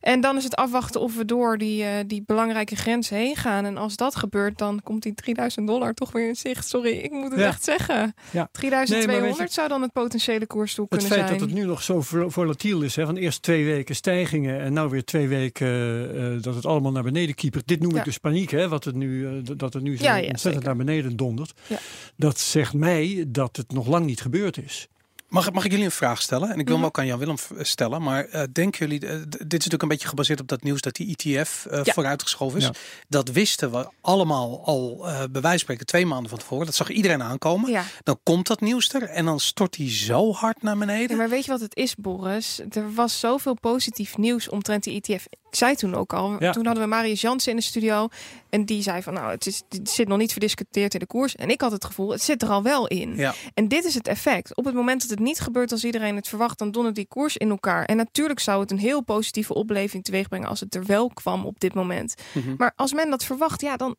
En 0.00 0.20
dan 0.20 0.36
is 0.36 0.44
het 0.44 0.54
afwachten 0.56 1.00
of 1.00 1.16
we 1.16 1.24
door 1.24 1.58
die, 1.58 1.84
eh, 1.84 1.90
die 2.06 2.22
belangrijke 2.26 2.76
grens 2.76 3.08
heen 3.08 3.36
gaan. 3.36 3.64
En 3.64 3.76
als 3.76 3.96
dat 3.96 4.16
gebeurt, 4.16 4.58
dan 4.58 4.80
komt 4.84 5.02
die 5.02 5.14
3000 5.14 5.66
dollar 5.66 5.94
toch 5.94 6.12
weer 6.12 6.28
in 6.28 6.36
zicht. 6.36 6.68
Sorry, 6.68 6.90
ik 6.92 7.10
moet 7.10 7.30
het 7.30 7.40
Ja. 7.40 7.46
echt 7.46 7.64
zeggen. 7.64 8.14
Ja. 8.30 8.48
3200 8.52 9.06
Nee, 9.06 9.30
maar 9.30 9.38
weet 9.38 9.48
je- 9.48 9.54
zou 9.54 9.68
dan 9.68 9.82
het 9.82 9.92
potentiële 9.92 10.46
koersdoel 10.46 10.86
Het 10.88 10.98
kunnen 10.98 11.16
feit 11.16 11.28
zijn. 11.28 11.40
dat 11.40 11.48
het 11.48 11.58
nu 11.58 11.64
nog 11.66 11.82
zo 11.82 12.00
vol- 12.00 12.30
volatiel 12.30 12.82
is, 12.82 12.96
hè, 12.96 13.04
van 13.06 13.16
eerst 13.16 13.42
twee 13.42 13.64
weken 13.64 13.94
stijgingen 13.94 14.60
en 14.60 14.72
nou 14.72 14.90
weer 14.90 15.04
twee 15.04 15.28
weken 15.28 15.66
eh, 15.66 16.34
eh, 16.34 16.42
dat 16.42 16.54
het 16.54 16.66
allemaal 16.66 16.92
naar 16.92 17.02
beneden 17.02 17.34
kiepert. 17.34 17.66
Dit 17.68 17.80
noem 17.80 17.96
ik 17.96 18.04
dus 18.04 18.18
paniek, 18.18 18.50
hè, 18.50 18.68
wat 18.68 18.84
het 18.84 18.94
nu, 18.94 19.42
dat 19.42 19.72
het 19.72 19.82
nu 19.82 19.96
zo 19.96 20.04
ontzettend 20.04 20.40
zeker. 20.40 20.62
naar 20.62 20.76
beneden 20.76 21.16
dondert. 21.16 21.52
Ja. 21.66 21.78
Dat 22.16 22.38
zegt 22.38 22.74
mij 22.74 23.24
dat 23.28 23.56
het 23.56 23.72
nog 23.72 23.86
lang 23.86 24.06
niet 24.06 24.20
gebeurd 24.20 24.56
is. 24.64 24.88
Mag, 25.28 25.52
mag 25.52 25.64
ik 25.64 25.70
jullie 25.70 25.84
een 25.86 25.90
vraag 25.90 26.22
stellen? 26.22 26.50
En 26.50 26.58
ik 26.58 26.66
wil 26.66 26.74
Mhm. 26.76 26.76
hem 26.76 26.84
ook 26.84 26.98
aan 26.98 27.06
Jan 27.06 27.18
Willem 27.18 27.38
v- 27.38 27.50
stellen. 27.60 28.02
Maar 28.02 28.24
eh, 28.24 28.42
denken 28.52 28.86
jullie, 28.88 29.06
eh, 29.08 29.14
dit 29.28 29.40
is 29.40 29.48
natuurlijk 29.50 29.82
een 29.82 29.88
beetje 29.88 30.08
gebaseerd 30.08 30.40
op 30.40 30.48
dat 30.48 30.62
nieuws 30.62 30.80
dat 30.80 30.94
die 30.94 31.16
ETF 31.16 31.66
eh, 31.70 31.80
Ja. 31.84 31.92
vooruitgeschoven 31.92 32.58
is. 32.58 32.64
Ja. 32.64 32.72
Dat 33.08 33.28
wisten 33.28 33.70
we 33.70 33.88
allemaal 34.00 34.62
al 34.64 35.08
eh 35.08 35.16
bij 35.16 35.26
wijze 35.40 35.48
van 35.48 35.58
spreken 35.58 35.86
twee 35.86 36.06
maanden 36.06 36.30
van 36.30 36.38
tevoren. 36.38 36.66
Dat 36.66 36.74
zag 36.74 36.88
iedereen 36.90 37.22
aankomen. 37.22 37.70
Ja. 37.70 37.84
Dan 38.02 38.18
komt 38.22 38.46
dat 38.46 38.60
nieuws 38.60 38.92
er 38.94 39.02
en 39.02 39.24
dan 39.24 39.40
stort 39.40 39.72
die 39.76 39.90
zo 39.90 40.32
hard 40.32 40.62
naar 40.62 40.78
beneden. 40.78 41.10
Ja, 41.10 41.16
maar 41.16 41.28
weet 41.28 41.44
je 41.44 41.50
wat 41.50 41.60
het 41.60 41.76
is, 41.76 41.94
Boris? 41.94 42.60
Er 42.70 42.94
was 42.94 43.20
zoveel 43.20 43.54
positief 43.54 44.16
nieuws 44.16 44.48
omtrent 44.48 44.84
die 44.84 45.00
ETF. 45.00 45.24
Ik 45.30 45.54
zei 45.56 45.74
toen 45.74 45.94
ook 45.94 46.12
al, 46.12 46.36
Ja. 46.38 46.52
toen 46.52 46.64
hadden 46.66 46.82
we 46.84 46.88
Marius 46.90 47.20
Jansen 47.20 47.50
in 47.50 47.56
de 47.56 47.62
studio. 47.64 48.08
En 48.50 48.64
die 48.64 48.82
zei 48.82 49.02
van, 49.02 49.12
nou, 49.12 49.30
het, 49.30 49.46
is, 49.46 49.62
het 49.68 49.90
zit 49.90 50.08
nog 50.08 50.18
niet 50.18 50.32
verdiscuteerd 50.32 50.94
in 50.94 51.00
de 51.00 51.06
koers. 51.06 51.36
En 51.36 51.50
ik 51.50 51.60
had 51.60 51.72
het 51.72 51.84
gevoel, 51.84 52.10
het 52.10 52.22
zit 52.22 52.42
er 52.42 52.48
al 52.48 52.62
wel 52.62 52.86
in. 52.86 53.16
Ja. 53.16 53.34
En 53.54 53.68
dit 53.68 53.84
is 53.84 53.94
het 53.94 54.08
effect. 54.08 54.56
Op 54.56 54.64
het 54.64 54.74
moment 54.74 55.00
dat 55.00 55.10
het 55.10 55.18
niet 55.18 55.40
gebeurt 55.40 55.72
als 55.72 55.84
iedereen 55.84 56.16
het 56.16 56.28
verwacht, 56.28 56.58
dan 56.58 56.70
dondert 56.70 56.94
die 56.94 57.06
koers 57.06 57.36
in 57.36 57.50
elkaar. 57.50 57.84
En 57.84 57.96
natuurlijk 57.96 58.40
zou 58.40 58.60
het 58.60 58.70
een 58.70 58.78
heel 58.78 59.02
positieve 59.02 59.54
opleving 59.54 60.04
teweeg 60.04 60.28
brengen 60.28 60.48
als 60.48 60.60
het 60.60 60.74
er 60.74 60.84
wel 60.84 61.08
kwam 61.08 61.44
op 61.44 61.60
dit 61.60 61.74
moment. 61.74 62.14
Mhm. 62.32 62.54
Maar 62.56 62.72
als 62.76 62.92
men 62.92 63.10
dat 63.10 63.24
verwacht, 63.24 63.60
ja, 63.60 63.76
dan, 63.76 63.96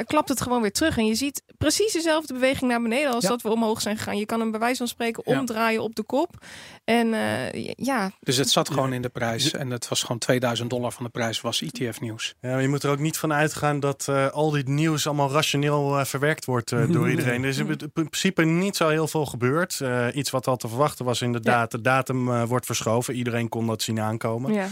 dan 0.00 0.08
klapt 0.08 0.28
het 0.28 0.40
gewoon 0.40 0.60
weer 0.62 0.72
terug. 0.72 0.98
En 0.98 1.06
je 1.06 1.14
ziet 1.14 1.42
precies 1.58 1.92
dezelfde 1.92 2.32
beweging 2.32 2.70
naar 2.70 2.82
beneden 2.82 3.12
als 3.12 3.22
Ja. 3.22 3.28
dat 3.28 3.42
we 3.42 3.50
omhoog 3.50 3.80
zijn 3.80 3.96
gegaan. 3.96 4.18
Je 4.18 4.26
kan 4.26 4.40
hem 4.40 4.50
bij 4.50 4.60
wijze 4.60 4.76
van 4.76 4.88
spreken 4.88 5.22
Ja. 5.26 5.38
omdraaien 5.38 5.82
op 5.82 5.94
de 5.94 6.02
kop. 6.02 6.44
En 6.84 7.14
eh, 7.14 7.64
ja, 7.76 8.10
Dus 8.20 8.36
het 8.36 8.50
zat 8.50 8.70
gewoon 8.70 8.92
in 8.92 9.02
de 9.02 9.08
prijs. 9.08 9.52
En 9.52 9.70
het 9.70 9.88
was 9.88 10.02
gewoon 10.02 10.18
2000 10.18 10.70
dollar 10.70 10.92
van 10.92 11.04
de 11.04 11.10
prijs 11.10 11.40
was 11.40 11.62
ETF 11.62 12.00
nieuws. 12.00 12.34
Ja, 12.40 12.50
maar 12.50 12.62
je 12.62 12.68
moet 12.68 12.82
er 12.82 12.90
ook 12.90 12.98
niet 12.98 13.18
van 13.18 13.32
uitgaan 13.32 13.80
dat 13.80 14.06
eh, 14.08 14.28
al 14.28 14.50
dit 14.50 14.68
nieuws 14.68 15.06
allemaal 15.06 15.30
rationeel 15.30 15.98
eh, 15.98 16.04
verwerkt 16.04 16.44
wordt 16.44 16.72
eh, 16.72 16.90
door 16.92 17.10
iedereen. 17.14 17.42
Er 17.42 17.48
is 17.48 17.58
in 17.58 17.68
in 17.68 17.92
principe 17.92 18.44
niet 18.44 18.76
zo 18.76 18.88
heel 18.88 19.08
veel 19.08 19.26
gebeurd. 19.26 19.80
Eh, 19.80 20.06
iets 20.14 20.30
wat 20.30 20.46
al 20.46 20.56
te 20.56 20.68
verwachten 20.68 21.04
was 21.04 21.22
inderdaad. 21.22 21.70
De 21.70 21.80
datum 21.80 22.30
eh, 22.32 22.42
wordt 22.44 22.66
verschoven. 22.66 23.14
Iedereen 23.14 23.48
kon 23.48 23.66
dat 23.66 23.82
zien 23.82 24.00
aankomen. 24.00 24.52
ja. 24.52 24.66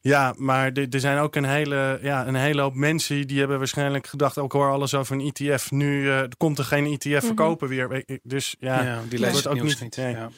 Ja, 0.00 0.34
maar 0.36 0.72
er 0.72 0.86
er 0.90 1.00
zijn 1.00 1.18
ook 1.18 1.34
een 1.36 1.44
hele, 1.44 1.98
ja, 2.02 2.26
een 2.26 2.34
hele 2.34 2.60
hoop 2.62 2.74
mensen 2.74 3.26
die 3.26 3.38
hebben 3.38 3.58
waarschijnlijk 3.58 4.06
gedacht... 4.06 4.38
ook 4.38 4.52
hoor 4.52 4.70
alles 4.70 4.94
over 4.94 5.16
een 5.16 5.32
ETF. 5.32 5.70
Nu 5.70 6.10
eh, 6.10 6.20
komt 6.36 6.58
er 6.58 6.64
geen 6.64 6.86
ETF 6.98 7.24
verkopen 7.24 7.68
weer. 7.68 8.04
Dus 8.22 8.56
ja, 8.58 8.82
Ja, 8.82 9.00
die 9.08 9.18
lezen 9.18 9.32
wordt 9.32 9.44
het 9.44 9.46
ook 9.58 9.62
niet. 9.62 9.80
niet. 9.80 9.96
nee. 9.96 10.12
Ja. 10.14 10.30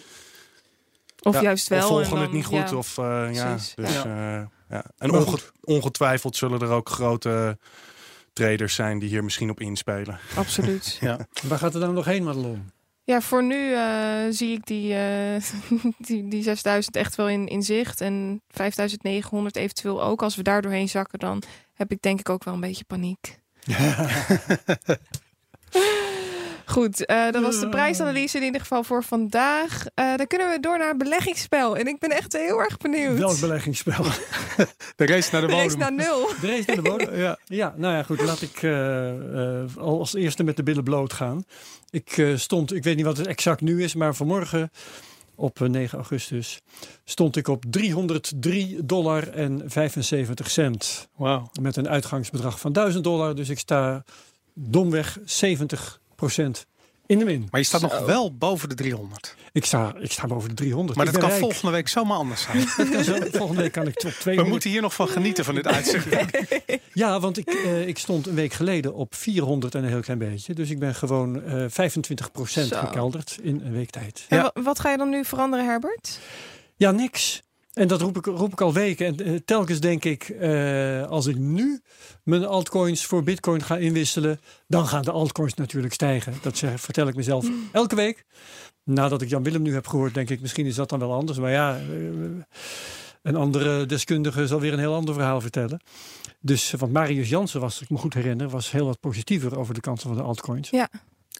Of 1.22 1.34
Ja, 1.34 1.42
juist 1.42 1.68
wel. 1.68 1.78
Of 1.78 1.84
en 1.84 1.90
volgen 1.90 2.10
dan- 2.14 2.22
het 2.22 2.32
niet 2.32 2.44
goed. 2.44 2.70
ja. 2.70 2.76
Of, 2.76 2.98
eh, 2.98 3.28
ja, 3.32 3.52
dus, 3.54 3.74
Ja. 3.76 3.86
eh, 4.04 4.46
ja. 4.68 4.84
En 4.98 5.10
onge- 5.12 5.38
ongetwijfeld 5.60 6.36
zullen 6.36 6.60
er 6.60 6.68
ook 6.70 6.88
grote 6.88 7.58
traders 8.32 8.74
zijn 8.74 8.98
die 8.98 9.08
hier 9.08 9.24
misschien 9.24 9.50
op 9.50 9.60
inspelen. 9.60 10.18
Absoluut. 10.36 10.98
Ja. 11.00 11.18
Waar 11.48 11.58
gaat 11.58 11.72
het 11.72 11.82
dan 11.82 11.94
nog 11.94 12.04
heen, 12.04 12.24
Madelon? 12.24 12.70
Ja, 13.10 13.20
voor 13.20 13.44
nu 13.44 13.74
eh, 13.74 14.26
zie 14.30 14.52
ik 14.52 14.66
die, 14.66 14.94
eh, 14.94 15.42
die, 16.06 16.28
die 16.28 16.42
6000 16.42 16.96
echt 16.96 17.14
wel 17.14 17.28
in, 17.28 17.46
in 17.46 17.62
zicht. 17.62 18.00
En 18.00 18.42
5900 18.48 19.56
eventueel 19.56 20.02
ook. 20.02 20.22
Als 20.22 20.36
we 20.36 20.42
daar 20.42 20.62
doorheen 20.62 20.88
zakken, 20.88 21.18
dan 21.18 21.42
heb 21.74 21.92
ik 21.92 22.02
denk 22.02 22.20
ik 22.20 22.28
ook 22.28 22.44
wel 22.44 22.54
een 22.54 22.60
beetje 22.60 22.84
paniek. 22.84 23.38
Goed, 26.70 27.04
eh, 27.04 27.30
dat 27.30 27.42
was 27.42 27.60
de 27.60 27.68
prijsanalyse 27.68 28.36
in 28.38 28.44
ieder 28.44 28.60
geval 28.60 28.84
voor 28.84 29.04
vandaag. 29.04 29.86
Eh, 29.94 30.16
dan 30.16 30.26
kunnen 30.26 30.50
we 30.50 30.60
door 30.60 30.78
naar 30.78 30.96
beleggingsspel. 30.96 31.76
En 31.76 31.86
ik 31.86 31.98
ben 31.98 32.10
echt 32.10 32.32
heel 32.32 32.58
erg 32.58 32.76
benieuwd. 32.76 33.18
Welk 33.18 33.40
beleggingsspel? 33.40 34.04
De 34.96 35.06
race 35.06 35.28
naar 35.32 35.40
de 35.40 35.46
De 35.46 35.52
race 35.52 35.76
bodem. 35.76 35.78
naar 35.78 36.06
nul. 36.06 36.26
De 36.40 36.46
race 36.46 36.64
naar 36.66 36.76
de 36.76 36.82
bodem? 36.82 37.14
Ja. 37.24 37.38
ja, 37.44 37.74
nou 37.76 37.94
ja, 37.94 38.02
goed. 38.02 38.20
Laat 38.22 38.42
ik 38.42 38.62
eh, 38.62 39.60
eh, 39.62 39.76
al 39.76 39.98
als 39.98 40.14
eerste 40.14 40.42
met 40.42 40.56
de 40.56 40.62
billen 40.62 40.84
bloot 40.84 41.12
gaan. 41.12 41.44
Ik 41.90 42.18
eh, 42.18 42.36
stond, 42.36 42.74
ik 42.74 42.84
weet 42.84 42.96
niet 42.96 43.04
wat 43.04 43.16
het 43.16 43.26
exact 43.26 43.60
nu 43.60 43.82
is, 43.82 43.94
maar 43.94 44.14
vanmorgen 44.14 44.70
op 45.34 45.60
eh, 45.60 45.68
9 45.68 45.98
augustus 45.98 46.60
stond 47.04 47.36
ik 47.36 47.48
op 47.48 47.64
303 47.68 48.84
dollar 48.84 49.28
en 49.28 49.62
75 49.66 50.50
cent. 50.50 51.08
Wauw. 51.16 51.50
Met 51.60 51.76
een 51.76 51.88
uitgangsbedrag 51.88 52.60
van 52.60 52.72
1000 52.72 53.04
dollar. 53.04 53.34
Dus 53.34 53.48
ik 53.48 53.58
sta 53.58 54.04
domweg 54.54 55.18
70 55.24 56.00
in 57.06 57.18
de 57.18 57.24
min. 57.24 57.48
Maar 57.50 57.60
je 57.60 57.66
staat 57.66 57.80
nog 57.80 57.98
wel 58.06 58.34
boven 58.36 58.68
de 58.68 58.74
300. 58.74 59.34
Ik 59.52 59.64
sta, 59.64 59.94
ik 59.98 60.12
sta 60.12 60.26
boven 60.26 60.48
de 60.48 60.54
300. 60.54 60.96
Maar 60.98 61.06
Ik 61.06 61.12
dat 61.12 61.20
kan 61.20 61.30
rijk. 61.30 61.42
volgende 61.42 61.72
week 61.72 61.88
zomaar 61.88 62.16
anders 62.16 62.42
zijn. 62.42 62.58
Dat 62.76 62.88
kan 62.90 63.04
zo- 63.04 63.18
volgende 63.32 63.62
week 63.62 63.72
kan 63.72 63.86
ik 63.86 64.04
op 64.04 64.10
200. 64.10 64.36
We 64.46 64.48
moeten 64.48 64.70
hier 64.70 64.80
nog 64.80 64.94
van 64.94 65.08
genieten 65.08 65.44
van 65.44 65.54
dit 65.54 65.66
uitzicht. 65.66 66.06
Ja, 66.92 67.20
want 67.20 67.38
ik, 67.38 67.48
eh, 67.48 67.88
ik 67.88 67.98
stond 67.98 68.26
een 68.26 68.34
week 68.34 68.52
geleden 68.52 68.94
op 68.94 69.14
400 69.14 69.74
en 69.74 69.82
een 69.82 69.88
heel 69.88 70.00
klein 70.00 70.18
beetje. 70.18 70.54
Dus 70.54 70.70
ik 70.70 70.78
ben 70.78 70.94
gewoon 70.94 71.42
eh 71.44 71.64
25 71.68 72.30
Zo. 72.48 72.62
gekelderd 72.78 73.38
in 73.42 73.60
een 73.64 73.72
week 73.72 73.90
tijd. 73.90 74.24
En 74.28 74.36
Ja. 74.36 74.50
wa- 74.54 74.62
wat 74.62 74.80
ga 74.80 74.90
je 74.90 74.96
dan 74.96 75.08
nu 75.10 75.24
veranderen, 75.24 75.66
Herbert? 75.66 76.18
Ja, 76.76 76.90
niks. 76.90 77.42
En 77.72 77.88
dat 77.88 78.00
roep 78.00 78.16
ik, 78.16 78.26
roep 78.26 78.52
ik 78.52 78.60
al 78.60 78.72
weken. 78.72 79.06
En 79.06 79.26
eh, 79.26 79.34
telkens 79.44 79.80
denk 79.80 80.04
ik, 80.04 80.28
eh, 80.28 81.06
als 81.06 81.26
ik 81.26 81.38
nu 81.38 81.80
mijn 82.24 82.44
altcoins 82.44 83.04
voor 83.04 83.22
bitcoin 83.22 83.62
ga 83.62 83.76
inwisselen, 83.76 84.40
dan 84.66 84.86
gaan 84.86 85.02
de 85.02 85.10
altcoins 85.10 85.54
natuurlijk 85.54 85.94
stijgen. 85.94 86.34
Dat 86.42 86.56
zeg, 86.56 86.80
vertel 86.80 87.08
ik 87.08 87.14
mezelf 87.14 87.46
elke 87.72 87.94
week. 87.94 88.24
Nadat 88.84 89.22
ik 89.22 89.28
Jan 89.28 89.42
Willem 89.42 89.62
nu 89.62 89.74
heb 89.74 89.86
gehoord, 89.86 90.14
denk 90.14 90.30
ik, 90.30 90.40
misschien 90.40 90.66
is 90.66 90.74
dat 90.74 90.88
dan 90.88 90.98
wel 90.98 91.12
anders. 91.12 91.38
Maar 91.38 91.50
ja, 91.50 91.76
eh, 91.76 91.82
een 93.22 93.36
andere 93.36 93.86
deskundige 93.86 94.46
zal 94.46 94.60
weer 94.60 94.72
een 94.72 94.78
heel 94.78 94.94
ander 94.94 95.14
verhaal 95.14 95.40
vertellen. 95.40 95.80
Dus, 96.40 96.70
want 96.70 96.92
Marius 96.92 97.28
Jansen 97.28 97.60
was, 97.60 97.80
ik 97.80 97.90
me 97.90 97.98
goed 97.98 98.14
herinner, 98.14 98.48
was 98.48 98.70
heel 98.70 98.86
wat 98.86 99.00
positiever 99.00 99.58
over 99.58 99.74
de 99.74 99.80
kansen 99.80 100.08
van 100.08 100.16
de 100.16 100.24
altcoins. 100.24 100.70
Ja. 100.70 100.88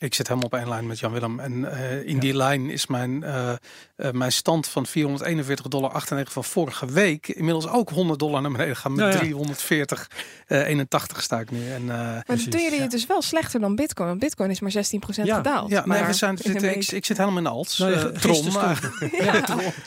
Ik 0.00 0.14
zit 0.14 0.28
helemaal 0.28 0.48
op 0.48 0.58
één 0.58 0.68
lijn 0.68 0.86
met 0.86 0.98
Jan 0.98 1.12
Willem. 1.12 1.40
En 1.40 1.72
eh, 1.72 2.06
in 2.06 2.18
die 2.18 2.36
lijn 2.36 2.70
is 2.70 2.86
mijn, 2.86 3.22
uh, 3.22 3.52
uh, 3.96 4.10
mijn 4.10 4.32
stand 4.32 4.68
van 4.68 4.86
441,98 4.86 4.92
dollar 5.68 6.02
van 6.24 6.44
vorige 6.44 6.86
week 6.86 7.28
inmiddels 7.28 7.68
ook 7.68 7.90
100 7.90 8.18
dollar 8.18 8.42
naar 8.42 8.50
beneden 8.50 8.76
gaan. 8.76 8.92
Met 8.94 9.00
Nou 9.00 9.12
ja. 9.12 9.18
340, 9.18 10.10
81 10.46 11.22
sta 11.22 11.40
ik 11.40 11.50
nu. 11.50 11.70
En, 11.70 11.84
Maar 11.84 12.22
Precies, 12.24 12.46
doen 12.46 12.60
jullie 12.60 12.76
ja. 12.76 12.82
het 12.82 12.90
dus 12.90 13.06
wel 13.06 13.22
slechter 13.22 13.60
dan 13.60 13.74
Bitcoin? 13.76 14.08
Want 14.08 14.20
Bitcoin 14.20 14.50
is 14.50 14.60
maar 14.60 14.70
16% 14.70 14.76
Ja. 15.24 15.36
gedaald. 15.36 15.70
ja, 15.70 15.78
nee, 15.78 15.98
maar 15.98 16.06
we 16.06 16.12
zijn, 16.12 16.38
zitten, 16.38 16.76
ik, 16.76 16.90
ik 16.90 17.04
zit 17.04 17.16
helemaal 17.16 17.38
in 17.38 17.44
de 17.44 17.50
alts. 17.50 17.78
Nou, 17.78 17.92
Eh, 17.92 18.04
Tron. 18.04 18.46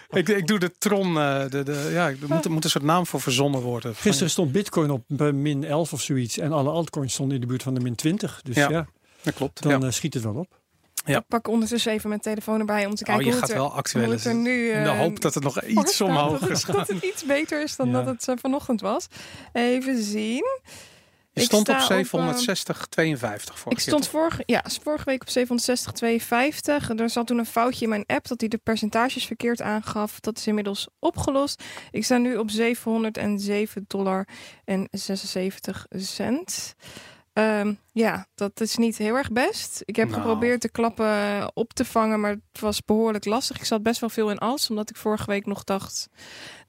ik, 0.19 0.29
ik 0.29 0.47
doe 0.47 0.59
de 0.59 0.71
Tron. 0.77 1.17
eh, 1.17 1.41
de, 1.49 1.63
de, 1.63 1.89
ja, 1.91 2.07
er 2.07 2.17
moet, 2.27 2.49
moet 2.49 2.63
een 2.63 2.69
soort 2.69 2.83
naam 2.83 3.05
voor 3.05 3.21
verzonnen 3.21 3.61
worden. 3.61 3.95
Gisteren 3.95 4.29
stond 4.31 4.51
Bitcoin 4.51 4.89
op 4.91 5.03
eh, 5.17 5.31
min 5.31 5.63
11 5.63 5.93
of 5.93 6.01
zoiets. 6.01 6.37
En 6.37 6.51
alle 6.51 6.69
altcoins 6.69 7.13
stonden 7.13 7.35
in 7.35 7.41
de 7.41 7.47
buurt 7.47 7.63
van 7.63 7.73
de 7.73 7.79
min 7.79 7.95
20. 7.95 8.41
Dus 8.43 8.55
Ja. 8.55 8.87
Dat 9.23 9.33
klopt. 9.33 9.61
dan 9.61 9.79
ja. 9.81 9.87
eh, 9.87 9.91
schiet 9.91 10.13
het 10.13 10.23
wel 10.23 10.33
op. 10.35 10.61
Ja. 11.05 11.17
Ik 11.17 11.27
pak 11.27 11.47
ondertussen 11.47 11.91
even 11.91 12.09
mijn 12.09 12.21
telefoon 12.21 12.59
erbij 12.59 12.85
om 12.85 12.95
te 12.95 13.03
kijken 13.03 13.25
Oh, 13.25 13.31
je 13.31 13.31
hoe, 13.31 13.39
gaat 13.39 13.49
het 13.49 13.57
er, 13.57 13.63
wel 13.63 13.73
actueel 13.73 14.05
hoe 14.05 14.13
het 14.13 14.25
er 14.25 14.35
nu... 14.35 14.71
In 14.71 14.83
de 14.83 14.89
eh, 14.89 14.97
hoop 14.97 15.21
dat 15.21 15.33
het 15.33 15.43
nog 15.43 15.63
iets 15.63 16.01
omhoog 16.01 16.39
Dat- 16.39 16.49
is. 16.49 16.63
Dat 16.63 16.87
het 16.87 17.03
iets 17.03 17.25
beter 17.25 17.61
is 17.63 17.75
dan 17.75 17.87
Ja. 17.89 17.93
dat 17.93 18.05
het 18.05 18.27
eh, 18.27 18.35
vanochtend 18.41 18.81
was. 18.81 19.07
Even 19.53 20.03
zien. 20.03 20.45
Je 21.33 21.41
Ik 21.41 21.47
stond 21.47 21.69
op 21.69 21.75
sta 21.75 21.83
op, 21.83 21.89
eh, 21.89 21.95
760, 21.95 22.85
52 22.89 23.59
voor 23.59 23.71
Ik 23.71 23.79
stond 23.79 24.07
vorige, 24.07 24.43
ja, 24.45 24.63
vorige 24.81 25.05
week 25.05 25.21
op 25.21 25.29
760,52. 25.29 26.89
Er 26.95 27.09
zat 27.09 27.27
toen 27.27 27.37
een 27.37 27.45
foutje 27.45 27.83
in 27.83 27.89
mijn 27.89 28.03
app 28.07 28.27
dat 28.27 28.39
hij 28.39 28.49
de 28.49 28.57
percentages 28.57 29.25
verkeerd 29.25 29.61
aangaf. 29.61 30.19
Dat 30.19 30.37
is 30.37 30.47
inmiddels 30.47 30.87
opgelost. 30.99 31.63
Ik 31.91 32.03
sta 32.03 32.17
nu 32.17 32.37
op 32.37 32.49
707 32.51 33.85
dollar 33.87 34.27
en 34.65 34.87
76 34.91 35.85
cent. 35.89 36.75
Ehm, 37.33 37.73
ja, 37.91 38.27
dat 38.35 38.61
is 38.61 38.77
niet 38.77 38.97
heel 38.97 39.15
erg 39.15 39.31
best. 39.31 39.81
Ik 39.85 39.95
heb 39.95 40.09
Nou. 40.09 40.21
geprobeerd 40.21 40.61
de 40.61 40.69
klappen 40.69 41.51
op 41.55 41.73
te 41.73 41.85
vangen, 41.85 42.19
maar 42.19 42.31
het 42.31 42.59
was 42.59 42.85
behoorlijk 42.85 43.25
lastig. 43.25 43.57
Ik 43.57 43.65
zat 43.65 43.83
best 43.83 43.99
wel 43.99 44.09
veel 44.09 44.29
in 44.29 44.37
als, 44.37 44.69
omdat 44.69 44.89
ik 44.89 44.95
vorige 44.95 45.25
week 45.25 45.45
nog 45.45 45.63
dacht 45.63 46.07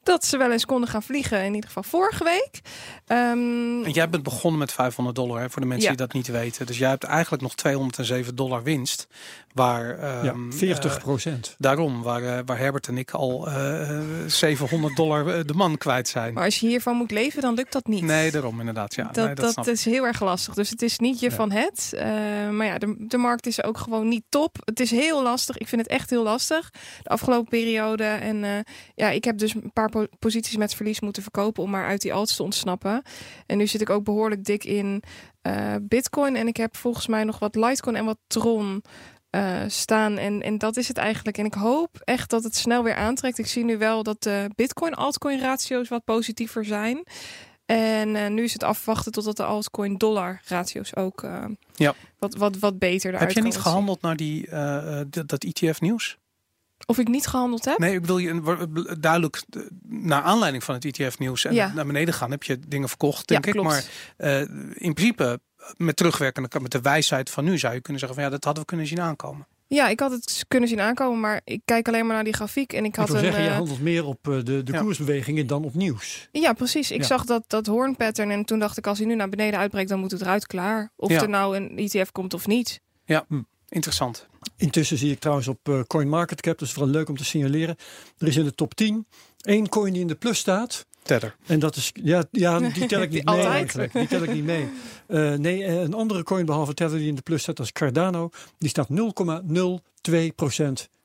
dat 0.07 0.25
ze 0.25 0.37
wel 0.37 0.53
eens 0.53 0.65
konden 0.67 0.89
gaan 0.89 1.03
vliegen. 1.03 1.45
In 1.45 1.55
ieder 1.55 1.69
geval 1.71 1.83
vorige 1.83 2.25
week. 2.25 2.61
Ehm, 3.07 3.85
En 3.85 3.91
jij 3.91 4.09
bent 4.09 4.23
begonnen 4.23 4.59
met 4.61 4.73
500 4.73 5.17
dollar, 5.17 5.41
hè, 5.41 5.51
voor 5.51 5.63
de 5.63 5.69
mensen 5.69 5.91
Ja. 5.91 5.97
die 5.97 6.07
dat 6.07 6.15
niet 6.15 6.27
weten. 6.27 6.67
Dus 6.67 6.79
jij 6.79 6.89
hebt 6.89 7.05
eigenlijk 7.05 7.43
nog 7.43 7.55
207 7.55 8.35
dollar 8.35 8.63
winst. 8.63 9.07
Waar, 9.53 10.01
ja, 10.25 10.31
ehm, 10.31 10.53
40 10.53 10.97
eh, 10.97 11.03
procent. 11.03 11.55
daarom, 11.59 12.03
waar, 12.03 12.23
eh, 12.23 12.39
waar 12.45 12.59
Herbert 12.59 12.89
en 12.89 12.99
ik 12.99 13.11
al 13.11 13.47
eh, 13.49 13.99
700 14.27 14.97
dollar 14.97 15.29
eh, 15.29 15.45
de 15.45 15.55
man 15.55 15.79
kwijt 15.79 16.09
zijn. 16.09 16.35
maar 16.35 16.45
als 16.45 16.61
je 16.61 16.67
hiervan 16.67 16.97
moet 16.97 17.11
leven, 17.11 17.43
dan 17.43 17.55
lukt 17.55 17.73
dat 17.73 17.87
niet. 17.87 18.03
Nee, 18.03 18.31
daarom 18.31 18.59
inderdaad. 18.61 18.95
Ja, 18.95 19.09
dat, 19.13 19.25
nee, 19.27 19.35
dat, 19.35 19.55
dat, 19.55 19.67
is 19.67 19.85
heel 19.85 20.05
erg 20.07 20.21
lastig. 20.21 20.55
Dus 20.55 20.71
het 20.71 20.83
is 20.83 20.99
niet 20.99 21.21
je 21.21 21.29
Ja. 21.31 21.35
van 21.37 21.51
het. 21.51 21.93
Eh, 21.97 22.07
maar 22.51 22.67
ja, 22.67 22.79
de, 22.79 22.95
de 22.99 23.17
markt 23.17 23.47
is 23.47 23.63
ook 23.63 23.79
gewoon 23.79 24.09
niet 24.09 24.25
top. 24.29 24.57
Het 24.65 24.81
is 24.81 24.91
heel 24.91 25.23
lastig. 25.23 25.59
Ik 25.59 25.69
vind 25.69 25.83
het 25.83 25.91
echt 25.91 26.11
heel 26.11 26.23
lastig. 26.23 26.71
De 27.03 27.09
afgelopen 27.09 27.49
periode. 27.49 28.05
En 28.05 28.45
eh, 28.45 28.51
ja, 28.95 29.11
ik 29.11 29.25
heb 29.25 29.39
dus 29.39 29.55
een 29.55 29.71
paar 29.73 29.89
po- 29.95 30.17
posities 30.19 30.57
met 30.57 30.75
verlies 30.75 31.01
moeten 31.01 31.23
verkopen 31.23 31.63
om 31.63 31.71
maar 31.71 31.87
uit 31.87 32.01
die 32.03 32.13
alts 32.15 32.37
te 32.37 32.43
ontsnappen. 32.43 33.03
En 33.47 33.57
nu 33.59 33.67
zit 33.67 33.81
ik 33.81 33.91
ook 33.91 34.05
behoorlijk 34.05 34.45
dik 34.45 34.65
in 34.65 35.03
eh, 35.43 35.75
Bitcoin. 35.83 36.37
En 36.37 36.47
ik 36.47 36.57
heb 36.57 36.77
volgens 36.77 37.07
mij 37.07 37.25
nog 37.25 37.39
wat 37.39 37.55
Litecoin 37.55 37.97
en 37.97 38.05
wat 38.05 38.19
Tron. 38.27 38.83
eh, 39.31 39.61
staan 39.67 40.19
en, 40.19 40.43
en 40.43 40.59
dat 40.59 40.77
is 40.77 40.89
het 40.89 40.97
eigenlijk. 40.97 41.39
En 41.39 41.45
ik 41.45 41.55
hoop 41.55 42.01
echt 42.05 42.31
dat 42.31 42.45
het 42.45 42.57
snel 42.57 42.83
weer 42.83 42.95
aantrekt. 42.95 43.39
Ik 43.39 43.47
zie 43.47 43.65
nu 43.65 43.79
wel 43.79 44.03
dat 44.03 44.23
de 44.23 44.51
Bitcoin-altcoin 44.55 45.41
ratio's 45.41 45.89
wat 45.89 46.05
positiever 46.05 46.65
zijn. 46.65 47.05
En 47.67 48.17
eh, 48.17 48.31
nu 48.31 48.43
is 48.43 48.53
het 48.53 48.63
afwachten 48.63 49.13
totdat 49.13 49.37
de 49.37 49.45
altcoin 49.45 49.97
dollar 49.97 50.41
ratio's 50.47 50.97
ook 50.97 51.27
Ja. 51.75 51.95
wat, 52.19 52.35
wat, 52.35 52.57
wat 52.59 52.79
beter 52.79 53.09
eruit 53.15 53.25
Heb 53.27 53.37
je 53.37 53.43
niet 53.43 53.53
zien. 53.53 53.63
gehandeld 53.63 54.03
naar 54.03 54.17
die, 54.17 54.49
dat, 55.09 55.29
dat 55.29 55.45
ETF 55.45 55.81
nieuws? 55.81 56.19
Of 56.87 56.99
ik 56.99 57.09
niet 57.09 57.27
gehandeld 57.27 57.65
heb? 57.65 57.79
Nee, 57.79 57.95
ik 57.95 58.01
bedoel 58.01 58.19
je 58.19 58.97
duidelijk 59.01 59.43
eh, 59.51 59.61
naar 59.89 60.23
aanleiding 60.23 60.65
van 60.65 60.75
het 60.75 60.85
ETF 60.99 61.19
nieuws 61.19 61.45
en 61.45 61.55
Ja. 61.55 61.73
naar 61.75 61.87
beneden 61.87 62.15
gaan 62.15 62.31
heb 62.31 62.43
je 62.43 62.59
dingen 62.69 62.89
verkocht, 62.89 63.31
Ja, 63.31 63.41
denk 63.41 63.47
ik. 63.47 63.53
klopt. 63.53 63.69
Maar 63.69 63.85
eh, 64.17 64.41
in 64.75 64.95
principe 64.95 65.41
met 65.77 65.97
terugwerkende 65.97 66.49
met 66.61 66.71
de 66.73 66.81
wijsheid 66.81 67.31
van 67.31 67.45
nu 67.45 67.59
zou 67.59 67.75
je 67.75 67.81
kunnen 67.81 68.01
zeggen 68.01 68.19
van 68.19 68.29
ja, 68.29 68.35
dat 68.35 68.45
hadden 68.45 68.63
we 68.63 68.69
kunnen 68.69 68.87
zien 68.87 69.01
aankomen. 69.01 69.47
Ja, 69.67 69.89
ik 69.89 70.01
had 70.01 70.11
het 70.11 70.45
kunnen 70.49 70.69
zien 70.69 70.81
aankomen, 70.81 71.21
maar 71.21 71.41
ik 71.45 71.61
kijk 71.65 71.89
alleen 71.89 72.07
maar 72.07 72.15
naar 72.15 72.25
die 72.25 72.33
grafiek. 72.33 72.73
En 72.73 72.85
ik 72.85 72.87
Ik 72.91 72.95
had 72.97 73.07
wil 73.09 73.17
een. 73.17 73.23
zeggen, 73.23 73.43
je 73.43 73.49
eh, 73.49 73.55
handelt 73.57 73.81
meer 73.81 74.05
op 74.05 74.19
de, 74.23 74.43
de 74.63 74.73
Ja. 74.73 74.81
koersbewegingen 74.81 75.47
dan 75.47 75.65
op 75.65 75.75
nieuws. 75.75 76.29
ja, 76.33 76.53
precies. 76.53 76.91
Ik 76.91 77.01
Ja. 77.01 77.07
zag 77.07 77.25
dat, 77.25 77.45
dat 77.47 77.67
hoornpattern 77.67 78.31
en 78.31 78.45
toen 78.45 78.59
dacht 78.59 78.79
ik, 78.79 78.87
als 78.87 78.99
hij 78.99 79.07
nu 79.07 79.15
naar 79.15 79.29
beneden 79.29 79.59
uitbreekt, 79.61 79.89
dan 79.89 79.99
moet 80.01 80.11
het 80.11 80.21
eruit 80.21 80.47
klaar. 80.47 80.93
Of 80.97 81.11
Ja. 81.11 81.23
er 81.23 81.29
nou 81.29 81.57
een 81.57 81.79
ETF 81.79 82.13
komt 82.13 82.35
of 82.35 82.47
niet. 82.47 82.81
Interessant. 83.69 84.27
Intussen 84.57 84.99
zie 84.99 85.13
ik 85.13 85.19
trouwens 85.19 85.49
op 85.49 85.69
eh, 85.69 85.81
CoinMarketCap, 85.87 86.59
dat 86.59 86.69
is 86.69 86.75
vooral 86.75 86.93
leuk 86.93 87.09
om 87.09 87.17
te 87.17 87.25
signaleren. 87.25 87.77
Er 88.19 88.27
is 88.27 88.37
in 88.37 88.45
de 88.45 88.55
top 88.55 88.75
10 88.75 89.07
één 89.41 89.69
coin 89.69 89.93
die 89.93 90.03
in 90.03 90.09
de 90.09 90.15
plus 90.15 90.39
staat. 90.39 90.87
Tether. 91.03 91.37
En 91.47 91.59
dat 91.59 91.77
is, 91.77 91.91
ja, 91.95 92.25
ja 92.31 92.59
die 92.75 92.87
tel 92.87 93.03
ik 93.03 93.11
niet 93.11 93.25
mee 93.25 93.35
Altijd. 93.35 93.55
eigenlijk. 93.55 93.93
Die 93.93 94.07
tel 94.07 94.23
ik 94.23 94.33
niet 94.33 94.45
mee. 94.45 94.69
Eh, 95.07 95.33
nee, 95.33 95.65
eh, 95.65 95.81
een 95.81 95.95
andere 95.95 96.23
coin 96.23 96.47
behalve 96.47 96.75
Tether 96.75 96.99
die 96.99 97.09
in 97.09 97.15
de 97.15 97.23
plus 97.23 97.43
staat, 97.43 97.57
dat 97.57 97.67
is 97.67 97.73
Cardano. 97.73 98.31
Die 98.59 98.69
staat 98.69 98.89
0,02% 98.89 98.95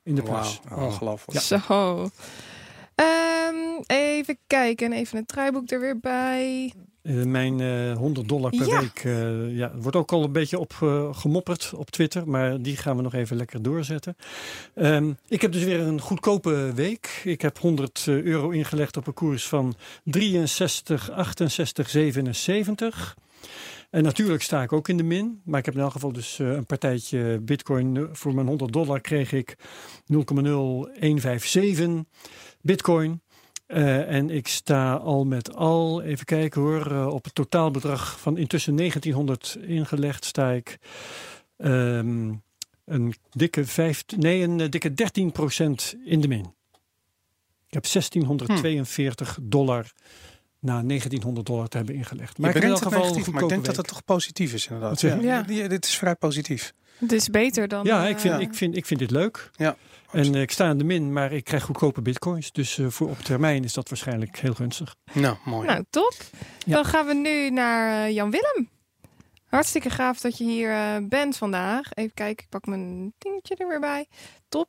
in 0.02 0.14
de 0.14 0.22
plus. 0.22 0.60
Wauw, 0.68 0.86
ongelooflijk. 0.86 1.40
Zo. 1.40 2.10
Ehm, 2.94 3.82
even 3.86 4.38
kijken. 4.46 4.92
Even 4.92 5.16
het 5.16 5.28
draaiboek 5.28 5.70
er 5.70 5.80
weer 5.80 5.98
bij. 5.98 6.72
Eh, 7.02 7.22
mijn 7.22 7.60
eh 7.60 7.96
100 7.96 8.28
dollar 8.28 8.50
per 8.50 8.66
Ja. 8.68 8.80
week 8.80 8.98
eh, 9.04 9.56
ja, 9.56 9.72
wordt 9.76 9.96
ook 9.96 10.12
al 10.12 10.24
een 10.24 10.32
beetje 10.32 10.58
op 10.58 10.74
eh, 10.80 11.14
gemopperd 11.14 11.72
op 11.76 11.90
Twitter. 11.90 12.28
Maar 12.28 12.62
die 12.62 12.76
gaan 12.76 12.96
we 12.96 13.02
nog 13.02 13.14
even 13.14 13.36
lekker 13.36 13.62
doorzetten. 13.62 14.16
Ehm, 14.74 15.12
ik 15.28 15.40
heb 15.42 15.52
dus 15.52 15.64
weer 15.64 15.80
een 15.80 16.00
goedkope 16.00 16.72
week. 16.74 17.20
Ik 17.24 17.40
heb 17.42 17.58
100 17.58 18.04
euro 18.06 18.50
ingelegd 18.50 18.96
op 18.96 19.06
een 19.06 19.14
koers 19.14 19.48
van 19.48 19.74
63, 20.04 21.10
68, 21.10 21.88
77. 21.90 23.16
En 23.90 24.02
natuurlijk 24.02 24.42
sta 24.42 24.62
ik 24.62 24.72
ook 24.72 24.88
in 24.88 24.96
de 24.96 25.02
min. 25.02 25.40
Maar 25.44 25.58
ik 25.58 25.64
heb 25.64 25.74
in 25.74 25.80
elk 25.80 25.92
geval 25.92 26.12
dus 26.12 26.38
eh, 26.38 26.48
een 26.52 26.66
partijtje 26.66 27.38
bitcoin. 27.42 27.96
Eh, 27.96 28.02
Voor 28.12 28.34
mijn 28.34 28.46
100 28.46 28.72
dollar 28.72 29.00
kreeg 29.00 29.32
ik 29.32 29.56
0,0157 30.06 32.04
bitcoin. 32.60 33.20
Eh, 33.70 34.14
en 34.14 34.30
ik 34.30 34.48
sta 34.48 34.94
al 34.94 35.24
met 35.24 35.54
al, 35.54 36.02
even 36.02 36.24
kijken 36.24 36.60
hoor, 36.60 36.92
eh, 36.92 37.06
op 37.06 37.24
het 37.24 37.34
totaalbedrag 37.34 38.20
van 38.20 38.36
intussen 38.36 38.74
1900 38.74 39.58
ingelegd 39.60 40.24
sta 40.24 40.50
ik 40.50 40.78
ehm, 41.56 42.32
een 42.84 43.14
dikke 43.30 43.64
vijf, 43.64 44.04
nee, 44.16 44.42
een 44.42 44.70
dikke 44.70 44.94
13% 44.94 45.96
in 46.04 46.20
de 46.20 46.28
min. 46.28 46.54
Ik 47.66 47.74
heb 47.74 47.86
1642 47.86 49.38
dollar 49.42 49.92
na 50.60 50.82
1900 50.82 51.46
dollar 51.46 51.68
te 51.68 51.76
hebben 51.76 51.94
ingelegd. 51.94 52.38
Maar 52.38 52.56
ik 52.56 52.62
in 52.62 52.76
geval 52.76 53.00
negatief, 53.00 53.30
maar 53.30 53.42
ik 53.42 53.48
denk 53.48 53.64
dat 53.64 53.76
het 53.76 53.86
toch 53.86 54.04
positief 54.04 54.52
is 54.52 54.66
inderdaad. 54.66 55.00
Ja, 55.00 55.42
dit 55.42 55.84
is 55.84 55.96
vrij 55.96 56.14
positief. 56.14 56.72
Het 56.98 57.12
is 57.12 57.28
beter 57.28 57.68
dan. 57.68 57.84
Ja, 57.84 58.04
eh, 58.04 58.10
ik 58.10 58.18
vind, 58.18 58.34
ja. 58.34 58.40
Ik, 58.40 58.54
vind, 58.54 58.76
ik 58.76 58.86
vind 58.86 59.00
dit 59.00 59.10
leuk. 59.10 59.50
Ja. 59.56 59.76
En 60.12 60.34
eh, 60.34 60.40
ik 60.40 60.50
sta 60.50 60.70
in 60.70 60.78
de 60.78 60.84
min, 60.84 61.12
maar 61.12 61.32
ik 61.32 61.44
krijg 61.44 61.62
goedkope 61.62 62.02
bitcoins. 62.02 62.52
Dus 62.52 62.78
eh, 62.78 62.86
voor 62.86 63.08
op 63.08 63.18
termijn 63.18 63.64
is 63.64 63.72
dat 63.72 63.88
waarschijnlijk 63.88 64.38
heel 64.38 64.54
gunstig. 64.54 64.96
Nou, 65.12 65.36
mooi. 65.44 65.66
Nou, 65.66 65.84
top. 65.90 66.14
Ja. 66.66 66.74
Dan 66.74 66.84
gaan 66.84 67.06
we 67.06 67.14
nu 67.14 67.50
naar 67.50 68.06
eh, 68.06 68.14
Jan 68.14 68.30
Willem. 68.30 68.68
Hartstikke 69.50 69.90
gaaf 69.90 70.20
dat 70.20 70.38
je 70.38 70.44
hier 70.44 70.70
eh, 70.70 70.96
bent 71.02 71.36
vandaag. 71.36 71.94
Even 71.94 72.14
kijken, 72.14 72.44
ik 72.44 72.50
pak 72.50 72.66
mijn 72.66 73.14
dingetje 73.18 73.56
er 73.56 73.68
weer 73.68 73.80
bij. 73.80 74.06
Top. 74.48 74.68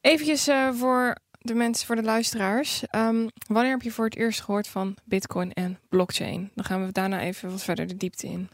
Eventjes 0.00 0.46
eh, 0.46 0.68
voor 0.72 1.16
de 1.42 1.54
mensen, 1.54 1.86
voor 1.86 1.96
de 1.96 2.02
luisteraars. 2.02 2.86
Ehm, 2.86 3.28
wanneer 3.46 3.72
heb 3.72 3.82
je 3.82 3.92
voor 3.92 4.04
het 4.04 4.16
eerst 4.16 4.40
gehoord 4.40 4.68
van 4.68 4.96
Bitcoin 5.04 5.52
en 5.52 5.78
blockchain? 5.88 6.50
Dan 6.54 6.64
gaan 6.64 6.86
we 6.86 6.92
daarna 6.92 7.20
even 7.20 7.50
wat 7.50 7.62
verder 7.62 7.86
de 7.86 7.96
diepte 7.96 8.26
in. 8.26 8.48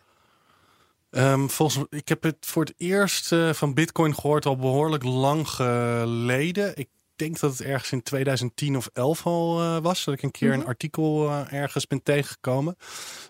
Ehm, 1.11 1.47
volgens 1.47 1.85
ik 1.91 2.09
heb 2.09 2.23
het 2.23 2.37
voor 2.41 2.65
het 2.65 2.75
eerst 2.77 3.33
eh, 3.33 3.53
van 3.53 3.75
Bitcoin 3.75 4.15
gehoord 4.15 4.47
al 4.47 4.57
behoorlijk 4.57 5.05
lang 5.05 5.49
geleden. 5.49 6.77
Ik 6.77 6.89
denk 7.17 7.41
dat 7.41 7.51
het 7.51 7.61
ergens 7.61 7.93
in 7.93 8.03
2010 8.03 8.77
of 8.77 8.89
11 8.93 9.27
al 9.27 9.61
eh, 9.61 9.77
was. 9.83 10.05
Dat 10.05 10.15
ik 10.15 10.23
een 10.23 10.31
keer 10.31 10.51
Mhm. 10.51 10.61
een 10.61 10.67
artikel 10.67 11.29
eh, 11.31 11.53
ergens 11.61 11.87
ben 11.87 12.03
tegengekomen. 12.03 12.77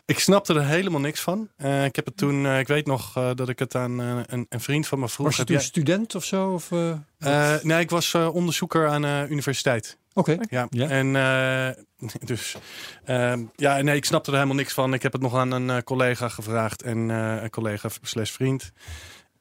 Ik 0.05 0.18
snapte 0.18 0.55
er 0.55 0.64
helemaal 0.66 1.01
niks 1.01 1.20
van. 1.20 1.49
Eh, 1.57 1.85
ik 1.85 1.96
heb 1.96 2.05
het 2.07 2.16
toen, 2.16 2.46
eh, 2.46 2.59
ik 2.59 2.66
weet 2.66 2.87
nog 2.87 3.16
eh, 3.16 3.31
dat 3.35 3.49
ik 3.49 3.59
het 3.59 3.75
aan 3.75 3.99
een, 3.99 4.46
een 4.49 4.61
vriend 4.61 4.87
van 4.87 4.99
me 4.99 5.09
vroeg. 5.09 5.27
Was 5.27 5.37
je 5.37 5.44
toen 5.44 5.57
jij- 5.57 5.64
student 5.64 6.14
of 6.14 6.25
zo? 6.25 6.53
Of, 6.53 6.72
eh, 6.72 6.90
Eh, 7.18 7.55
nee, 7.62 7.81
ik 7.81 7.90
was 7.90 8.14
onderzoeker 8.14 8.88
aan 8.88 9.03
de 9.03 9.27
universiteit. 9.29 9.99
Oké. 10.14 10.37
Ja, 10.51 10.66
Ja. 10.70 10.88
en 10.88 11.16
eh, 11.16 11.85
dus 12.31 12.57
ehm, 13.05 13.44
ja, 13.55 13.81
nee, 13.83 13.96
ik 13.96 14.05
snapte 14.05 14.31
er 14.31 14.37
helemaal 14.37 14.57
niks 14.57 14.72
van. 14.72 14.94
Ik 14.94 15.03
heb 15.03 15.12
het 15.12 15.22
nog 15.22 15.35
aan 15.35 15.51
een 15.51 15.70
eh, 15.70 15.79
collega 15.83 16.29
gevraagd 16.29 16.83
en 16.83 17.11
eh, 17.11 17.42
een 17.42 17.51
collega 17.51 17.88
slash 18.03 18.31
vriend. 18.31 18.70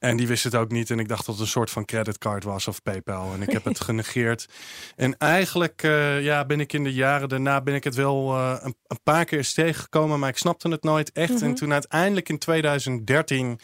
En 0.06 0.16
die 0.16 0.26
wist 0.26 0.44
het 0.44 0.54
ook 0.54 0.70
niet. 0.70 0.90
En 0.90 0.98
ik 0.98 1.08
dacht 1.08 1.26
dat 1.26 1.34
het 1.34 1.44
een 1.44 1.50
soort 1.50 1.70
van 1.70 1.84
creditcard 1.84 2.44
was 2.44 2.68
of 2.68 2.82
PayPal. 2.82 3.32
En 3.32 3.42
ik 3.42 3.52
heb 3.52 3.64
het 3.64 3.80
genegeerd. 3.88 4.48
En 4.96 5.16
eigenlijk 5.18 5.82
eh, 5.82 6.22
ja, 6.22 6.44
ben 6.44 6.60
ik 6.60 6.72
in 6.72 6.84
de 6.84 6.92
jaren 6.92 7.28
daarna 7.28 7.60
ben 7.60 7.74
ik 7.74 7.84
het 7.84 7.94
wel 7.94 8.34
eh, 8.34 8.56
een, 8.60 8.74
een 8.86 9.02
paar 9.02 9.24
keer 9.24 9.38
eens 9.38 9.54
tegengekomen. 9.54 10.18
Maar 10.18 10.28
ik 10.28 10.36
snapte 10.36 10.68
het 10.68 10.82
nooit 10.82 11.12
echt. 11.12 11.32
Mhm. 11.32 11.44
En 11.44 11.54
toen 11.54 11.72
uiteindelijk 11.72 12.28
in 12.28 12.38
2013 12.38 13.60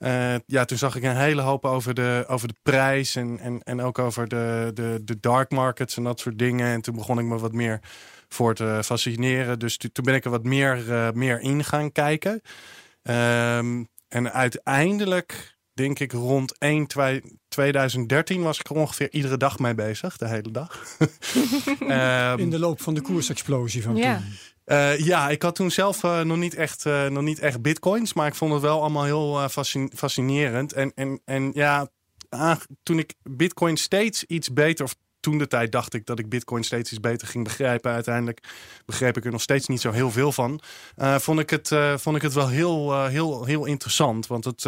Eh, 0.00 0.34
ja, 0.46 0.64
toen 0.64 0.78
zag 0.78 0.96
ik 0.96 1.02
een 1.02 1.16
hele 1.16 1.42
hoop 1.42 1.64
over 1.64 1.94
de, 1.94 2.24
over 2.28 2.48
de 2.48 2.54
prijs 2.62 3.16
en, 3.16 3.38
en, 3.38 3.62
en 3.62 3.82
ook 3.82 3.98
over 3.98 4.28
de, 4.28 4.70
de, 4.74 5.00
de 5.04 5.20
dark 5.20 5.50
markets 5.50 5.96
en 5.96 6.04
dat 6.04 6.20
soort 6.20 6.38
dingen. 6.38 6.66
En 6.66 6.80
toen 6.80 6.94
begon 6.94 7.18
ik 7.18 7.24
me 7.24 7.38
wat 7.38 7.52
meer 7.52 7.80
voor 8.28 8.54
te 8.54 8.80
fascineren. 8.84 9.58
Dus 9.58 9.76
toen 9.76 10.04
ben 10.04 10.14
ik 10.14 10.24
er 10.24 10.30
wat 10.30 10.44
meer, 10.44 10.88
uh, 10.88 11.10
meer 11.10 11.40
in 11.40 11.64
gaan 11.64 11.92
kijken. 11.92 12.40
Um, 13.02 13.88
en 14.10 14.32
uiteindelijk, 14.32 15.56
denk 15.80 15.98
ik 15.98 16.12
rond 16.12 16.58
1, 16.58 16.86
2, 16.86 17.22
2013 17.48 18.42
was 18.42 18.58
ik 18.58 18.68
er 18.68 18.76
ongeveer 18.76 19.12
iedere 19.12 19.36
dag 19.36 19.58
mee 19.58 19.74
bezig, 19.74 20.16
de 20.16 20.28
hele 20.28 20.50
dag. 20.50 20.96
um, 21.80 22.38
in 22.44 22.50
de 22.50 22.58
loop 22.58 22.82
van 22.82 22.94
de 22.94 23.00
koersexplosie 23.00 23.82
van 23.82 23.96
ja. 23.96 24.16
toen. 24.16 24.26
Uh, 24.66 24.98
ja, 24.98 25.28
ik 25.28 25.42
had 25.42 25.54
toen 25.54 25.70
zelf 25.70 26.02
uh, 26.02 26.20
nog, 26.20 26.36
niet 26.36 26.54
echt, 26.54 26.84
uh, 26.84 27.06
nog 27.06 27.22
niet 27.22 27.38
echt 27.38 27.62
bitcoins, 27.62 28.12
maar 28.12 28.26
ik 28.26 28.34
vond 28.34 28.52
het 28.52 28.62
wel 28.62 28.80
allemaal 28.80 29.04
heel 29.04 29.48
fascinerend. 29.94 30.72
En, 30.72 30.92
en, 30.94 31.20
en 31.24 31.50
ja, 31.54 31.88
toen 32.82 32.98
ik 32.98 33.14
bitcoin 33.22 33.76
steeds 33.76 34.24
iets 34.24 34.52
beter, 34.52 34.84
of 34.84 34.94
toen 35.20 35.38
de 35.38 35.46
tijd 35.46 35.72
dacht 35.72 35.94
ik 35.94 36.06
dat 36.06 36.18
ik 36.18 36.28
Bitcoin 36.28 36.64
steeds 36.64 36.90
iets 36.90 37.00
beter 37.00 37.28
ging 37.28 37.44
begrijpen. 37.44 37.92
Uiteindelijk 37.92 38.40
begreep 38.86 39.16
ik 39.16 39.24
er 39.24 39.30
nog 39.30 39.40
steeds 39.40 39.66
niet 39.66 39.80
zo 39.80 39.90
heel 39.90 40.10
veel 40.10 40.32
van. 40.32 40.60
Uh, 40.96 41.18
vond, 41.18 41.38
ik 41.40 41.50
het, 41.50 41.70
uh, 41.70 41.96
vond 41.96 42.16
ik 42.16 42.22
het 42.22 42.32
wel 42.32 42.48
heel, 42.48 42.92
uh, 42.92 43.06
heel, 43.06 43.44
heel 43.44 43.64
interessant. 43.64 44.26
Want 44.26 44.44
het, 44.44 44.62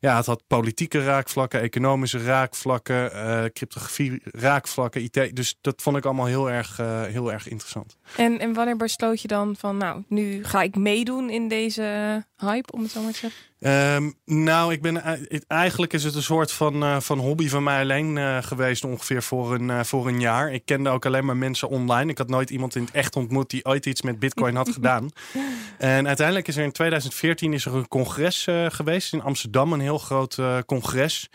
ja, 0.00 0.16
het 0.16 0.26
had 0.26 0.42
politieke 0.46 1.04
raakvlakken, 1.04 1.60
economische 1.60 2.24
raakvlakken, 2.24 3.10
cryptografie 3.52 4.22
raakvlakken, 4.24 5.02
IT. 5.02 5.36
Dus 5.36 5.58
dat 5.60 5.82
vond 5.82 5.96
ik 5.96 6.04
allemaal 6.04 6.26
heel 6.26 6.50
erg, 6.50 6.76
heel 7.06 7.32
erg 7.32 7.48
interessant. 7.48 7.96
En, 8.16 8.38
en 8.38 8.52
wanneer 8.52 8.76
besloot 8.76 9.20
je 9.20 9.28
dan 9.28 9.56
van, 9.58 9.76
nou, 9.76 10.02
nu 10.08 10.44
ga 10.44 10.62
ik 10.62 10.76
meedoen 10.76 11.30
in 11.30 11.48
deze 11.48 12.24
hype, 12.36 12.72
om 12.72 12.82
het 12.82 12.90
zo 12.90 13.02
maar 13.02 13.12
te 13.12 13.18
zeggen? 13.18 13.46
Um, 13.60 14.14
nou, 14.24 14.72
ik 14.72 14.82
ben, 14.82 15.02
eigenlijk 15.46 15.92
is 15.92 16.04
het 16.04 16.14
een 16.14 16.22
soort 16.22 16.52
van, 16.52 17.02
van 17.02 17.18
hobby 17.18 17.48
van 17.48 17.62
mij 17.62 17.80
alleen 17.80 18.42
geweest 18.44 18.84
ongeveer 18.84 19.22
voor 19.22 19.54
een, 19.54 19.77
uh, 19.78 19.84
voor 19.84 20.08
een 20.08 20.20
jaar. 20.20 20.52
Ik 20.52 20.62
kende 20.64 20.90
ook 20.90 21.06
alleen 21.06 21.24
maar 21.24 21.36
mensen 21.36 21.68
online. 21.68 22.10
Ik 22.10 22.18
had 22.18 22.28
nooit 22.28 22.50
iemand 22.50 22.74
in 22.74 22.82
het 22.82 22.90
echt 22.90 23.16
ontmoet 23.16 23.50
die 23.50 23.64
ooit 23.64 23.86
iets 23.86 24.02
met 24.02 24.18
bitcoin 24.18 24.56
had 24.56 24.68
gedaan. 24.68 25.08
En 25.78 26.06
uiteindelijk 26.06 26.48
is 26.48 26.56
er 26.56 26.64
in 26.64 26.72
2014 26.72 27.52
is 27.52 27.64
er 27.64 27.74
een 27.74 27.88
congres 27.88 28.46
geweest 28.68 29.12
in 29.12 29.22
Amsterdam. 29.22 29.72
Een 29.72 29.80
heel 29.80 29.98
groot 29.98 30.38
congres. 30.66 31.28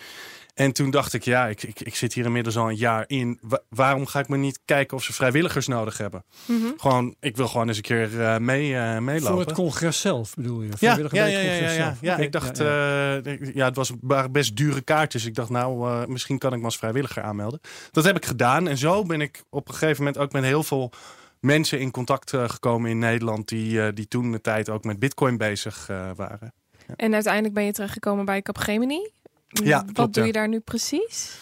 En 0.54 0.72
toen 0.72 0.89
dacht 0.89 1.14
ik, 1.14 1.24
ja, 1.24 1.47
ik, 1.47 1.64
ik, 1.64 1.80
ik 1.80 1.95
zit 1.95 2.14
hier 2.14 2.26
inmiddels 2.26 2.58
al 2.58 2.70
een 2.70 2.76
jaar 2.76 3.04
in. 3.08 3.39
waarom 3.70 4.06
ga 4.06 4.20
ik 4.20 4.28
me 4.28 4.38
niet 4.38 4.60
kijken 4.66 4.97
of 4.97 5.04
ze 5.04 5.14
vrijwilligers 5.14 5.68
nodig 5.68 5.97
hebben? 5.97 6.24
Mm 6.45 6.62
-hmm. 6.62 6.74
Gewoon, 6.78 7.16
ik 7.20 7.38
wil 7.38 7.47
gewoon 7.47 7.68
eens 7.68 7.78
een 7.78 7.84
keer 7.84 8.12
uh, 8.12 8.38
mee, 8.38 8.70
uh, 8.70 8.97
meelopen. 8.97 9.32
Voor 9.32 9.39
het 9.39 9.54
congres 9.54 10.01
zelf 10.01 10.34
bedoel 10.34 10.62
je? 10.62 10.70
Ja, 10.80 10.97
ja, 10.97 11.26
ja, 11.26 11.26
ja, 11.26 11.72
ja, 11.72 11.95
ja. 12.01 12.18
ik 12.18 12.32
dacht, 12.32 12.58
ja, 12.58 12.66
ja. 12.66 13.22
Uh, 13.26 13.54
ja, 13.54 13.66
het 13.66 13.76
was, 13.76 13.91
waren 14.01 14.32
best 14.32 14.56
dure 14.56 14.82
kaartjes. 14.82 15.26
Ik 15.26 15.36
dacht, 15.36 15.49
nou, 15.49 16.08
misschien 16.12 16.38
kan 16.38 16.54
ik 16.54 16.60
me 16.60 16.66
als 16.66 16.78
vrijwilliger 16.78 17.24
aanmelden. 17.24 17.60
Dat 17.91 18.04
heb 18.04 18.16
ik 18.16 18.26
gedaan. 18.26 18.68
En 18.68 18.78
zo 18.78 19.04
ben 19.04 19.22
ik 19.22 19.43
op 19.49 19.68
een 19.68 19.74
gegeven 19.74 20.04
moment 20.04 20.24
ook 20.24 20.32
met 20.32 20.43
heel 20.43 20.64
veel 20.64 20.91
mensen 21.39 21.80
in 21.80 21.91
contact 21.91 22.30
gekomen 22.30 22.89
in 22.89 22.99
Nederland... 22.99 23.47
die, 23.47 23.93
die 23.93 24.08
toen 24.08 24.32
de 24.32 24.41
tijd 24.41 24.70
ook 24.70 24.84
met 24.84 24.99
bitcoin 24.99 25.38
bezig 25.38 25.88
waren. 26.16 26.54
En 26.95 27.14
uiteindelijk 27.14 27.54
ben 27.54 27.64
je 27.64 27.72
terechtgekomen 27.72 28.26
bij 28.26 28.41
Capgemini? 28.41 29.12
Ja, 29.54 29.84
Wat 29.86 29.91
klopt, 29.93 30.14
doe 30.14 30.26
je 30.26 30.32
daar 30.32 30.47
nu 30.47 30.60
precies? 30.60 31.38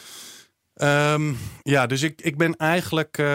Um, 0.76 1.38
ja, 1.62 1.86
dus 1.86 2.01
ik, 2.01 2.22
ik 2.22 2.38
ben 2.38 2.55
eigenlijk 2.55 3.18
uh, 3.18 3.26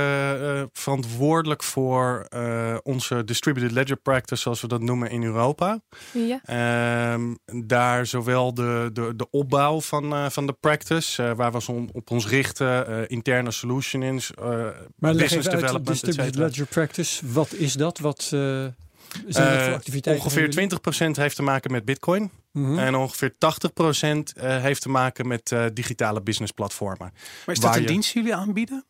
uh, 0.40 0.62
verantwoordelijk 0.72 1.62
voor 1.62 2.26
uh, 2.34 2.76
onze 2.82 3.24
distributed 3.24 3.72
ledger 3.72 3.96
practice, 3.96 4.42
zoals 4.42 4.60
we 4.60 4.68
dat 4.68 4.80
noemen 4.80 5.10
in 5.10 5.22
Europa. 5.22 5.80
Ja. 6.12 7.12
Um, 7.12 7.38
daar 7.66 8.06
zowel 8.06 8.54
de, 8.54 8.90
de, 8.92 9.12
de 9.16 9.30
opbouw 9.30 9.80
van, 9.80 10.30
van 10.32 10.46
de 10.46 10.52
practice, 10.52 11.34
waar 11.34 11.52
we 11.52 11.56
ons 11.56 11.90
op 11.92 12.10
ons 12.10 12.26
richten, 12.26 13.08
interne 13.08 13.50
solutions, 13.50 14.30
maar 14.96 15.14
business 15.14 15.48
development. 15.48 15.86
Distributed 15.86 16.34
ledger 16.34 16.66
practice, 16.66 17.32
wat 17.32 17.52
is 17.52 17.72
dat? 17.72 17.98
Wat 17.98 18.30
uh, 18.34 18.66
ongeveer 20.04 20.68
20% 21.06 21.10
heeft 21.10 21.36
te 21.36 21.42
maken 21.42 21.72
met 21.72 21.84
Bitcoin. 21.84 22.30
Mm 22.56 22.78
En 22.78 22.94
ongeveer 22.94 23.30
80% 23.30 23.34
uh, 23.36 24.22
heeft 24.62 24.82
te 24.82 24.88
maken 24.88 25.28
met 25.28 25.50
uh, 25.50 25.64
digitale 25.72 26.22
businessplatformen. 26.22 27.12
Maar 27.46 27.54
is 27.54 27.60
dat 27.60 27.74
een 27.74 27.80
je... 27.80 27.86
dienst 27.86 28.12
die 28.12 28.22
jullie 28.22 28.38
aanbieden? 28.38 28.84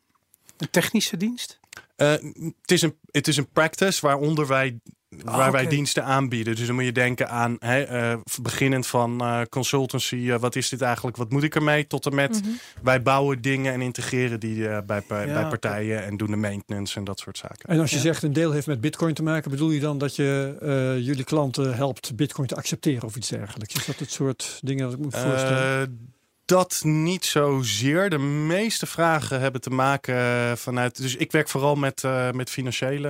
Een 0.57 0.69
technische 0.69 1.17
dienst? 1.17 1.59
Uh, 1.97 2.11
het, 2.11 2.71
is 2.71 2.81
een, 2.81 2.97
het 3.11 3.27
is 3.27 3.37
een 3.37 3.49
practice 3.49 4.01
waaronder 4.01 4.47
wij 4.47 4.79
waar 5.09 5.45
ah, 5.45 5.51
wij 5.51 5.67
diensten 5.67 6.03
aanbieden. 6.03 6.55
Dus 6.55 6.65
dan 6.65 6.75
moet 6.75 6.83
je 6.83 6.91
denken 6.91 7.29
aan, 7.29 7.55
hè, 7.59 8.11
uh, 8.11 8.19
beginnend 8.41 8.87
van 8.87 9.23
uh, 9.23 9.41
consultancy, 9.49 10.15
uh, 10.15 10.39
wat 10.39 10.55
is 10.55 10.69
dit 10.69 10.81
eigenlijk, 10.81 11.17
wat 11.17 11.31
moet 11.31 11.43
ik 11.43 11.55
ermee, 11.55 11.87
tot 11.87 12.05
en 12.05 12.15
met 12.15 12.35
mm 12.35 12.41
-hmm. 12.43 12.59
wij 12.83 13.01
bouwen 13.01 13.41
dingen 13.41 13.73
en 13.73 13.81
integreren 13.81 14.39
die 14.39 14.83
bij, 14.83 15.03
bij, 15.07 15.27
ja, 15.27 15.33
bij, 15.33 15.47
partijen 15.47 16.05
en 16.05 16.17
doen 16.17 16.31
de 16.31 16.35
maintenance 16.35 16.97
en 16.97 17.03
dat 17.03 17.19
soort 17.19 17.37
zaken. 17.37 17.69
En 17.69 17.79
als 17.79 17.89
je 17.89 17.95
ja. 17.95 18.01
zegt 18.01 18.23
een 18.23 18.33
deel 18.33 18.51
heeft 18.51 18.67
met 18.67 18.81
bitcoin 18.81 19.13
te 19.13 19.23
maken, 19.23 19.51
bedoel 19.51 19.71
je 19.71 19.79
dan 19.79 19.97
dat 19.97 20.15
je 20.15 20.55
jullie 21.01 21.23
klanten 21.23 21.75
helpt 21.75 22.15
bitcoin 22.15 22.47
te 22.47 22.55
accepteren 22.55 23.03
of 23.03 23.15
iets 23.15 23.29
dergelijks? 23.29 23.75
Is 23.75 23.85
dat 23.85 23.99
het 23.99 24.11
soort 24.11 24.59
dingen 24.63 24.83
dat 24.83 24.93
ik 24.93 24.99
moet 24.99 25.17
voorstellen? 25.17 26.15
Dat 26.47 26.81
niet 26.83 27.25
zozeer. 27.25 28.09
De 28.09 28.17
meeste 28.17 28.85
vragen 28.85 29.39
hebben 29.39 29.61
te 29.61 29.69
maken 29.69 30.57
vanuit. 30.57 30.97
Dus 30.97 31.15
ik 31.15 31.31
werk 31.31 31.49
vooral 31.49 31.75
met, 31.75 32.03
uh, 32.03 32.31
met 32.31 32.49
financiële 32.49 33.09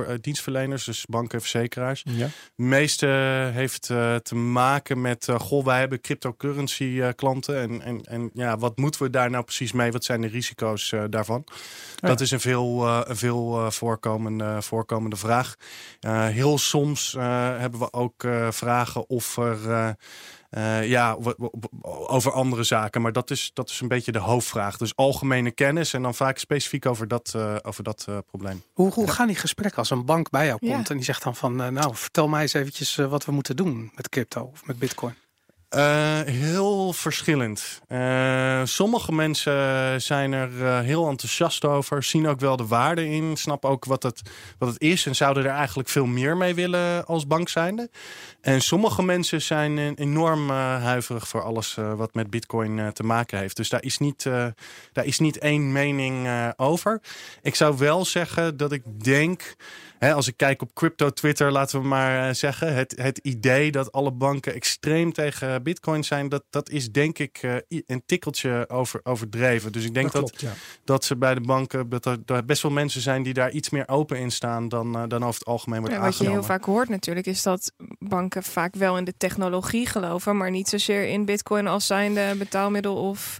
uh, 0.00 0.06
dienstverleners, 0.20 0.84
dus 0.84 1.06
banken 1.06 1.34
en 1.34 1.40
verzekeraars. 1.40 2.02
Ja. 2.04 2.26
De 2.54 2.62
meeste 2.62 3.06
heeft 3.52 3.88
uh, 3.88 4.14
te 4.14 4.34
maken 4.34 5.00
met. 5.00 5.28
goh, 5.38 5.64
wij 5.64 5.78
hebben 5.78 6.00
cryptocurrency 6.00 7.12
klanten. 7.14 7.60
En, 7.60 7.82
en, 7.82 8.00
en 8.00 8.30
ja, 8.34 8.58
wat 8.58 8.76
moeten 8.76 9.02
we 9.02 9.10
daar 9.10 9.30
nou 9.30 9.44
precies 9.44 9.72
mee? 9.72 9.92
Wat 9.92 10.04
zijn 10.04 10.20
de 10.20 10.28
risico's 10.28 10.94
daarvan? 11.10 11.44
Ja. 11.96 12.08
Dat 12.08 12.20
is 12.20 12.30
een 12.30 12.40
veel, 12.40 12.88
een 12.88 13.16
veel 13.16 13.70
voorkomende, 13.70 14.62
voorkomende 14.62 15.16
vraag. 15.16 15.54
heel 16.30 16.58
soms 16.58 17.12
hebben 17.58 17.80
we 17.80 17.92
ook 17.92 18.26
vragen 18.50 19.08
of 19.08 19.36
er. 19.36 19.96
Uh, 20.58 20.88
ja, 20.88 21.16
over 21.82 22.32
andere 22.32 22.62
zaken. 22.62 23.00
Maar 23.00 23.12
dat 23.12 23.30
is, 23.30 23.50
dat 23.54 23.70
is 23.70 23.80
een 23.80 23.88
beetje 23.88 24.12
de 24.12 24.18
hoofdvraag. 24.18 24.76
Dus 24.76 24.96
algemene 24.96 25.50
kennis 25.50 25.92
en 25.92 26.02
dan 26.02 26.14
vaak 26.14 26.38
specifiek 26.38 26.86
over 26.86 27.08
dat, 27.08 27.32
uh, 27.36 27.56
over 27.62 27.84
dat 27.84 28.06
uh, 28.08 28.18
probleem. 28.26 28.62
Hoe, 28.72 28.92
hoe 28.92 29.10
gaan 29.10 29.26
die 29.26 29.36
gesprekken 29.36 29.78
als 29.78 29.90
een 29.90 30.04
bank 30.04 30.30
bij 30.30 30.46
jou 30.46 30.58
komt 30.58 30.90
en 30.90 30.96
die 30.96 31.04
zegt 31.04 31.22
dan 31.22 31.36
van... 31.36 31.56
nou, 31.56 31.94
vertel 31.94 32.28
mij 32.28 32.42
eens 32.42 32.52
eventjes 32.52 32.94
wat 32.96 33.24
we 33.24 33.32
moeten 33.32 33.56
doen 33.56 33.92
met 33.94 34.08
crypto 34.08 34.42
of 34.52 34.66
met 34.66 34.78
bitcoin? 34.78 35.14
Uh, 35.76 36.20
heel 36.20 36.92
verschillend. 36.92 37.80
Uh, 37.88 38.60
sommige 38.64 39.12
mensen 39.12 40.00
zijn 40.00 40.32
er 40.32 40.50
uh, 40.50 40.80
heel 40.80 41.08
enthousiast 41.08 41.64
over, 41.64 42.02
zien 42.02 42.28
ook 42.28 42.40
wel 42.40 42.56
de 42.56 42.66
waarde 42.66 43.08
in, 43.08 43.36
snappen 43.36 43.70
ook 43.70 43.84
wat 43.84 44.02
het, 44.02 44.22
wat 44.58 44.68
het 44.68 44.80
is 44.80 45.06
en 45.06 45.14
zouden 45.14 45.44
er 45.44 45.50
eigenlijk 45.50 45.88
veel 45.88 46.06
meer 46.06 46.36
mee 46.36 46.54
willen 46.54 47.06
als 47.06 47.26
bank 47.26 47.48
zijnde. 47.48 47.90
En 48.40 48.60
sommige 48.60 49.02
mensen 49.02 49.42
zijn 49.42 49.94
enorm 49.94 50.50
huiverig 50.50 51.28
voor 51.28 51.42
alles 51.42 51.76
wat 51.96 52.14
met 52.14 52.30
Bitcoin 52.30 52.92
te 52.92 53.02
maken 53.02 53.38
heeft. 53.38 53.56
Dus 53.56 53.68
daar 53.68 53.82
is 53.82 53.98
niet, 53.98 54.22
daar 54.92 55.04
is 55.04 55.18
niet 55.18 55.38
één 55.38 55.72
mening 55.72 56.28
over. 56.56 57.00
Ik 57.42 57.54
zou 57.54 57.78
wel 57.78 58.04
zeggen 58.04 58.56
dat 58.56 58.72
ik 58.72 58.82
denk 59.04 59.54
hè, 60.02 60.14
als 60.14 60.28
ik 60.28 60.36
kijk 60.36 60.62
op 60.62 60.74
crypto 60.74 61.10
Twitter, 61.10 61.52
laten 61.52 61.80
we 61.80 61.86
maar 61.86 62.28
uh, 62.28 62.34
zeggen, 62.34 62.74
het, 62.74 62.94
het 62.96 63.18
idee 63.18 63.70
dat 63.70 63.92
alle 63.92 64.12
banken 64.12 64.54
extreem 64.54 65.12
tegen 65.12 65.62
bitcoin 65.62 66.04
zijn, 66.04 66.28
dat, 66.28 66.44
dat 66.50 66.70
is 66.70 66.92
denk 66.92 67.18
ik 67.18 67.42
uh, 67.42 67.54
een 67.68 68.02
tikkeltje 68.06 68.68
over, 68.68 69.00
overdreven. 69.02 69.72
Dus 69.72 69.84
ik 69.84 69.94
denk 69.94 70.12
dat, 70.12 70.28
dat, 70.28 70.40
ja. 70.40 70.52
dat 70.84 71.04
ze 71.04 71.16
bij 71.16 71.34
de 71.34 71.40
banken, 71.40 71.88
dat 71.88 72.06
er, 72.06 72.18
er, 72.26 72.44
best 72.44 72.62
wel 72.62 72.72
mensen 72.72 73.00
zijn 73.00 73.22
die 73.22 73.34
daar 73.34 73.50
iets 73.50 73.70
meer 73.70 73.88
open 73.88 74.18
in 74.18 74.30
staan 74.30 74.68
dan, 74.68 74.96
uh, 74.96 75.02
dan 75.08 75.24
over 75.24 75.38
het 75.38 75.48
algemeen 75.48 75.80
wordt 75.80 75.94
ja, 75.94 76.00
Wat 76.00 76.18
je 76.18 76.30
heel 76.30 76.42
vaak 76.42 76.64
hoort 76.64 76.88
natuurlijk, 76.88 77.26
is 77.26 77.42
dat 77.42 77.72
banken 77.98 78.42
vaak 78.42 78.74
wel 78.74 78.96
in 78.96 79.04
de 79.04 79.16
technologie 79.16 79.86
geloven, 79.86 80.36
maar 80.36 80.50
niet 80.50 80.68
zozeer 80.68 81.08
in 81.08 81.24
bitcoin 81.24 81.66
als 81.66 81.86
zijnde 81.86 82.34
betaalmiddel 82.38 82.96
of... 82.96 83.38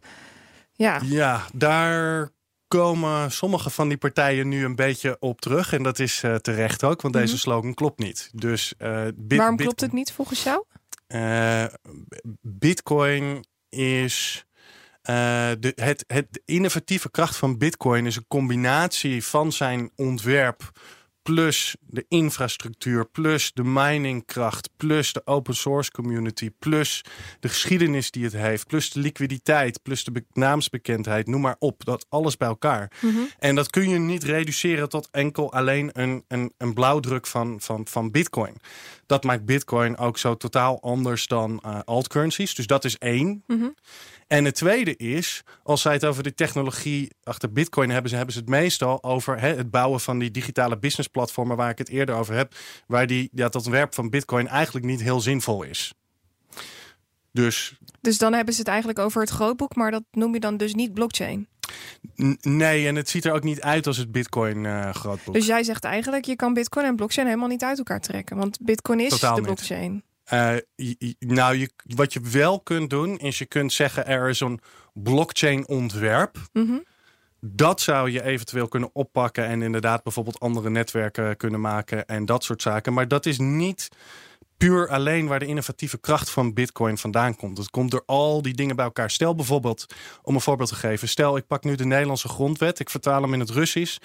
Ja. 0.75 1.01
ja, 1.05 1.43
daar 1.55 2.31
komen 2.79 3.31
sommige 3.31 3.70
van 3.70 3.89
die 3.89 3.97
partijen 3.97 4.49
nu 4.49 4.64
een 4.64 4.77
beetje 4.77 5.16
op 5.20 5.41
terug. 5.41 5.73
En 5.73 5.83
dat 5.83 5.99
is 5.99 6.23
uh, 6.23 6.35
terecht 6.35 6.85
ook, 6.85 7.03
want 7.03 7.14
deze 7.14 7.33
mhm. 7.33 7.43
slogan 7.43 7.75
klopt 7.75 7.99
niet. 7.99 8.31
Dus, 8.33 8.75
uh, 8.79 9.05
bit, 9.14 9.39
Waarom 9.39 9.57
klopt 9.57 9.81
het 9.81 9.93
niet 9.93 10.12
volgens 10.12 10.43
jou? 10.43 10.64
Uh, 11.09 11.64
Bitcoin 12.41 13.45
is. 13.68 14.47
de, 15.03 15.73
het, 15.75 16.05
het 16.07 16.43
innovatieve 16.45 17.11
kracht 17.11 17.37
van 17.37 17.59
Bitcoin 17.59 18.07
is 18.07 18.16
een 18.16 18.29
combinatie 18.29 19.25
van 19.25 19.53
zijn 19.53 19.91
ontwerp 19.97 20.70
plus 21.23 21.77
de 21.81 22.05
infrastructuur, 22.09 23.07
plus 23.07 23.53
de 23.53 23.64
miningkracht, 23.64 24.70
plus 24.77 25.12
de 25.12 25.23
open 25.25 25.55
source 25.55 25.91
community, 25.91 26.51
plus 26.59 27.05
de 27.41 27.49
geschiedenis 27.49 28.11
die 28.11 28.25
het 28.25 28.33
heeft, 28.33 28.66
plus 28.66 28.91
de 28.91 29.01
liquiditeit, 29.01 29.83
plus 29.83 30.05
de 30.05 30.25
naamsbekendheid, 30.33 31.27
noem 31.27 31.41
maar 31.41 31.57
op, 31.59 31.85
dat 31.85 32.07
alles 32.09 32.37
bij 32.37 32.49
elkaar. 32.49 32.93
Mm 33.01 33.11
-hmm. 33.11 33.29
En 33.39 33.55
dat 33.55 33.70
kun 33.70 33.89
je 33.89 33.99
niet 33.99 34.25
reduceren 34.25 34.89
tot 34.89 35.09
enkel 35.11 35.53
alleen 35.53 35.91
een, 35.93 36.25
een, 36.29 36.53
een 36.59 36.75
blauwdruk 36.75 37.27
van, 37.27 37.61
van, 37.61 37.87
van 37.87 38.11
Bitcoin. 38.11 38.57
Dat 39.07 39.25
maakt 39.25 39.45
Bitcoin 39.45 39.97
ook 39.97 40.18
zo 40.18 40.37
totaal 40.37 40.83
anders 40.83 41.27
dan 41.27 41.62
uh, 41.66 41.79
altcurrencies. 41.85 42.55
Dus 42.55 42.66
dat 42.66 42.85
is 42.85 42.99
één. 42.99 43.43
Mhm. 43.47 43.68
En 44.27 44.45
het 44.45 44.55
tweede 44.55 44.97
is, 44.97 45.43
als 45.62 45.83
zij 45.83 45.93
het 45.93 46.05
over 46.05 46.23
de 46.23 46.35
technologie 46.35 47.11
achter 47.25 47.53
Bitcoin 47.53 47.91
hebben, 47.91 48.11
ze 48.11 48.16
hebben 48.16 48.35
ze 48.35 48.41
het 48.41 48.49
meestal 48.49 49.03
over 49.03 49.41
hè, 49.41 49.55
het 49.55 49.70
bouwen 49.70 50.01
van 50.01 50.18
die 50.18 50.31
digitale 50.31 50.79
businessplatformen 50.79 51.57
waar 51.57 51.70
ik 51.70 51.79
het 51.79 51.89
eerder 51.89 52.14
over 52.14 52.35
heb, 52.35 52.55
waar 52.87 53.07
die, 53.07 53.31
ja, 53.33 53.43
dat 53.43 53.55
ontwerp 53.55 53.95
van 53.95 54.11
Bitcoin 54.11 54.49
eigenlijk 54.49 54.87
niet 54.87 55.03
heel 55.03 55.20
zinvol 55.20 55.62
is. 55.62 55.95
Dus, 57.33 57.79
Dus 58.01 58.18
dan 58.18 58.33
hebben 58.33 58.55
ze 58.55 58.61
het 58.61 58.68
eigenlijk 58.68 58.99
over 58.99 59.20
het 59.20 59.31
grootboek, 59.31 59.75
maar 59.75 59.91
dat 59.91 60.03
noem 60.11 60.35
je 60.35 60.41
dan 60.41 60.57
dus 60.57 60.75
niet 60.75 60.95
blockchain. 60.95 61.49
nee, 62.41 62.87
en 62.87 62.97
het 62.97 63.09
ziet 63.09 63.25
er 63.25 63.33
ook 63.33 63.43
niet 63.43 63.61
uit 63.61 63.87
als 63.87 63.97
het 63.97 64.12
Bitcoin 64.12 64.66
eh 64.66 64.95
grootboek. 64.95 65.35
Dus 65.35 65.47
jij 65.47 65.62
zegt 65.62 65.85
eigenlijk, 65.85 66.25
je 66.25 66.37
kan 66.37 66.55
bitcoin 66.55 66.87
en 66.87 66.97
blockchain 66.97 67.27
helemaal 67.27 67.49
niet 67.49 67.62
uit 67.62 67.79
elkaar 67.79 68.01
trekken. 68.01 68.37
Want 68.37 68.59
bitcoin 68.61 69.01
is 69.01 69.09
Totaal 69.09 69.35
de 69.37 69.43
blockchain. 69.43 70.03
Je- 70.74 71.16
nou, 71.18 71.57
je, 71.57 71.70
wat 71.97 72.12
je 72.12 72.20
wel 72.20 72.61
kunt 72.61 72.91
doen, 72.91 73.18
is 73.18 73.39
je 73.39 73.47
kunt 73.47 73.72
zeggen 73.72 74.07
er 74.07 74.28
is 74.28 74.41
een 74.41 74.61
blockchain 74.95 75.68
ontwerp. 75.68 76.37
Mhm. 76.53 76.78
Dat 77.41 77.80
zou 77.80 78.11
je 78.11 78.22
eventueel 78.22 78.68
kunnen 78.68 78.91
oppakken 78.93 79.45
en 79.45 79.62
inderdaad 79.62 80.03
bijvoorbeeld 80.03 80.41
andere 80.41 80.70
netwerken 80.70 81.37
kunnen 81.37 81.61
maken 81.61 82.07
en 82.07 82.24
dat 82.24 82.45
soort 82.45 82.62
zaken. 82.62 82.93
Maar 82.93 83.09
dat 83.09 83.26
is 83.26 83.39
niet 83.39 83.89
puur 84.69 84.89
alleen 84.89 85.27
waar 85.27 85.39
de 85.39 85.47
innovatieve 85.47 85.99
kracht 85.99 86.31
van 86.31 86.53
Bitcoin 86.55 86.99
vandaan 86.99 87.37
komt. 87.37 87.59
Het 87.59 87.71
komt 87.71 87.91
door 87.91 88.03
al 88.07 88.43
die 88.43 88.55
dingen 88.55 88.77
bij 88.77 88.85
elkaar. 88.85 89.11
Stel 89.11 89.35
bijvoorbeeld, 89.35 89.87
om 90.23 90.35
een 90.35 90.41
voorbeeld 90.41 90.69
te 90.69 90.75
geven, 90.75 91.09
stel 91.09 91.37
ik 91.37 91.47
pak 91.47 91.65
nu 91.65 91.75
de 91.75 91.85
Nederlandse 91.85 92.29
grondwet, 92.29 92.79
ik 92.79 92.91
vertaal 92.91 93.23
hem 93.23 93.33
in 93.35 93.41
het 93.41 93.51
Russisch 93.51 93.97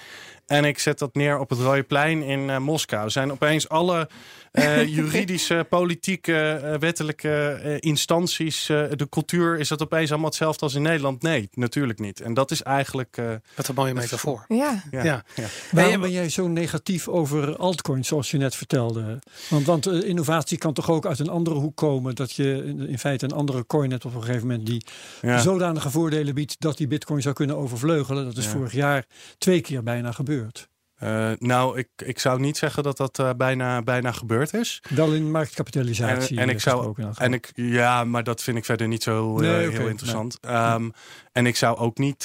en 0.46 0.66
ik 0.66 0.80
zet 0.80 1.00
dat 1.00 1.14
neer 1.16 1.40
op 1.40 1.50
het 1.50 1.60
Rode 1.60 1.84
Plein 1.84 2.24
in 2.24 2.50
eh, 2.50 2.58
Moskou. 2.58 3.10
Zijn 3.10 3.32
opeens 3.32 3.70
alle 3.70 4.10
eh, 4.52 4.88
juridische, 4.96 5.66
politieke, 5.70 6.50
eh, 6.50 6.80
wettelijke 6.80 7.30
eh, 7.64 7.76
instanties, 7.80 8.70
eh, 8.70 8.84
de 8.96 9.10
cultuur, 9.10 9.60
is 9.60 9.68
dat 9.68 9.82
opeens 9.82 10.10
allemaal 10.10 10.30
hetzelfde 10.30 10.64
als 10.66 10.74
in 10.74 10.82
Nederland? 10.82 11.22
Nee, 11.22 11.50
natuurlijk 11.54 12.00
niet. 12.00 12.22
En 12.22 12.34
dat 12.34 12.52
is 12.52 12.64
eigenlijk. 12.64 13.18
eh, 13.18 13.26
Wat 13.56 13.68
een 13.68 13.76
mooie 13.76 13.94
metafoor. 13.94 14.46
Ja. 14.48 14.84
ja. 14.92 15.04
Ja. 15.04 15.24
Waarom 15.72 15.92
je- 15.92 16.00
ben 16.00 16.12
jij 16.12 16.30
zo 16.30 16.48
negatief 16.48 17.08
over 17.08 17.56
altcoins, 17.56 18.08
zoals 18.08 18.32
je 18.32 18.38
net 18.38 18.56
vertelde? 18.56 19.20
Want, 19.50 19.66
want 19.66 19.88
eh, 19.88 20.10
innovatie 20.48 20.58
kan 20.58 20.74
toch 20.74 20.90
ook 20.90 21.06
uit 21.06 21.20
een 21.20 21.30
andere 21.30 21.56
hoek 21.56 21.76
komen. 21.76 22.16
Dat 22.16 22.32
je 22.32 22.64
in, 22.88 23.00
feite 23.00 23.26
een 23.26 23.32
andere 23.32 23.66
coin 23.66 23.92
hebt 23.92 24.06
op 24.06 24.16
een 24.16 24.24
gegeven 24.24 24.48
moment 24.48 24.66
die 24.66 24.86
Ja. 25.22 25.40
zodanige 25.40 25.90
voordelen 25.90 26.34
biedt 26.34 26.56
dat 26.60 26.78
die 26.78 26.88
bitcoin 26.88 27.22
zou 27.22 27.36
kunnen 27.36 27.58
overvleugelen. 27.58 28.26
Dat 28.26 28.38
is 28.38 28.46
Ja. 28.46 28.52
vorig 28.52 28.72
jaar 28.74 29.06
twee 29.38 29.62
keer 29.62 29.84
bijna 29.84 30.12
gebeurd. 30.12 30.68
Eh, 30.98 31.32
nou, 31.40 31.78
ik, 31.78 31.88
ik 31.96 32.20
zou 32.20 32.40
niet 32.40 32.58
zeggen 32.58 32.84
dat 32.84 32.98
dat 32.98 33.20
eh, 33.20 33.30
bijna, 33.38 33.82
bijna 33.82 34.12
gebeurd 34.12 34.54
is. 34.54 34.82
Wel 34.90 35.14
in 35.14 35.32
marktkapitalisatie. 35.32 36.36
En- 36.38 36.44
en 36.44 36.50
ik 36.50 36.56
eh, 36.56 36.62
zou- 36.62 36.94
dan. 36.96 37.14
En 37.18 37.34
ik, 37.34 37.52
ja, 37.54 38.04
maar 38.04 38.24
dat 38.24 38.42
vind 38.44 38.58
ik 38.58 38.66
verder 38.66 38.88
niet 38.88 39.04
zo 39.04 39.38
Nee, 39.38 39.70
heel 39.70 39.88
interessant. 39.88 40.38
Ehm, 40.42 40.90
En 41.32 41.46
ik 41.46 41.56
zou 41.56 41.78
ook 41.78 41.98
niet 41.98 42.24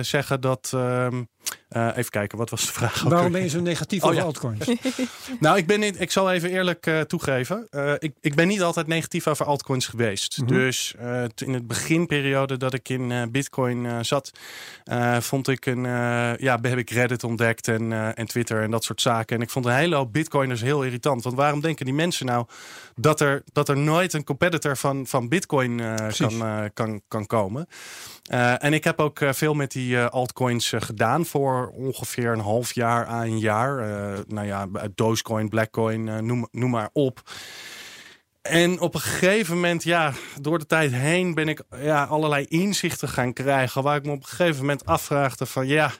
zeggen 0.00 0.40
dat. 0.40 0.70
ehm, 0.74 1.22
eh, 1.72 1.88
even 1.96 2.10
kijken, 2.10 2.38
wat 2.38 2.50
was 2.50 2.66
de 2.66 2.72
vraag? 2.72 3.04
ook 3.04 3.10
Waarom 3.10 3.32
ben 3.32 3.42
je 3.42 3.48
zo 3.48 3.60
negatief 3.60 4.02
Oh, 4.02 4.06
over 4.08 4.20
ja. 4.20 4.26
altcoins? 4.26 4.66
Nou, 5.40 5.56
ik 5.56 5.66
ben 5.66 5.80
niet, 5.80 6.00
ik 6.00 6.10
zal 6.10 6.30
even 6.32 6.50
eerlijk 6.50 6.86
eh, 6.86 7.00
toegeven. 7.00 7.66
Eh, 7.70 7.92
ik, 7.98 8.12
ik 8.20 8.34
ben 8.34 8.48
niet 8.48 8.62
altijd 8.62 8.86
negatief 8.86 9.26
over 9.26 9.46
altcoins 9.46 9.86
geweest. 9.86 10.38
Mhm. 10.38 10.46
Dus 10.52 10.94
eh, 10.98 11.24
in 11.36 11.52
het 11.54 11.66
beginperiode 11.66 12.56
dat 12.56 12.74
ik 12.74 12.88
in 12.88 13.12
eh, 13.12 13.22
Bitcoin 13.30 13.86
eh, 13.86 13.96
zat, 14.00 14.30
eh, 14.84 15.16
vond 15.20 15.48
ik 15.48 15.66
een. 15.66 15.86
eh, 15.86 16.36
ja, 16.36 16.58
heb 16.62 16.78
ik 16.78 16.90
Reddit 16.90 17.24
ontdekt 17.24 17.68
en, 17.68 17.92
eh, 17.92 18.08
en 18.18 18.26
Twitter 18.26 18.62
en 18.62 18.70
dat 18.70 18.84
soort 18.84 19.00
zaken. 19.00 19.36
En 19.36 19.42
ik 19.42 19.50
vond 19.50 19.64
een 19.64 19.72
hele 19.74 19.94
hoop 19.96 20.12
Bitcoiners 20.12 20.60
heel 20.60 20.82
irritant. 20.84 21.22
Want 21.22 21.36
waarom 21.36 21.60
denken 21.60 21.84
die 21.84 21.94
mensen 21.94 22.26
nou 22.26 22.46
dat 22.96 23.20
er, 23.20 23.42
dat 23.52 23.68
er 23.68 23.76
nooit 23.78 24.12
een 24.12 24.24
competitor 24.24 24.76
van, 24.76 25.06
van 25.06 25.28
Bitcoin 25.28 25.80
eh, 25.80 26.06
kan, 26.16 26.70
kan, 26.74 27.00
kan 27.08 27.26
komen? 27.26 27.66
Eh, 28.22 28.64
en 28.64 28.72
ik 28.72 28.84
heb 28.84 29.00
ook 29.00 29.18
veel 29.30 29.54
met 29.54 29.72
die 29.72 29.98
eh, 29.98 30.06
altcoins 30.08 30.72
gedaan 30.76 31.26
voor 31.26 31.61
ongeveer 31.68 32.32
een 32.32 32.40
half 32.40 32.72
jaar 32.72 33.06
à 33.06 33.22
een 33.22 33.38
jaar. 33.38 33.78
Eh, 33.78 34.18
nou 34.26 34.46
ja, 34.46 34.68
Dogecoin, 34.94 35.48
Blackcoin, 35.48 36.08
eh, 36.08 36.18
noem, 36.18 36.48
noem 36.50 36.70
maar 36.70 36.90
op. 36.92 37.30
En 38.42 38.80
op 38.80 38.94
een 38.94 39.00
gegeven 39.00 39.54
moment, 39.54 39.82
ja, 39.82 40.12
door 40.40 40.58
de 40.58 40.66
tijd 40.66 40.92
heen 40.92 41.34
ben 41.34 41.48
ik 41.48 41.62
ja, 41.76 42.04
allerlei 42.04 42.44
inzichten 42.44 43.08
gaan 43.08 43.32
krijgen. 43.32 43.82
Waar 43.82 43.96
ik 43.96 44.04
me 44.04 44.12
op 44.12 44.22
een 44.22 44.28
gegeven 44.28 44.60
moment 44.60 44.86
afvraagde 44.86 45.46
van 45.46 45.66
ja, 45.66 45.92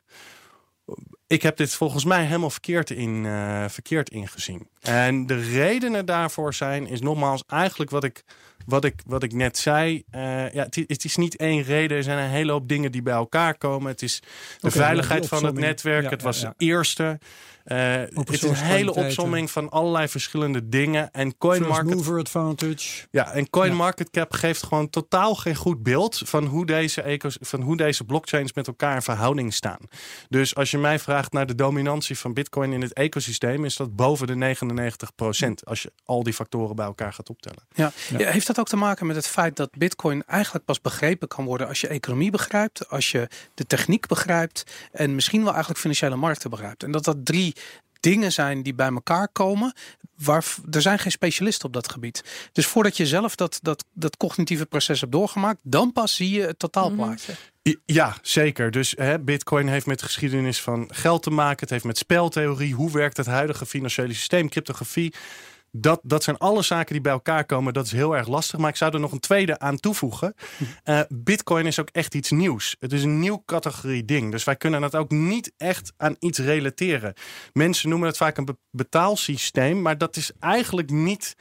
ik 1.32 1.42
heb 1.42 1.56
dit 1.56 1.74
volgens 1.74 2.04
mij 2.04 2.24
helemaal 2.24 2.50
verkeerd, 2.50 2.90
in, 2.90 3.26
eh, 3.26 3.64
verkeerd 3.68 4.10
ingezien. 4.10 4.68
En 4.80 5.26
de 5.26 5.40
redenen 5.40 6.06
daarvoor 6.06 6.54
zijn, 6.54 6.86
is 6.86 7.00
nogmaals 7.00 7.44
eigenlijk 7.46 7.90
wat 7.90 8.04
ik, 8.04 8.24
wat 8.72 8.84
ik, 8.84 9.02
wat 9.06 9.22
ik 9.22 9.32
net 9.32 9.58
zei. 9.58 10.02
Eh, 10.10 10.52
ja, 10.52 10.66
het, 10.70 11.04
is 11.04 11.16
niet 11.16 11.36
één 11.36 11.62
reden, 11.62 11.96
er 11.96 12.02
zijn 12.02 12.18
een 12.18 12.30
hele 12.30 12.52
hoop 12.52 12.68
dingen 12.68 12.92
die 12.92 13.02
bij 13.02 13.14
elkaar 13.14 13.58
komen. 13.58 13.90
Het 13.90 14.02
is 14.02 14.22
de 14.60 14.70
veiligheid 14.70 15.28
van 15.28 15.44
het 15.44 15.54
netwerk. 15.54 16.02
Ja, 16.02 16.08
het 16.08 16.22
was 16.22 16.40
de 16.40 16.54
eerste. 16.56 17.18
Eh, 17.64 17.94
het 18.14 18.32
is 18.32 18.42
een 18.42 18.54
hele 18.54 18.94
opsomming 18.94 19.50
van 19.50 19.70
allerlei 19.70 20.08
verschillende 20.08 20.68
dingen. 20.68 21.10
En 21.10 21.34
mover 21.38 22.18
advantage. 22.18 23.06
ja, 23.10 23.32
en 23.32 23.50
CoinMarketCap 23.50 24.32
geeft 24.32 24.62
gewoon 24.62 24.90
totaal 24.90 25.34
geen 25.34 25.54
goed 25.54 25.82
beeld 25.82 26.22
van 26.24 26.46
hoe, 26.46 26.66
deze 26.66 27.02
ecos, 27.02 27.36
van 27.40 27.60
hoe 27.60 27.76
deze 27.76 28.04
blockchains 28.04 28.52
met 28.52 28.66
elkaar 28.66 28.94
in 28.94 29.02
verhouding 29.02 29.54
staan. 29.54 29.78
Dus 30.28 30.54
als 30.54 30.70
je 30.70 30.78
mij 30.78 30.98
vraagt 30.98 31.32
naar 31.32 31.46
de 31.46 31.54
dominantie 31.54 32.18
van 32.18 32.32
Bitcoin 32.32 32.72
in 32.72 32.82
het 32.82 32.92
ecosysteem, 32.92 33.64
is 33.64 33.76
dat 33.76 33.96
boven 33.96 34.26
de 34.26 34.34
99% 34.34 35.64
Als 35.64 35.82
je 35.82 35.92
al 36.04 36.22
die 36.22 36.32
factoren 36.32 36.76
bij 36.76 36.86
elkaar 36.86 37.12
gaat 37.12 37.30
optellen. 37.30 37.62
Ja. 37.74 37.92
Ja, 38.18 38.30
heeft 38.30 38.46
dat 38.46 38.58
ook 38.58 38.68
te 38.68 38.76
maken 38.76 39.06
met 39.06 39.16
het 39.16 39.26
feit 39.26 39.56
dat 39.56 39.70
Bitcoin 39.76 40.24
eigenlijk 40.26 40.64
pas 40.64 40.80
begrepen 40.80 41.28
kan 41.28 41.44
worden 41.44 41.68
als 41.68 41.80
je 41.80 41.88
economie 41.88 42.30
begrijpt, 42.30 42.88
als 42.88 43.10
je 43.10 43.28
de 43.54 43.66
techniek 43.66 44.06
begrijpt 44.06 44.64
en 44.92 45.14
misschien 45.14 45.40
wel 45.40 45.50
eigenlijk 45.50 45.80
financiële 45.80 46.16
markten 46.16 46.50
begrijpt. 46.50 46.82
En 46.82 46.90
dat 46.90 47.04
dat 47.04 47.24
drie 47.24 47.51
dingen 48.00 48.32
zijn 48.32 48.62
die 48.62 48.74
bij 48.74 48.88
elkaar 48.88 49.28
komen. 49.28 49.72
Waar, 50.16 50.44
er 50.70 50.82
zijn 50.82 50.98
geen 50.98 51.10
specialisten 51.12 51.66
op 51.66 51.72
dat 51.72 51.90
gebied. 51.90 52.48
Dus 52.52 52.66
voordat 52.66 52.96
je 52.96 53.06
zelf 53.06 53.34
dat, 53.34 53.58
dat, 53.62 53.84
dat 53.92 54.16
cognitieve 54.16 54.66
proces 54.66 55.00
hebt 55.00 55.12
doorgemaakt, 55.12 55.60
dan 55.62 55.92
pas 55.92 56.14
zie 56.14 56.30
je 56.30 56.42
het 56.42 56.58
totaalplaatje. 56.58 57.32
I- 57.68 57.76
Ja, 57.86 58.16
zeker. 58.22 58.70
Dus 58.70 58.94
hè, 58.96 59.18
Bitcoin 59.20 59.68
heeft 59.68 59.86
met 59.86 59.98
de 59.98 60.04
geschiedenis 60.04 60.60
van 60.60 60.90
geld 60.92 61.22
te 61.22 61.30
maken. 61.30 61.60
Het 61.60 61.70
heeft 61.70 61.84
met 61.84 61.98
speltheorie. 61.98 62.74
Hoe 62.74 62.90
werkt 62.92 63.16
het 63.16 63.26
huidige 63.26 63.66
financiële 63.66 64.14
systeem? 64.14 64.48
Cryptografie. 64.48 65.14
Dat, 65.74 66.00
dat 66.02 66.22
zijn 66.22 66.38
alle 66.38 66.62
zaken 66.62 66.92
die 66.92 67.00
bij 67.02 67.12
elkaar 67.12 67.44
komen. 67.44 67.72
Dat 67.72 67.86
is 67.86 67.92
heel 67.92 68.16
erg 68.16 68.28
lastig. 68.28 68.58
Maar 68.58 68.68
ik 68.68 68.76
zou 68.76 68.92
er 68.94 69.00
nog 69.00 69.12
een 69.12 69.20
tweede 69.20 69.58
aan 69.58 69.76
toevoegen. 69.76 70.34
Eh, 70.82 71.00
Bitcoin 71.08 71.66
is 71.66 71.78
ook 71.78 71.88
echt 71.92 72.14
iets 72.14 72.30
nieuws. 72.30 72.76
Het 72.78 72.92
is 72.92 73.02
een 73.02 73.18
nieuw 73.18 73.42
categorie 73.46 74.04
ding. 74.04 74.30
Dus 74.30 74.44
wij 74.44 74.56
kunnen 74.56 74.82
het 74.82 74.94
ook 74.96 75.10
niet 75.10 75.52
echt 75.56 75.92
aan 75.96 76.16
iets 76.18 76.38
relateren. 76.38 77.14
Mensen 77.52 77.88
noemen 77.88 78.08
het 78.08 78.16
vaak 78.16 78.36
een 78.36 78.44
be- 78.44 78.56
betaalsysteem. 78.70 79.82
Maar 79.82 79.98
dat 79.98 80.16
is 80.16 80.30
eigenlijk 80.40 80.90
niet 80.90 81.34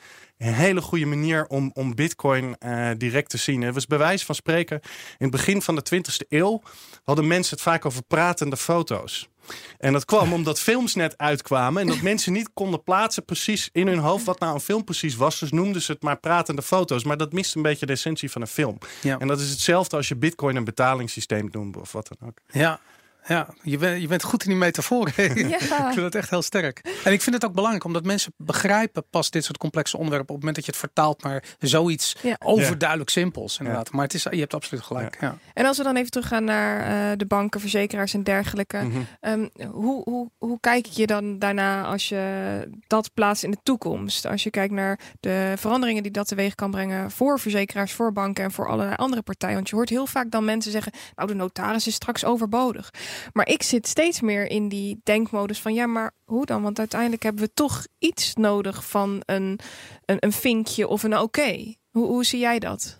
een 0.47 0.53
hele 0.53 0.81
goede 0.81 1.05
manier 1.05 1.45
om, 1.47 1.71
om 1.73 1.95
Bitcoin 1.95 2.57
eh, 2.57 2.89
direct 2.97 3.29
te 3.29 3.37
zien. 3.37 3.61
Het 3.61 3.73
was 3.73 3.87
bij 3.87 3.97
wijze 3.97 4.25
van 4.25 4.35
spreken 4.35 4.79
in 5.17 5.27
het 5.27 5.31
begin 5.31 5.61
van 5.61 5.75
de 5.75 5.83
20e 5.95 6.27
eeuw 6.29 6.61
hadden 7.03 7.27
mensen 7.27 7.53
het 7.53 7.63
vaak 7.63 7.85
over 7.85 8.03
pratende 8.03 8.57
foto's. 8.57 9.29
En 9.77 9.93
dat 9.93 10.05
kwam 10.05 10.33
omdat 10.37 10.59
films 10.59 10.95
net 10.95 11.17
uitkwamen 11.17 11.81
en 11.81 11.87
dat 11.87 12.01
mensen 12.01 12.33
niet 12.33 12.49
konden 12.53 12.83
plaatsen 12.83 13.25
precies 13.25 13.69
in 13.71 13.87
hun 13.87 13.99
hoofd 13.99 14.25
wat 14.25 14.39
nou 14.39 14.53
een 14.53 14.59
film 14.59 14.83
precies 14.83 15.15
was. 15.15 15.39
Dus 15.39 15.51
noemden 15.51 15.81
ze 15.81 15.91
het 15.91 16.01
maar 16.01 16.19
pratende 16.19 16.61
foto's. 16.61 17.03
Maar 17.03 17.17
dat 17.17 17.33
mist 17.33 17.55
een 17.55 17.61
beetje 17.61 17.85
de 17.85 17.93
essentie 17.93 18.31
van 18.31 18.41
een 18.41 18.47
film. 18.47 18.77
Ja. 19.01 19.19
En 19.19 19.27
dat 19.27 19.39
is 19.39 19.49
hetzelfde 19.49 19.95
als 19.95 20.07
je 20.07 20.15
Bitcoin 20.15 20.55
een 20.55 20.63
betalingssysteem 20.63 21.49
noemt 21.51 21.77
of 21.77 21.91
wat 21.91 22.07
dan 22.17 22.27
ook. 22.27 22.37
Ja, 22.51 22.79
ja 23.27 23.47
je, 23.61 23.77
bent, 23.77 24.01
je 24.01 24.07
bent 24.07 24.23
goed 24.23 24.43
in 24.43 24.49
die 24.49 24.57
metaforen. 24.57 25.13
Ja. 25.49 25.57
Ik 25.87 25.93
vind 25.93 25.95
het 25.95 26.15
echt 26.15 26.29
heel 26.29 26.41
sterk. 26.41 26.81
En 27.03 27.11
ik 27.13 27.21
vind 27.21 27.35
het 27.35 27.45
ook 27.45 27.53
belangrijk 27.53 27.83
omdat 27.83 28.03
mensen 28.03 28.33
begrijpen 28.37 29.03
pas 29.09 29.29
dit 29.29 29.43
soort 29.43 29.57
complexe 29.57 29.97
onderwerpen 29.97 30.29
op 30.35 30.41
het 30.41 30.45
moment 30.45 30.55
dat 30.55 30.65
je 30.65 30.71
het 30.71 30.79
vertaalt 30.91 31.23
naar 31.23 31.43
zoiets 31.59 32.15
Ja. 32.21 32.35
overduidelijk 32.43 33.09
simpels. 33.09 33.57
Inderdaad. 33.59 33.91
Maar 33.91 34.03
het 34.03 34.13
is, 34.13 34.23
je 34.23 34.39
hebt 34.39 34.53
absoluut 34.53 34.83
gelijk. 34.83 35.17
Ja. 35.21 35.37
En 35.53 35.65
als 35.65 35.77
we 35.77 35.83
dan 35.83 35.95
even 35.95 36.11
teruggaan 36.11 36.43
naar 36.43 36.79
eh, 37.11 37.17
de 37.17 37.25
banken, 37.25 37.59
verzekeraars 37.59 38.13
en 38.13 38.23
dergelijke. 38.23 38.77
Mhm. 38.77 38.99
Ehm, 39.19 39.47
hoe, 39.71 40.03
hoe, 40.03 40.29
hoe 40.37 40.59
kijk 40.59 40.85
je 40.85 41.07
dan 41.07 41.39
daarna 41.39 41.83
als 41.83 42.09
je 42.09 42.67
dat 42.87 43.13
plaatst 43.13 43.43
in 43.43 43.51
de 43.51 43.57
toekomst? 43.63 44.25
Als 44.25 44.43
je 44.43 44.49
kijkt 44.49 44.73
naar 44.73 44.99
de 45.19 45.53
veranderingen 45.57 46.03
die 46.03 46.11
dat 46.11 46.27
teweeg 46.27 46.55
kan 46.55 46.71
brengen 46.71 47.11
voor 47.11 47.39
verzekeraars, 47.39 47.93
voor 47.93 48.11
banken 48.13 48.43
en 48.43 48.51
voor 48.51 48.67
allerlei 48.67 48.95
andere 48.95 49.21
partijen. 49.21 49.55
Want 49.55 49.69
je 49.69 49.75
hoort 49.75 49.89
heel 49.89 50.05
vaak 50.07 50.31
dan 50.31 50.45
mensen 50.45 50.71
zeggen, 50.71 50.91
nou 51.15 51.27
de 51.27 51.33
notaris 51.33 51.87
is 51.87 51.93
straks 51.93 52.25
overbodig. 52.25 52.91
Maar 53.33 53.47
ik 53.47 53.63
zit 53.63 53.87
steeds 53.87 54.21
meer 54.21 54.49
in 54.49 54.69
die 54.69 54.99
denkmodus 55.03 55.59
van 55.59 55.73
ja, 55.73 55.85
maar 55.85 56.11
hoe 56.25 56.45
dan? 56.45 56.61
Want 56.61 56.79
uiteindelijk 56.79 57.23
hebben 57.23 57.43
we 57.43 57.53
toch 57.53 57.85
iets 57.99 58.33
nodig 58.35 58.85
van 58.85 59.21
een, 59.25 59.59
een, 60.05 60.17
een 60.19 60.31
vinkje 60.31 60.87
of 60.87 61.03
een 61.03 61.17
oké. 61.17 61.73
Hoe, 61.89 62.07
hoe 62.07 62.25
zie 62.25 62.39
jij 62.39 62.59
dat? 62.59 62.95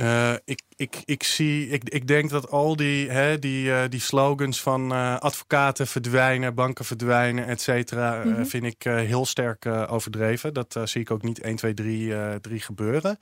Uh, 0.00 0.32
ik, 0.44 0.62
ik, 0.76 1.02
ik, 1.04 1.22
zie, 1.22 1.68
ik, 1.68 1.88
ik 1.88 2.06
denk 2.06 2.30
dat 2.30 2.50
al 2.50 2.76
die, 2.76 3.10
hè, 3.10 3.38
die, 3.38 3.66
uh, 3.66 3.80
die 3.88 4.00
slogans 4.00 4.60
van 4.60 4.92
uh, 4.92 5.18
advocaten 5.18 5.86
verdwijnen, 5.86 6.54
banken 6.54 6.84
verdwijnen, 6.84 7.46
et 7.46 7.60
cetera, 7.60 8.24
mm 8.24 8.34
-hmm. 8.34 8.46
vind 8.46 8.64
ik 8.64 8.82
heel 8.82 9.26
sterk 9.26 9.66
overdreven. 9.66 10.54
Dat 10.54 10.80
zie 10.84 11.00
ik 11.00 11.10
ook 11.10 11.22
niet 11.22 11.40
1, 11.40 11.56
2, 11.56 11.74
3, 11.74 12.40
3 12.40 12.60
gebeuren. 12.60 13.18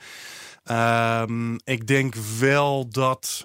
Um, 0.71 1.57
ik 1.65 1.87
denk 1.87 2.15
wel 2.39 2.89
dat, 2.89 3.45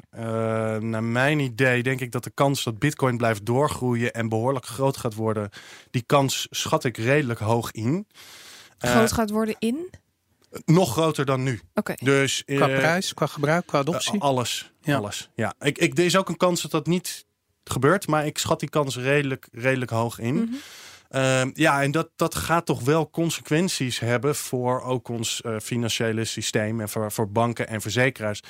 naar 0.79 1.03
mijn 1.03 1.39
idee, 1.39 1.83
denk 1.83 1.99
ik 1.99 2.11
dat 2.11 2.23
de 2.23 2.31
kans 2.33 2.63
dat 2.63 2.79
Bitcoin 2.79 3.17
blijft 3.17 3.45
doorgroeien 3.45 4.13
en 4.13 4.29
behoorlijk 4.29 4.65
groot 4.65 4.97
gaat 4.97 5.13
worden, 5.13 5.49
die 5.91 6.03
kans 6.05 6.47
schat 6.49 6.83
ik 6.83 6.97
redelijk 6.97 7.39
hoog 7.39 7.71
in. 7.71 8.07
Groot 8.77 9.11
gaat 9.11 9.29
worden 9.29 9.55
in? 9.59 9.89
Nog 10.65 10.91
groter 10.91 11.25
dan 11.25 11.43
nu. 11.43 11.61
Okay. 11.73 11.97
Dus, 12.01 12.43
qua 12.45 12.65
prijs, 12.65 13.13
qua 13.13 13.25
gebruik, 13.25 13.65
qua 13.65 13.79
adoptie? 13.79 14.15
Uh, 14.15 14.21
alles. 14.21 14.71
Ja. 14.81 14.97
alles. 14.97 15.29
Ja. 15.35 15.53
Ik, 15.59 15.77
ik, 15.77 15.97
er 15.97 16.05
is 16.05 16.17
ook 16.17 16.29
een 16.29 16.37
kans 16.37 16.61
dat 16.61 16.71
dat 16.71 16.87
niet 16.87 17.25
gebeurt, 17.63 18.07
maar 18.07 18.25
ik 18.25 18.37
schat 18.37 18.59
die 18.59 18.69
kans 18.69 18.97
redelijk, 18.97 19.47
redelijk 19.51 19.91
hoog 19.91 20.19
in. 20.19 20.35
Mm 20.35 20.59
-hmm. 21.09 21.21
uh, 21.21 21.53
ja, 21.53 21.81
en 21.81 21.91
dat, 21.91 22.09
dat 22.15 22.35
gaat 22.35 22.65
toch 22.65 22.81
wel 22.81 23.09
consequenties 23.09 23.99
hebben 23.99 24.35
voor 24.35 24.81
ook 24.81 25.07
ons 25.07 25.41
uh, 25.45 25.59
financiële 25.59 26.25
systeem 26.25 26.81
en 26.81 26.89
voor, 26.89 27.11
voor 27.11 27.31
banken 27.31 27.67
en 27.67 27.81
verzekeraars 27.81 28.41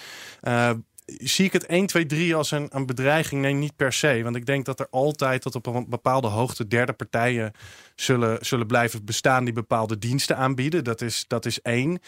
zie 1.18 1.46
ik 1.46 1.54
het 1.54 1.66
1, 1.66 1.86
2, 1.86 2.06
3 2.06 2.36
als 2.36 2.52
een, 2.52 2.68
een 2.72 2.86
bedreiging? 2.86 3.42
Nee, 3.42 3.54
niet 3.54 3.76
per 3.76 3.94
se. 3.94 4.24
Want 4.24 4.36
ik 4.36 4.46
denk 4.46 4.66
dat 4.66 4.80
er 4.80 4.88
altijd 4.90 5.42
tot 5.42 5.56
op 5.56 5.66
een 5.66 5.90
bepaalde 5.90 6.28
hoogte 6.28 6.68
derde 6.68 6.94
partijen 6.94 7.52
zullen, 7.96 8.46
zullen 8.46 8.68
blijven 8.68 9.06
bestaan 9.06 9.44
die 9.44 9.54
bepaalde 9.54 9.98
diensten 9.98 10.38
aanbieden. 10.38 10.84
Dat 10.84 11.02
is, 11.02 11.26
dat 11.28 11.46
is 11.46 11.62
één. 11.62 12.00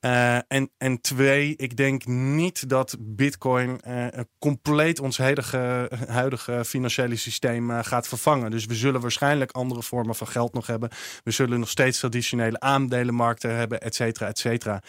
Uh, 0.00 0.34
en, 0.34 0.70
en 0.78 1.00
twee, 1.00 1.56
ik 1.56 1.76
denk 1.76 2.06
niet 2.06 2.68
dat 2.68 2.96
Bitcoin 2.98 3.80
uh, 3.86 4.06
compleet 4.38 5.00
ons 5.00 5.18
huidige, 5.18 5.90
huidige 6.08 6.64
financiële 6.64 7.16
systeem 7.16 7.70
uh, 7.70 7.78
gaat 7.82 8.08
vervangen. 8.08 8.50
Dus 8.50 8.66
we 8.66 8.74
zullen 8.74 9.00
waarschijnlijk 9.00 9.50
andere 9.50 9.82
vormen 9.82 10.14
van 10.14 10.28
geld 10.28 10.52
nog 10.52 10.66
hebben. 10.66 10.90
We 11.24 11.30
zullen 11.30 11.58
nog 11.58 11.68
steeds 11.68 11.98
traditionele 11.98 12.60
aandelenmarkten 12.60 13.56
hebben, 13.56 13.80
et 13.80 13.94
cetera, 13.94 14.26
et 14.26 14.38
cetera. 14.38 14.82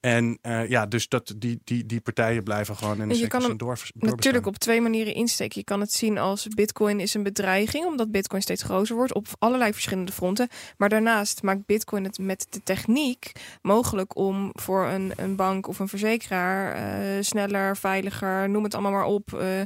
En 0.00 0.38
ja, 0.68 0.86
dus 0.86 1.08
dat, 1.08 1.34
die, 1.36 1.60
die, 1.64 1.86
die 1.86 2.00
partijen 2.00 2.42
blijven 2.42 2.76
gewoon 2.76 3.00
in 3.00 3.10
en 3.10 3.18
je 3.18 3.26
kan 3.26 3.42
hem 3.42 3.56
door, 3.56 3.78
natuurlijk 3.94 4.46
op 4.46 4.58
twee 4.58 4.80
manieren 4.80 5.14
insteken. 5.14 5.58
Je 5.58 5.64
kan 5.64 5.80
het 5.80 5.92
zien 5.92 6.18
als 6.18 6.48
Bitcoin 6.48 7.00
is 7.00 7.14
een 7.14 7.22
bedreiging, 7.22 7.86
omdat 7.86 8.10
Bitcoin 8.10 8.42
steeds 8.42 8.62
groter 8.62 8.96
wordt 8.96 9.14
op 9.14 9.26
allerlei 9.38 9.72
verschillende 10.12 10.12
fronten. 10.12 10.74
Maar 10.76 10.88
daarnaast 10.88 11.42
maakt 11.42 11.66
Bitcoin 11.66 12.04
het 12.04 12.18
met 12.18 12.46
de 12.50 12.62
techniek 12.62 13.32
mogelijk 13.62 14.16
om 14.16 14.50
voor 14.52 14.86
een, 14.86 15.12
een 15.16 15.36
bank 15.36 15.66
of 15.66 15.78
een 15.78 15.88
verzekeraar 15.88 16.76
uh, 16.76 17.22
sneller, 17.22 17.76
veiliger, 17.76 18.50
noem 18.50 18.64
het 18.64 18.74
allemaal 18.74 18.92
maar 18.92 19.04
op. 19.04 19.30
Uh, 19.34 19.60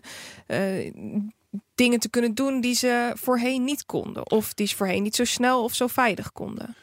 uh, 0.46 0.92
dingen 1.74 2.00
te 2.00 2.10
kunnen 2.10 2.34
doen 2.34 2.60
die 2.60 2.74
ze 2.74 3.12
voorheen 3.14 3.64
niet 3.64 3.86
konden. 3.86 4.30
Of 4.30 4.54
die 4.54 4.66
ze 4.66 4.76
voorheen 4.76 5.02
niet 5.02 5.16
zo 5.16 5.24
snel 5.24 5.64
of 5.64 5.74
zo 5.74 5.86
veilig 5.86 6.32
konden. 6.32 6.76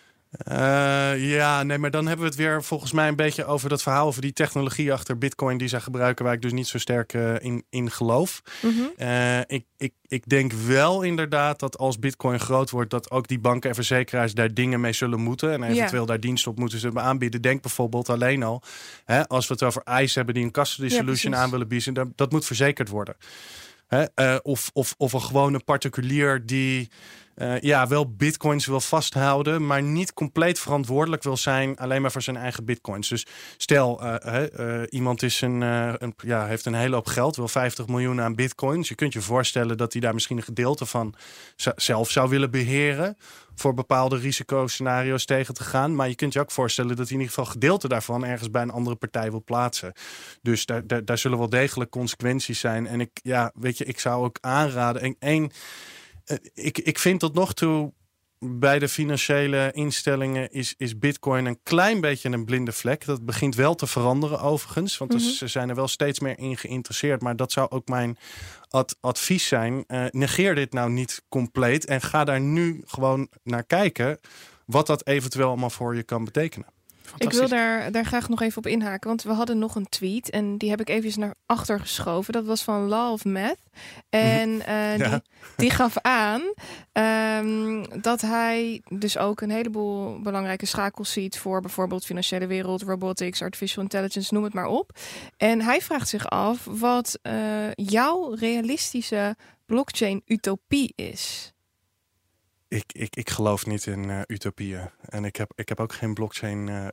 Uh, 0.52 1.30
ja, 1.32 1.64
nee, 1.64 1.78
maar 1.78 1.92
dan 1.92 2.08
hebben 2.08 2.26
we 2.26 2.32
het 2.32 2.40
weer 2.40 2.64
volgens 2.64 2.92
mij 2.92 3.08
een 3.08 3.16
beetje 3.16 3.46
over 3.46 3.70
dat 3.70 3.82
verhaal 3.82 4.08
over 4.08 4.22
die 4.22 4.34
technologie 4.34 4.94
achter 4.94 5.18
Bitcoin 5.18 5.58
die 5.58 5.68
zij 5.68 5.80
gebruiken, 5.80 6.26
waar 6.26 6.34
ik 6.34 6.42
dus 6.42 6.52
niet 6.52 6.68
zo 6.68 6.78
sterk 6.78 7.14
uh, 7.14 7.34
in, 7.40 7.64
in 7.70 7.92
geloof. 7.92 8.42
Mm 8.62 8.72
-hmm. 8.72 8.92
uh, 8.98 9.40
ik, 9.40 9.66
ik, 9.78 9.94
ik 10.08 10.30
denk 10.30 10.54
wel 10.54 11.02
inderdaad 11.02 11.60
dat 11.60 11.78
als 11.78 12.00
Bitcoin 12.00 12.40
groot 12.40 12.70
wordt, 12.70 12.90
dat 12.90 13.12
ook 13.12 13.28
die 13.28 13.40
banken 13.40 13.70
en 13.70 13.76
verzekeraars 13.76 14.34
daar 14.34 14.54
dingen 14.54 14.82
mee 14.82 14.94
zullen 14.94 15.20
moeten 15.20 15.52
en 15.52 15.64
eventueel 15.64 16.02
ja. 16.02 16.08
daar 16.08 16.20
diensten 16.20 16.52
op 16.52 16.60
moeten 16.60 16.80
zullen 16.80 17.02
aanbieden. 17.02 17.42
Denk 17.42 17.62
bijvoorbeeld 17.62 18.10
alleen 18.10 18.44
al, 18.44 18.62
hè, 19.06 19.28
als 19.28 19.48
we 19.48 19.54
het 19.54 19.64
over 19.64 20.02
ICE 20.02 20.14
hebben 20.14 20.36
die 20.36 20.44
een 20.44 20.52
custody 20.52 20.90
solution 20.90 21.34
ja, 21.34 21.40
aan 21.40 21.52
willen 21.52 21.68
bieden, 21.68 21.94
dat, 21.94 22.08
dat 22.16 22.32
moet 22.32 22.46
verzekerd 22.46 22.90
worden. 22.90 23.16
Hè, 23.88 24.36
of, 24.36 24.70
of, 24.74 24.94
of 24.98 25.14
een 25.14 25.22
gewone 25.22 25.60
particulier 25.60 26.46
die 26.46 26.90
uh, 27.36 27.60
ja, 27.60 27.88
wel 27.88 28.16
bitcoins 28.16 28.66
wil 28.66 28.80
vasthouden, 28.80 29.66
maar 29.66 29.82
niet 29.82 30.14
compleet 30.14 30.60
verantwoordelijk 30.60 31.24
wil 31.24 31.38
zijn 31.38 31.78
alleen 31.78 32.02
maar 32.02 32.12
voor 32.12 32.22
zijn 32.22 32.38
eigen 32.38 32.66
bitcoins. 32.66 33.10
Dus 33.10 33.26
stel, 33.58 34.04
uh, 34.04 34.44
uh, 34.60 34.82
iemand 34.90 35.22
is 35.22 35.42
een, 35.42 35.62
een, 35.62 36.14
ja, 36.18 36.46
heeft 36.46 36.66
een 36.66 36.74
hele 36.74 36.96
hoop 36.96 37.08
geld, 37.08 37.36
wil 37.36 37.48
50 37.48 37.88
miljoen 37.88 38.22
aan 38.22 38.36
bitcoins. 38.36 38.90
Je 38.90 38.96
kunt 38.96 39.14
je 39.14 39.22
voorstellen 39.22 39.78
dat 39.78 39.92
hij 39.92 40.02
daar 40.02 40.14
misschien 40.14 40.38
een 40.38 40.44
gedeelte 40.44 40.86
van 40.86 41.16
zelf 41.76 42.12
zou 42.12 42.30
willen 42.30 42.52
beheren 42.52 43.18
voor 43.56 43.74
bepaalde 43.74 44.18
risicoscenario's 44.18 45.26
tegen 45.26 45.54
te 45.54 45.64
gaan. 45.64 45.96
Maar 45.96 46.10
je 46.10 46.16
kunt 46.16 46.34
je 46.34 46.40
ook 46.40 46.52
voorstellen 46.52 46.96
dat 46.96 47.08
hij 47.08 47.16
in 47.16 47.22
ieder 47.22 47.36
geval 47.36 47.52
gedeelte 47.52 47.88
daarvan 47.88 48.26
ergens 48.26 48.52
bij 48.52 48.62
een 48.62 48.72
andere 48.72 48.96
partij 48.96 49.30
wil 49.30 49.44
plaatsen. 49.44 49.94
Dus 50.42 50.66
daar, 50.66 51.06
daar, 51.06 51.18
zullen 51.18 51.38
wel 51.38 51.50
degelijk 51.50 51.92
consequenties 51.92 52.60
zijn. 52.60 52.88
En 52.88 53.02
ik, 53.02 53.20
ja, 53.24 53.52
weet 53.56 53.78
je, 53.78 53.86
ik 53.86 54.00
zou 54.00 54.24
ook 54.24 54.38
aanraden. 54.42 55.02
En 55.02 55.16
één 55.20 55.44
eh, 55.44 55.58
ik, 56.54 56.78
ik 56.78 57.00
vind 57.00 57.20
tot 57.20 57.34
nog 57.34 57.54
toe 57.54 57.94
bij 58.40 58.80
de 58.80 58.90
financiële 58.90 59.72
instellingen 59.74 60.52
is, 60.52 60.74
is 60.78 60.98
Bitcoin 60.98 61.46
een 61.46 61.60
klein 61.64 62.02
beetje 62.02 62.30
een 62.30 62.46
blinde 62.46 62.72
vlek. 62.72 63.06
Dat 63.06 63.26
begint 63.26 63.56
wel 63.56 63.76
te 63.76 63.88
veranderen 63.88 64.40
overigens, 64.40 64.98
want 64.98 65.14
mm 65.14 65.18
-hmm. 65.18 65.30
ze 65.30 65.48
zijn 65.48 65.70
er 65.70 65.76
wel 65.76 65.88
steeds 65.88 66.20
meer 66.20 66.40
in 66.40 66.58
geïnteresseerd. 66.58 67.22
Maar 67.22 67.36
dat 67.36 67.52
zou 67.52 67.70
ook 67.70 67.88
mijn 67.88 68.18
ad 68.70 68.98
advies 69.00 69.48
zijn. 69.48 69.84
Uh, 69.88 70.06
negeer 70.12 70.56
dit 70.56 70.74
nou 70.74 70.92
niet 70.92 71.24
compleet 71.30 71.86
en 71.86 72.02
ga 72.02 72.24
daar 72.24 72.42
nu 72.42 72.82
gewoon 72.86 73.30
naar 73.44 73.64
kijken 73.64 74.20
wat 74.66 74.88
dat 74.88 75.08
eventueel 75.08 75.48
allemaal 75.48 75.70
voor 75.70 75.96
je 75.96 76.04
kan 76.04 76.24
betekenen. 76.24 76.68
Ik 77.18 77.32
wil 77.32 77.48
daar, 77.48 77.92
daar 77.92 78.06
graag 78.06 78.30
nog 78.30 78.42
even 78.42 78.58
op 78.58 78.68
inhaken, 78.68 79.08
want 79.08 79.24
we 79.24 79.32
hadden 79.32 79.60
nog 79.60 79.76
een 79.76 79.90
tweet 79.90 80.30
en 80.30 80.58
die 80.58 80.70
heb 80.70 80.80
ik 80.80 80.90
even 80.90 81.20
naar 81.20 81.36
achter 81.46 81.80
geschoven. 81.80 82.34
Dat 82.34 82.46
was 82.46 82.64
van 82.64 82.88
Law 82.88 83.12
of 83.12 83.26
Math. 83.26 83.60
En 84.10 84.50
uh, 84.50 84.98
ja. 84.98 85.10
die, 85.10 85.22
die, 85.56 85.70
gaf 85.70 85.98
aan 85.98 86.42
um, 87.44 88.02
dat 88.02 88.22
hij 88.22 88.82
dus 88.90 89.18
ook 89.18 89.42
een 89.42 89.50
heleboel 89.50 90.22
belangrijke 90.22 90.66
schakels 90.66 91.12
ziet 91.12 91.38
voor 91.38 91.62
bijvoorbeeld 91.62 92.06
financiële 92.06 92.48
wereld, 92.48 92.82
robotics, 92.82 93.42
artificial 93.42 93.84
intelligence, 93.84 94.34
noem 94.34 94.44
het 94.44 94.54
maar 94.54 94.68
op. 94.68 94.98
En 95.38 95.62
hij 95.62 95.82
vraagt 95.82 96.10
zich 96.10 96.30
af 96.30 96.66
wat 96.66 97.20
uh, 97.24 97.34
jouw 97.74 98.34
realistische 98.34 99.36
blockchain-utopie 99.66 100.94
is. 100.96 101.54
Ik, 102.68 102.84
ik, 102.88 103.16
ik 103.16 103.30
geloof 103.30 103.66
niet 103.66 103.86
in 103.86 104.10
uh, 104.10 104.22
utopieën. 104.28 104.90
En 105.10 105.26
ik 105.26 105.36
heb, 105.36 105.52
ik 105.56 105.70
heb 105.70 105.80
ook 105.80 105.94
geen 105.94 106.14
blockchain 106.14 106.68
uh, 106.68 106.88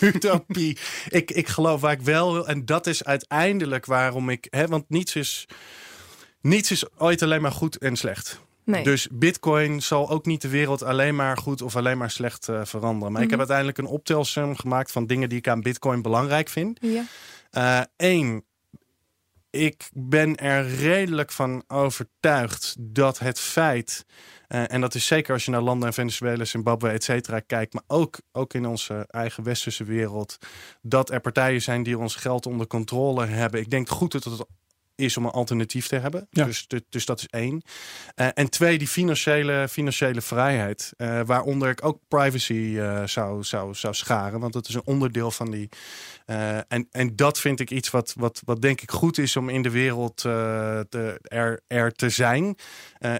utopie. 0.14 0.78
ik, 1.08 1.30
ik 1.30 1.48
geloof 1.48 1.80
waar 1.80 1.92
ik 1.92 2.00
wel 2.00 2.32
wil. 2.32 2.48
En 2.48 2.64
dat 2.64 2.86
is 2.86 3.04
uiteindelijk 3.04 3.86
waarom 3.86 4.28
ik. 4.28 4.46
Hè, 4.50 4.66
want 4.66 4.84
niets 4.88 5.16
is, 5.16 5.48
niets 6.40 6.70
is 6.70 6.98
ooit 6.98 7.22
alleen 7.22 7.42
maar 7.42 7.52
goed 7.52 7.78
en 7.78 7.96
slecht. 7.96 8.40
Nee. 8.64 8.84
Dus 8.84 9.08
Bitcoin 9.12 9.82
zal 9.82 10.10
ook 10.10 10.26
niet 10.26 10.42
de 10.42 10.48
wereld 10.48 10.82
alleen 10.82 11.16
maar 11.16 11.36
goed 11.36 11.62
of 11.62 11.76
alleen 11.76 11.98
maar 11.98 12.10
slecht 12.10 12.48
uh, 12.48 12.64
veranderen. 12.64 12.98
Maar 12.98 13.08
mm 13.10 13.14
-hmm. 13.14 13.22
ik 13.24 13.30
heb 13.30 13.38
mhm. 13.38 13.50
uiteindelijk 13.50 13.78
een 13.78 13.96
optelsom 13.96 14.56
gemaakt 14.56 14.92
van 14.92 15.06
dingen 15.06 15.28
die 15.28 15.38
ik 15.38 15.48
aan 15.48 15.60
Bitcoin 15.60 16.02
belangrijk 16.02 16.48
vind. 16.48 16.78
Ja. 16.80 17.86
Eén, 17.96 18.44
ik 19.50 19.88
ben 19.92 20.36
er 20.36 20.68
redelijk 20.68 21.32
van 21.32 21.64
overtuigd 21.66 22.76
dat 22.78 23.18
het 23.18 23.40
feit 23.40 24.04
uh, 24.48 24.72
en 24.72 24.80
dat 24.80 24.94
is 24.94 25.06
zeker 25.06 25.32
als 25.32 25.44
je 25.44 25.50
naar 25.50 25.60
landen 25.60 25.88
en 25.88 25.94
Venezuela, 25.94 26.44
Zimbabwe, 26.44 26.88
et 26.88 27.04
cetera 27.04 27.40
kijkt. 27.40 27.72
Maar 27.72 27.82
ook, 27.86 28.20
ook 28.32 28.54
in 28.54 28.66
onze 28.66 29.04
eigen 29.08 29.42
westerse 29.42 29.84
wereld. 29.84 30.38
Dat 30.82 31.10
er 31.10 31.20
partijen 31.20 31.62
zijn 31.62 31.82
die 31.82 31.98
ons 31.98 32.14
geld 32.14 32.46
onder 32.46 32.66
controle 32.66 33.26
hebben. 33.26 33.60
Ik 33.60 33.70
denk 33.70 33.88
goed 33.88 34.12
dat 34.12 34.24
het 34.24 34.44
is 35.00 35.16
om 35.16 35.24
een 35.24 35.30
alternatief 35.30 35.86
te 35.86 35.96
hebben. 35.96 36.26
Ja. 36.30 36.44
Dus, 36.44 36.66
dus 36.88 37.04
dat 37.04 37.18
is 37.18 37.26
één. 37.26 37.62
Uh, 38.16 38.28
en 38.34 38.50
twee, 38.50 38.78
die 38.78 38.88
financiële, 38.88 39.68
financiële 39.70 40.20
vrijheid. 40.20 40.92
Uh, 40.96 41.20
waaronder 41.24 41.68
ik 41.70 41.84
ook 41.84 41.98
privacy 42.08 42.52
uh, 42.52 43.06
zou, 43.06 43.44
zou, 43.44 43.74
zou 43.74 43.94
scharen. 43.94 44.40
Want 44.40 44.52
dat 44.52 44.68
is 44.68 44.74
een 44.74 44.82
onderdeel 44.84 45.30
van 45.30 45.50
die. 45.50 45.68
en, 46.68 46.88
en 46.90 47.16
dat 47.16 47.40
vind 47.40 47.60
ik 47.60 47.70
iets 47.70 47.90
wat, 47.90 48.14
wat, 48.16 48.42
wat 48.44 48.62
denk 48.62 48.80
ik 48.80 48.90
goed 48.90 49.18
is 49.18 49.36
om 49.36 49.48
in 49.48 49.62
de 49.62 49.70
wereld 49.70 50.16
te, 50.16 51.18
er, 51.22 51.60
er 51.66 51.92
te 51.92 52.08
zijn. 52.08 52.56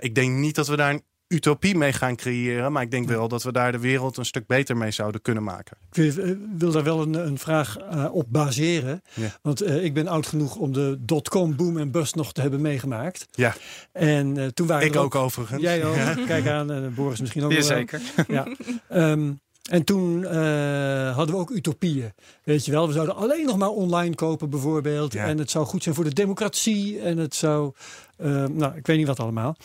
ik 0.01 0.15
denk 0.15 0.37
niet 0.37 0.55
dat 0.55 0.69
we 0.69 0.77
daar 0.77 0.91
een 0.91 1.05
utopie 1.31 1.77
mee 1.77 1.93
gaan 1.93 2.17
creëren. 2.17 2.73
Maar 2.73 2.83
ik 2.83 2.91
denk 2.91 3.09
wel 3.09 3.29
dat 3.29 3.43
we 3.43 3.53
daar 3.53 3.73
de 3.73 3.79
wereld 3.79 4.17
een 4.17 4.25
stuk 4.25 4.47
beter 4.47 4.77
mee 4.77 4.91
zouden 4.91 5.23
kunnen 5.23 5.43
maken. 5.43 5.77
Ik 5.93 6.37
wil 6.57 6.71
daar 6.71 6.85
wel 6.85 7.01
een, 7.01 7.15
een 7.15 7.39
vraag 7.39 7.77
uh, 7.93 8.15
op 8.15 8.27
baseren. 8.29 9.03
Ja. 9.15 9.39
Want 9.43 9.63
uh, 9.63 9.85
ik 9.85 9.95
ben 9.95 10.09
oud 10.09 10.27
genoeg 10.27 10.57
om 10.57 10.73
de 10.73 10.97
dotcom 11.01 11.57
boom 11.57 11.79
en 11.79 11.91
bust 11.91 12.15
nog 12.15 12.33
te 12.33 12.41
hebben 12.41 12.61
meegemaakt. 12.61 13.27
Ja. 13.31 13.55
En 13.93 14.37
uh, 14.37 14.47
toen 14.47 14.67
waren 14.67 14.87
ik 14.87 14.97
ook, 14.97 15.05
ook, 15.05 15.15
overigens. 15.15 15.63
Jij 15.63 15.85
ook. 15.85 15.95
Ja. 15.95 16.15
Kijk 16.27 16.47
aan, 16.47 16.95
Boris 16.95 17.21
misschien 17.21 17.45
ook. 17.45 17.53
Ja, 17.53 17.63
zeker. 17.63 18.01
Ja. 18.29 18.47
Um, 18.93 19.41
en 19.71 19.85
toen 19.85 20.21
uh, 20.21 21.17
hadden 21.17 21.35
we 21.35 21.41
ook 21.41 21.51
utopieën. 21.51 22.13
Weet 22.45 22.65
je 22.65 22.71
wel, 22.71 22.87
we 22.87 22.93
zouden 22.93 23.17
alleen 23.17 23.47
nog 23.47 23.57
maar 23.57 23.69
online 23.69 24.15
kopen 24.15 24.51
bijvoorbeeld. 24.51 25.13
Ja. 25.13 25.27
En 25.27 25.39
het 25.39 25.51
zou 25.51 25.67
goed 25.67 25.83
zijn 25.83 25.95
voor 25.95 26.05
de 26.05 26.15
democratie. 26.15 27.01
En 27.01 27.19
het 27.19 27.35
zou, 27.35 27.73
uh, 28.19 28.45
nou, 28.45 28.77
ik 28.77 28.87
weet 28.87 28.97
niet 28.97 29.07
wat 29.07 29.21
allemaal. 29.21 29.57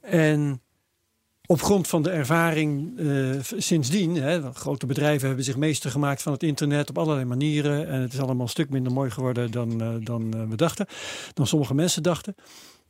En 0.00 0.60
op 1.52 1.62
grond 1.62 1.88
van 1.88 2.02
de 2.02 2.10
ervaring 2.10 2.98
uh, 2.98 3.36
sindsdien, 3.56 4.16
hè, 4.16 4.52
grote 4.52 4.86
bedrijven 4.86 5.26
hebben 5.26 5.44
zich 5.44 5.56
meester 5.56 5.90
gemaakt 5.90 6.22
van 6.22 6.32
het 6.32 6.42
internet 6.42 6.88
op 6.88 6.98
allerlei 6.98 7.24
manieren. 7.24 7.88
En 7.88 8.00
het 8.00 8.12
is 8.12 8.18
allemaal 8.20 8.42
een 8.42 8.48
stuk 8.48 8.70
minder 8.70 8.92
mooi 8.92 9.10
geworden 9.10 9.50
dan, 9.50 9.82
uh, 9.82 9.88
dan 10.00 10.48
we 10.48 10.56
dachten, 10.56 10.86
dan 11.34 11.46
sommige 11.46 11.74
mensen 11.74 12.02
dachten 12.02 12.34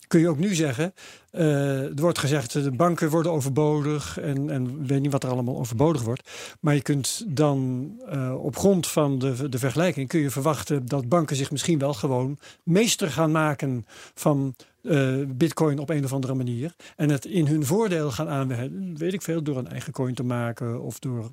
kun 0.06 0.20
je 0.20 0.28
ook 0.28 0.38
nu 0.38 0.54
zeggen, 0.54 0.94
er 1.30 1.94
wordt 1.94 2.18
gezegd 2.18 2.52
de 2.52 2.70
banken 2.70 3.10
worden 3.10 3.32
overbodig 3.32 4.18
en, 4.18 4.50
en 4.50 4.86
weet 4.86 5.00
niet 5.00 5.12
wat 5.12 5.22
er 5.22 5.30
allemaal 5.30 5.58
overbodig 5.58 6.02
wordt. 6.02 6.30
Maar 6.60 6.74
je 6.74 6.82
kunt 6.82 7.24
dan 7.28 7.90
op 8.36 8.56
grond 8.56 8.86
van 8.86 9.18
de, 9.18 9.48
de 9.48 9.58
vergelijking 9.58 10.08
kun 10.08 10.20
je 10.20 10.30
verwachten 10.30 10.86
dat 10.86 11.08
banken 11.08 11.36
zich 11.36 11.50
misschien 11.50 11.78
wel 11.78 11.94
gewoon 11.94 12.38
meester 12.62 13.10
gaan 13.10 13.30
maken 13.30 13.86
van 14.14 14.54
uh, 14.82 15.24
bitcoin 15.28 15.78
op 15.78 15.90
een 15.90 16.04
of 16.04 16.12
andere 16.12 16.34
manier. 16.34 16.74
En 16.96 17.10
het 17.10 17.24
in 17.24 17.46
hun 17.46 17.66
voordeel 17.66 18.10
gaan 18.10 18.28
aanwenden, 18.28 18.96
weet 18.96 19.12
ik 19.12 19.22
veel, 19.22 19.42
door 19.42 19.56
een 19.56 19.68
eigen 19.68 19.92
coin 19.92 20.14
te 20.14 20.22
maken 20.22 20.82
of 20.82 20.98
door 20.98 21.32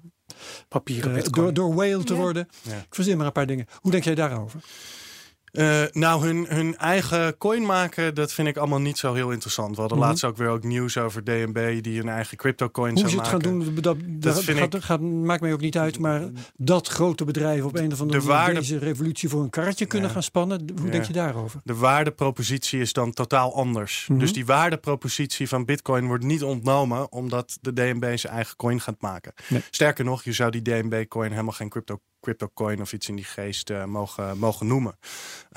papieren 0.68 1.16
uh, 1.16 1.24
door, 1.24 1.54
door 1.54 1.76
whale 1.76 2.04
te 2.04 2.14
ja. 2.14 2.20
worden. 2.20 2.48
Ja. 2.62 2.78
Ik 2.78 2.96
verzin 2.96 3.18
maar 3.18 3.26
een 3.26 3.32
paar 3.32 3.48
dingen. 3.48 3.66
Hoe 3.82 3.92
denk 3.92 4.04
jij 4.04 4.16
daarover? 4.16 4.60
Uh, 5.52 5.82
nou, 5.92 6.26
hun, 6.26 6.46
hun 6.50 6.78
eigen 6.78 7.38
coin 7.38 7.66
maken, 7.66 8.16
dat 8.16 8.34
vind 8.34 8.48
ik 8.48 8.58
allemaal 8.58 8.80
niet 8.80 8.98
zo 8.98 9.14
heel 9.14 9.32
interessant. 9.32 9.76
We 9.76 9.80
hadden 9.80 9.98
mm 9.98 10.04
-hmm. 10.04 10.12
laatst 10.12 10.26
ook 10.26 10.38
weer 10.38 10.48
ook 10.48 10.64
nieuws 10.64 10.98
over 10.98 11.24
DNB 11.24 11.84
die 11.84 11.98
hun 11.98 12.10
eigen 12.10 12.38
crypto 12.38 12.70
coin 12.70 12.98
zou 12.98 13.16
maken. 13.16 13.32
Hoe 13.32 13.32
ze 13.32 13.36
het 13.36 13.46
gaan 13.46 13.58
doen, 13.58 13.76
dat, 13.76 13.84
dat, 13.84 14.36
dat 14.36 14.44
gaat, 14.44 14.74
ik... 14.74 14.84
gaat, 14.84 15.02
maakt 15.02 15.42
mij 15.42 15.54
ook 15.54 15.62
niet 15.62 15.78
uit. 15.78 16.00
Maar 16.00 16.30
dat 16.56 16.88
grote 16.88 17.26
bedrijven 17.26 17.66
op 17.66 17.76
een 17.76 17.92
of 17.92 18.02
andere 18.02 18.20
manier 18.20 18.34
waarde... 18.34 18.60
deze 18.60 18.78
revolutie 18.78 19.30
voor 19.30 19.42
een 19.42 19.50
karretje 19.50 19.86
kunnen 19.86 20.08
ja. 20.08 20.14
gaan 20.14 20.24
spannen. 20.24 20.70
Hoe 20.76 20.86
ja. 20.86 20.92
denk 20.92 21.04
je 21.04 21.14
daarover? 21.14 21.62
De 21.64 21.76
waardepropositie 21.76 22.80
is 22.80 22.94
dan 22.94 23.14
totaal 23.14 23.56
anders. 23.56 24.06
Mm 24.08 24.16
-hmm. 24.16 24.26
Dus 24.26 24.34
die 24.34 24.46
waardepropositie 24.46 25.48
van 25.48 25.66
bitcoin 25.66 26.08
wordt 26.08 26.24
niet 26.24 26.44
ontnomen 26.44 27.12
omdat 27.12 27.58
de 27.62 27.74
DNB 27.74 28.18
zijn 28.18 28.34
eigen 28.34 28.56
coin 28.56 28.82
gaat 28.82 29.02
maken. 29.02 29.34
Nee. 29.48 29.62
Sterker 29.70 30.06
nog, 30.06 30.24
je 30.24 30.34
zou 30.34 30.52
die 30.52 30.62
DNB 30.62 31.08
coin 31.08 31.32
helemaal 31.32 31.54
geen 31.54 31.70
crypto 31.70 32.00
cryptocoin 32.22 32.82
of 32.82 32.94
iets 32.94 33.10
in 33.10 33.16
die 33.16 33.26
geest 33.26 33.70
uh, 33.70 33.86
mogen, 33.86 34.38
mogen 34.38 34.68
noemen. 34.68 34.98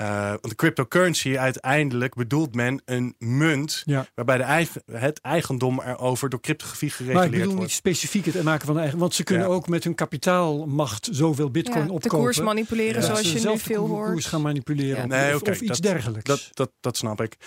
Uh, 0.01 0.29
want 0.29 0.49
de 0.49 0.55
cryptocurrency 0.55 1.37
uiteindelijk 1.37 2.15
bedoelt 2.15 2.55
men 2.55 2.81
een 2.85 3.15
munt 3.17 3.81
ja. 3.85 4.05
waarbij 4.15 4.37
de 4.37 4.43
eigen, 4.43 4.83
het 4.91 5.21
eigendom 5.21 5.81
erover 5.81 6.29
door 6.29 6.39
cryptografie 6.39 6.89
gereguleerd 6.89 7.23
wordt. 7.23 7.31
Maar 7.31 7.41
ik 7.41 7.49
bedoel 7.49 7.63
niet 7.63 7.71
specifiek 7.71 8.25
het 8.25 8.43
maken 8.43 8.65
van 8.65 8.75
de 8.75 8.81
eigen, 8.81 8.99
want 8.99 9.13
ze 9.13 9.23
kunnen 9.23 9.47
ja. 9.47 9.53
ook 9.53 9.67
met 9.67 9.83
hun 9.83 9.95
kapitaalmacht 9.95 11.07
zoveel 11.11 11.51
bitcoin 11.51 11.85
ja, 11.85 11.91
opkopen. 11.91 12.09
De 12.09 12.15
koers 12.15 12.39
manipuleren 12.39 13.03
zoals 13.03 13.31
je 13.31 13.49
nu 13.49 13.57
veel 13.57 13.87
hoort. 13.87 14.05
De 14.05 14.11
koers 14.11 14.25
gaan 14.25 14.41
manipuleren 14.41 15.07
nee, 15.07 15.35
of, 15.35 15.41
okay, 15.41 15.53
of 15.53 15.61
iets 15.61 15.79
dat, 15.79 15.91
dergelijks. 15.91 16.29
Dat, 16.29 16.49
dat, 16.53 16.71
dat 16.79 16.97
snap 16.97 17.21
ik. 17.21 17.37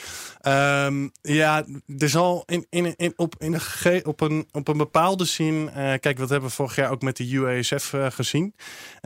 Um, 0.42 1.10
ja, 1.22 1.64
er 1.98 2.08
zal 2.08 2.42
in, 2.46 2.66
in, 2.70 2.96
in, 2.96 3.12
op, 3.16 3.34
in 3.38 3.60
een, 3.82 4.06
op, 4.06 4.20
een, 4.20 4.48
op 4.52 4.68
een 4.68 4.76
bepaalde 4.76 5.24
zin, 5.24 5.54
uh, 5.54 5.72
kijk 5.74 6.18
wat 6.18 6.28
hebben 6.28 6.48
we 6.48 6.54
vorig 6.54 6.76
jaar 6.76 6.90
ook 6.90 7.02
met 7.02 7.16
de 7.16 7.30
UASF 7.30 7.92
uh, 7.92 8.06
gezien. 8.10 8.54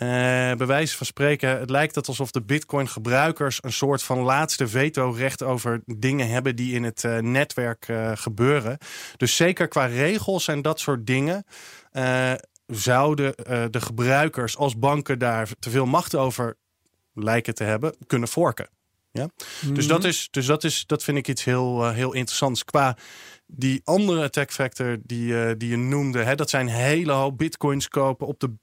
Uh, 0.03 0.09
bij 0.57 0.67
wijze 0.67 0.97
van 0.97 1.07
spreken, 1.07 1.59
het 1.59 1.71
lijkt 1.71 1.95
het 1.95 2.09
alsof 2.09 2.31
de 2.31 2.43
bitcoin 2.43 2.89
gebruikers 2.89 3.59
een 3.61 3.73
soort 3.73 4.03
van 4.03 4.19
laatste 4.19 4.69
veto-recht 4.69 5.43
over 5.43 5.83
dingen 5.85 6.29
hebben 6.29 6.57
die 6.57 6.75
in 6.75 6.85
het 6.85 7.03
uh, 7.03 7.19
netwerk 7.19 7.89
uh, 7.89 8.13
gebeuren. 8.15 8.79
Dus 9.17 9.37
zeker 9.37 9.69
qua 9.69 9.85
regels 9.85 10.49
en 10.49 10.63
dat 10.63 10.81
soort 10.81 11.07
dingen. 11.07 11.45
Zouden 12.67 13.35
de 13.71 13.81
gebruikers 13.81 14.57
als 14.57 14.79
banken 14.79 15.19
daar 15.19 15.49
te 15.59 15.71
veel 15.71 15.87
macht 15.87 16.15
over 16.15 16.57
lijken 17.15 17.55
te 17.55 17.65
hebben, 17.65 17.97
kunnen 18.07 18.29
forken. 18.29 18.69
Ja? 19.13 19.23
Mm 19.23 19.31
-hmm. 19.61 19.75
Dus, 19.75 19.87
dat, 19.87 20.05
is, 20.05 20.29
dus 20.31 20.47
dat, 20.47 20.65
is, 20.65 20.87
dat 20.87 21.05
vind 21.05 21.19
ik 21.19 21.29
iets 21.29 21.45
heel, 21.45 21.89
heel 21.89 22.13
interessants. 22.13 22.65
Qua 22.65 22.97
die 23.53 23.81
andere 23.85 24.23
attack 24.23 24.53
factor 24.53 24.99
die, 25.03 25.27
uh, 25.27 25.51
die 25.57 25.69
je 25.69 25.77
noemde, 25.77 26.23
hè, 26.23 26.35
dat 26.35 26.51
zijn 26.51 26.69
hele 26.69 27.13
hoop 27.13 27.39
bitcoins 27.39 27.89
kopen, 27.89 28.27
op 28.27 28.41
de 28.41 28.55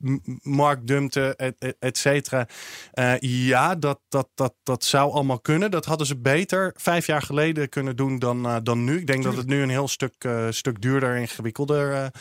markt 0.41 0.88
dumpten, 0.88 1.36
et, 1.36 1.56
et, 1.60 1.76
et 1.80 1.98
cetera. 1.98 2.48
Uh, 2.93 3.20
ja, 3.20 3.76
dat, 3.76 4.00
dat, 4.10 4.28
dat, 4.36 4.54
dat 4.64 4.84
zou 4.84 5.12
allemaal 5.12 5.39
kunnen. 5.39 5.72
Dat 5.72 5.86
hadden 5.86 6.08
ze 6.08 6.18
beter 6.18 6.74
vijf 6.78 7.06
jaar 7.06 7.22
geleden 7.22 7.70
kunnen 7.70 7.95
doen 7.95 8.20
dan, 8.20 8.45
uh, 8.45 8.56
dan 8.64 8.84
nu. 8.84 9.00
Ik 9.00 9.08
denk 9.08 9.24
dat 9.24 9.38
het 9.38 9.48
nu 9.48 9.62
een 9.62 9.70
heel 9.70 9.88
stuk, 9.88 10.28
stuk 10.50 10.82
duurder 10.82 11.16
en 11.16 11.22
ingewikkelder 11.22 12.12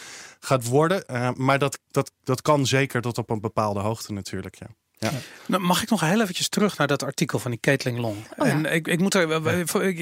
gaat 0.41 0.65
worden. 0.67 1.05
maar 1.37 1.59
dat, 1.59 1.79
dat, 1.91 2.13
dat 2.25 2.43
kan 2.43 2.67
zeker 2.67 3.01
tot 3.01 3.19
op 3.19 3.31
een 3.31 3.41
bepaalde 3.41 3.81
hoogte 3.81 4.13
natuurlijk, 4.13 4.59
ja. 4.59 4.67
Ja. 4.99 5.11
Nou, 5.47 5.63
mag 5.63 5.83
ik 5.83 5.91
nog 5.91 6.01
heel 6.01 6.21
eventjes 6.21 6.49
terug 6.49 6.79
naar 6.79 6.87
dat 6.87 7.03
artikel 7.03 7.39
van 7.39 7.51
die 7.51 7.61
Caitlin 7.61 8.01
Long? 8.01 8.17
Oh, 8.37 8.49
en 8.49 8.65
ik, 8.73 8.89
ik 8.89 9.01
moet 9.01 9.15
er, 9.15 9.41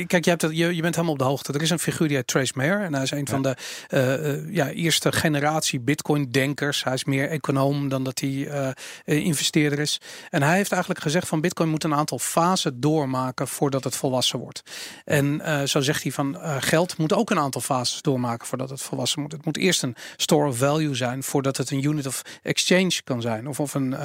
kijk, 0.06 0.24
je, 0.24 0.30
hebt 0.30 0.42
je, 0.42 0.74
je 0.74 0.82
bent 0.82 0.94
helemaal 0.94 1.12
op 1.12 1.18
de 1.18 1.24
hoogte. 1.24 1.52
Er 1.52 1.62
is 1.62 1.70
een 1.70 1.78
figuur 1.78 2.08
die 2.08 2.16
heet 2.16 2.26
Trace 2.26 2.52
Mayer. 2.56 2.80
En 2.80 2.94
hij 2.94 3.02
is 3.02 3.10
een 3.10 3.18
ja. 3.18 3.24
van 3.24 3.42
de 3.42 3.56
uh, 3.90 4.54
ja, 4.54 4.70
eerste 4.70 5.12
generatie 5.12 5.80
Bitcoin-denkers. 5.80 6.84
Hij 6.84 6.94
is 6.94 7.04
meer 7.04 7.28
econoom 7.28 7.88
dan 7.88 8.04
dat 8.04 8.20
hij 8.20 8.30
uh, 8.30 8.68
investeerder 9.04 9.78
is. 9.78 10.00
En 10.30 10.42
hij 10.42 10.56
heeft 10.56 10.72
eigenlijk 10.72 11.02
gezegd 11.02 11.28
van 11.28 11.40
Bitcoin 11.40 11.68
moet 11.68 11.84
een 11.84 11.94
aantal 11.94 12.18
fasen 12.18 12.80
doormaken 12.80 13.48
voordat 13.48 13.84
het 13.84 13.96
volwassen 13.96 14.38
wordt. 14.38 14.62
En 15.04 15.40
uh, 15.40 15.62
zo 15.62 15.80
zegt 15.80 16.02
hij 16.02 16.12
van 16.12 16.36
geld 16.60 16.98
moet 16.98 17.12
ook 17.12 17.30
een 17.30 17.38
aantal 17.38 17.60
fases 17.60 18.02
doormaken 18.02 18.46
voordat 18.46 18.70
het 18.70 18.82
volwassen 18.82 19.20
moet. 19.20 19.32
Het 19.32 19.44
moet 19.44 19.56
eerst 19.56 19.82
een 19.82 19.96
store 20.16 20.48
of 20.48 20.56
value 20.56 20.94
zijn 20.94 21.22
voordat 21.22 21.56
het 21.56 21.70
een 21.70 21.84
unit 21.84 22.06
of 22.06 22.22
exchange 22.42 23.00
kan 23.04 23.20
zijn. 23.20 23.48
Of, 23.48 23.60
of 23.60 23.74
een 23.74 23.96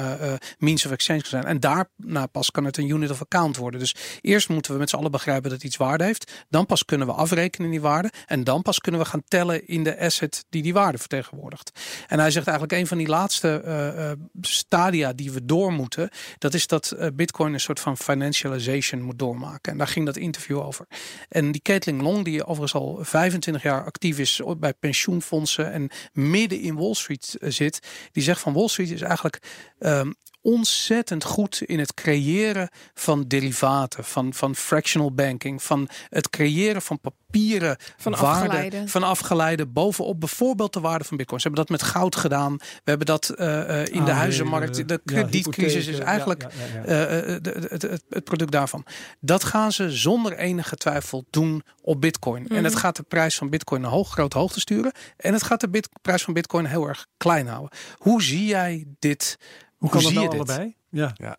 means 0.58 0.79
of 0.86 0.92
exchange 0.92 1.26
zijn. 1.26 1.44
En 1.44 1.60
daarna 1.60 2.26
pas 2.26 2.50
kan 2.50 2.64
het 2.64 2.76
een 2.76 2.88
unit 2.88 3.10
of 3.10 3.20
account 3.20 3.56
worden. 3.56 3.80
Dus 3.80 3.94
eerst 4.20 4.48
moeten 4.48 4.72
we 4.72 4.78
met 4.78 4.90
z'n 4.90 4.96
allen 4.96 5.10
begrijpen 5.10 5.50
dat 5.50 5.64
iets 5.64 5.76
waarde 5.76 6.04
heeft. 6.04 6.32
Dan 6.48 6.66
pas 6.66 6.84
kunnen 6.84 7.06
we 7.06 7.12
afrekenen 7.12 7.66
in 7.66 7.72
die 7.72 7.80
waarde. 7.80 8.10
En 8.26 8.44
dan 8.44 8.62
pas 8.62 8.78
kunnen 8.78 9.00
we 9.00 9.06
gaan 9.06 9.22
tellen 9.28 9.66
in 9.66 9.84
de 9.84 9.98
asset 10.00 10.44
die 10.48 10.62
die 10.62 10.72
waarde 10.72 10.98
vertegenwoordigt. 10.98 11.70
En 12.08 12.18
hij 12.18 12.30
zegt 12.30 12.46
eigenlijk 12.46 12.78
een 12.78 12.86
van 12.86 12.98
die 12.98 13.08
laatste 13.08 13.62
uh, 13.66 14.26
stadia 14.40 15.12
die 15.12 15.32
we 15.32 15.44
door 15.44 15.72
moeten. 15.72 16.08
Dat 16.38 16.54
is 16.54 16.66
dat 16.66 16.94
uh, 16.96 17.06
Bitcoin 17.14 17.52
een 17.52 17.60
soort 17.60 17.80
van 17.80 17.96
financialization 17.96 19.02
moet 19.02 19.18
doormaken. 19.18 19.72
En 19.72 19.78
daar 19.78 19.88
ging 19.88 20.06
dat 20.06 20.16
interview 20.16 20.58
over. 20.58 20.86
En 21.28 21.52
die 21.52 21.62
Caitlin 21.62 22.02
Long, 22.02 22.24
die 22.24 22.44
overigens 22.44 22.82
al 22.82 22.98
25 23.00 23.62
jaar 23.62 23.84
actief 23.84 24.18
is 24.18 24.42
bij 24.58 24.72
pensioenfondsen 24.72 25.72
en 25.72 25.90
midden 26.12 26.60
in 26.60 26.76
Wall 26.76 26.94
Street 26.94 27.36
zit, 27.40 27.80
die 28.12 28.22
zegt 28.22 28.40
van 28.40 28.52
Wall 28.52 28.68
Street 28.68 28.90
is 28.90 29.00
eigenlijk 29.00 29.38
um, 29.78 30.14
ontzettend 30.42 31.24
goed 31.24 31.62
in 31.62 31.78
het 31.78 31.94
creëren 31.94 32.68
van 32.94 33.24
derivaten, 33.28 34.04
van, 34.04 34.34
van 34.34 34.54
fractional 34.54 35.12
banking, 35.12 35.62
van 35.62 35.88
het 36.08 36.30
creëren 36.30 36.82
van 36.82 37.00
papieren 37.00 37.76
van 37.96 38.12
waarde, 38.12 38.26
afgeleide. 38.26 38.88
van 38.88 39.02
afgeleide 39.02 39.66
bovenop 39.66 40.20
bijvoorbeeld 40.20 40.72
de 40.72 40.80
waarde 40.80 41.04
van 41.04 41.16
bitcoin. 41.16 41.40
Ze 41.40 41.46
hebben 41.46 41.66
dat 41.66 41.80
met 41.80 41.90
goud 41.90 42.16
gedaan. 42.16 42.56
We 42.56 42.66
hebben 42.84 43.06
dat 43.06 43.34
uh, 43.36 43.46
uh, 43.46 43.86
in 43.86 44.04
de 44.04 44.10
huizenmarkt. 44.10 44.88
De 44.88 45.00
kredietcrisis 45.04 45.86
ja, 45.86 45.92
is 45.92 45.98
eigenlijk 45.98 46.42
ja, 46.42 46.48
ja, 46.94 47.10
uh, 47.10 47.26
het, 47.26 47.82
het, 47.82 48.02
het, 48.08 48.24
product 48.24 48.52
daarvan. 48.52 48.84
Dat 49.20 49.44
gaan 49.44 49.72
ze 49.72 49.90
zonder 49.90 50.36
enige 50.36 50.76
twijfel 50.76 51.24
doen 51.30 51.62
op 51.82 52.00
bitcoin. 52.00 52.42
Mm 52.42 52.48
-hmm. 52.48 52.56
En 52.56 52.64
het 52.64 52.76
gaat 52.76 52.96
de 52.96 53.02
prijs 53.02 53.36
van 53.36 53.50
bitcoin 53.50 53.80
naar 53.80 53.90
hoog, 53.90 54.10
grote 54.10 54.38
hoogte 54.38 54.60
sturen. 54.60 54.92
En 55.16 55.32
het 55.32 55.42
gaat 55.42 55.60
de 55.60 55.68
bit, 55.68 55.88
prijs 56.02 56.22
van 56.22 56.34
bitcoin 56.34 56.64
heel 56.64 56.88
erg 56.88 57.06
klein 57.16 57.46
houden. 57.46 57.78
Hoe 57.96 58.22
zie 58.22 58.46
jij 58.46 58.84
dit? 58.98 59.38
Hoe 59.80 59.90
kan 59.90 60.02
Hoe 60.02 60.12
dat 60.12 60.22
nou 60.22 60.34
allebei? 60.34 60.74
Ja. 60.90 61.12
Ja. 61.14 61.38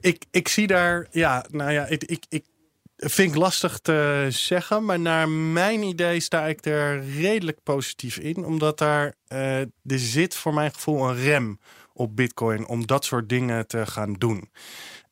Ik, 0.00 0.24
ik 0.30 0.48
zie 0.48 0.66
daar, 0.66 1.06
ja, 1.10 1.44
nou 1.50 1.72
ja, 1.72 1.86
ik, 1.86 2.04
ik, 2.04 2.24
ik 2.28 2.44
vind 2.96 3.30
ik 3.30 3.36
lastig 3.38 3.78
te 3.78 4.26
zeggen, 4.28 4.84
maar 4.84 5.00
naar 5.00 5.28
mijn 5.28 5.82
idee 5.82 6.20
sta 6.20 6.46
ik 6.46 6.64
er 6.66 7.04
redelijk 7.04 7.62
positief 7.62 8.16
in, 8.16 8.44
omdat 8.44 8.78
daar 8.78 9.14
uh, 9.32 9.60
er 9.60 9.70
zit 9.84 10.34
voor 10.34 10.54
mijn 10.54 10.74
gevoel 10.74 11.08
een 11.08 11.16
rem 11.16 11.58
op 11.92 12.16
Bitcoin 12.16 12.66
om 12.66 12.86
dat 12.86 13.04
soort 13.04 13.28
dingen 13.28 13.66
te 13.66 13.86
gaan 13.86 14.12
doen. 14.12 14.50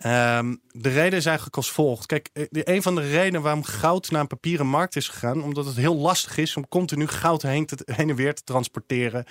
Um, 0.07 0.61
de 0.71 0.89
reden 0.89 1.19
is 1.19 1.27
eigenlijk 1.27 1.57
als 1.57 1.71
volgt. 1.71 2.07
Kijk, 2.07 2.31
een 2.51 2.83
van 2.83 2.95
de 2.95 3.11
redenen 3.11 3.43
waarom 3.43 3.65
goud 3.65 4.11
naar 4.11 4.21
een 4.21 4.27
papieren 4.27 4.67
markt 4.67 4.97
is 4.97 5.09
gegaan, 5.09 5.43
omdat 5.43 5.67
het 5.67 5.77
heel 5.77 5.97
lastig 5.97 6.37
is 6.37 6.57
om 6.57 6.69
continu 6.69 7.07
goud 7.07 7.43
heen, 7.43 7.67
te, 7.67 7.79
heen 7.85 8.11
en 8.11 8.17
weer 8.17 8.35
te 8.35 8.45
transporteren 8.45 9.25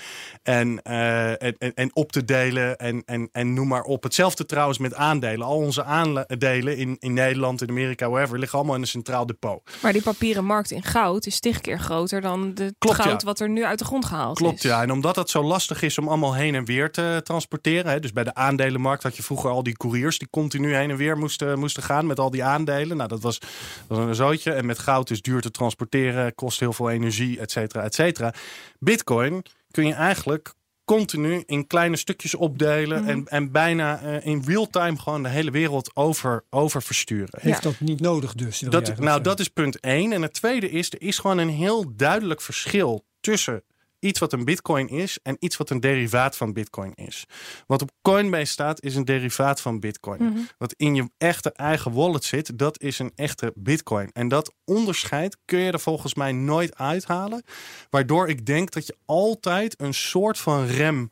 en, 0.44 0.80
uh, 0.84 1.30
en, 1.30 1.56
en, 1.58 1.74
en, 1.74 1.96
op 1.96 2.12
te 2.12 2.26
delen 2.26 2.78
en, 2.78 3.04
en, 3.06 3.30
en 3.32 3.54
noem 3.54 3.68
maar 3.68 3.84
op. 3.84 4.04
Hetzelfde 4.04 4.46
trouwens 4.46 4.78
met 4.78 4.94
aandelen. 4.94 5.48
Al 5.48 5.56
onze 5.56 5.84
aandelen 5.84 6.78
in, 6.78 6.96
in 7.00 7.14
Nederland, 7.14 7.62
in 7.62 7.70
Amerika, 7.70 8.10
wherever, 8.10 8.40
liggen 8.40 8.58
allemaal 8.58 8.76
in 8.76 8.82
een 8.82 8.88
centraal 8.88 9.26
depot. 9.26 9.62
Maar 9.82 9.94
die 9.94 10.02
papieren 10.02 10.46
markt 10.46 10.72
in 10.72 10.84
goud 10.84 11.26
is 11.26 11.40
tig 11.40 11.62
keer 11.62 11.80
groter 11.80 12.22
dan 12.22 12.54
de 12.54 12.76
Klopt, 12.78 13.02
goud 13.02 13.22
ja. 13.22 13.28
wat 13.28 13.40
er 13.40 13.50
nu 13.50 13.66
uit 13.66 13.80
de 13.80 13.86
grond 13.86 14.06
gehaald 14.06 14.38
Klopt, 14.38 14.56
is. 14.58 14.62
ja. 14.62 14.82
En 14.82 14.92
omdat 14.92 15.16
het 15.16 15.30
zo 15.30 15.44
lastig 15.44 15.82
is 15.82 15.98
om 15.98 16.08
allemaal 16.08 16.36
heen 16.36 16.56
en 16.56 16.66
weer 16.66 16.92
te 16.92 17.22
transporteren. 17.24 17.92
Hè, 17.92 18.00
dus 18.00 18.14
bij 18.14 18.24
de 18.24 18.36
aandelenmarkt 18.36 19.04
had 19.04 19.16
je 19.16 19.24
vroeger 19.24 19.50
al 19.50 19.64
die 19.64 19.78
couriers 19.78 20.18
die 20.18 20.28
continu 20.30 20.56
heen 20.64 20.90
en 20.90 20.98
weer 20.98 21.18
moesten, 21.18 21.60
moesten 21.60 21.84
gaan 21.84 22.08
met 22.08 22.20
al 22.20 22.30
die 22.30 22.44
aandelen. 22.44 22.98
Nou, 22.98 23.10
dat 23.10 23.22
was, 23.22 23.40
dat 23.88 23.98
was 23.98 24.08
een 24.08 24.16
zootje. 24.16 24.52
En 24.52 24.66
met 24.66 24.80
goud 24.80 25.10
is 25.10 25.22
duur 25.22 25.42
te 25.42 25.52
transporteren, 25.52 26.36
kost 26.36 26.60
heel 26.60 26.74
veel 26.74 26.90
energie, 26.90 27.40
et 27.40 27.52
cetera, 27.52 27.84
et 27.84 27.96
cetera. 27.96 28.34
Bitcoin 28.80 29.44
kun 29.72 29.88
je 29.88 29.94
eigenlijk 29.94 30.56
continu 30.86 31.44
in 31.46 31.68
kleine 31.68 31.98
stukjes 31.98 32.36
opdelen 32.36 33.02
Mhm. 33.02 33.10
en, 33.10 33.28
en 33.28 33.52
bijna 33.52 34.04
uh, 34.04 34.26
in 34.26 34.44
real 34.46 34.68
time 34.70 35.00
gewoon 35.00 35.24
de 35.24 35.30
hele 35.30 35.52
wereld 35.52 35.96
over, 35.96 36.44
over 36.50 36.82
versturen. 36.82 37.40
Heeft 37.42 37.64
dat 37.64 37.80
niet 37.80 38.00
nodig 38.00 38.34
dus? 38.34 38.60
Dat, 38.60 38.72
nou, 38.72 38.86
zeggen. 38.86 39.24
dat 39.24 39.40
is 39.40 39.48
punt 39.48 39.80
één. 39.80 40.14
En 40.14 40.22
het 40.22 40.34
tweede 40.34 40.70
is, 40.70 40.92
er 40.92 41.02
is 41.02 41.20
gewoon 41.20 41.38
een 41.38 41.50
heel 41.50 41.96
duidelijk 41.96 42.42
verschil 42.42 43.06
tussen 43.20 43.64
iets 44.00 44.20
wat 44.20 44.34
een 44.34 44.46
bitcoin 44.46 44.88
is 44.90 45.20
en 45.24 45.38
iets 45.40 45.58
wat 45.58 45.70
een 45.70 45.80
derivaat 45.80 46.38
van 46.38 46.54
bitcoin 46.54 46.94
is. 46.94 47.26
Wat 47.68 47.82
op 47.82 47.92
Coinbase 48.02 48.52
staat 48.52 48.84
is 48.84 48.96
een 48.96 49.06
derivaat 49.06 49.62
van 49.62 49.80
bitcoin. 49.80 50.24
Mhm. 50.24 50.40
Wat 50.58 50.74
in 50.78 50.96
je 50.96 51.10
echte 51.18 51.52
eigen 51.52 51.92
wallet 51.94 52.24
zit, 52.24 52.58
dat 52.58 52.82
is 52.82 53.00
een 53.00 53.12
echte 53.16 53.52
bitcoin. 53.56 54.10
En 54.12 54.28
dat 54.28 54.54
onderscheid 54.66 55.38
kun 55.46 55.60
je 55.60 55.72
er 55.72 55.80
volgens 55.80 56.14
mij 56.14 56.32
nooit 56.32 56.76
uithalen. 56.76 57.44
Waardoor 57.90 58.30
ik 58.30 58.46
denk 58.46 58.72
dat 58.72 58.86
je 58.86 58.96
altijd 59.06 59.82
een 59.82 59.94
soort 59.94 60.38
van 60.38 60.66
rem 60.66 61.10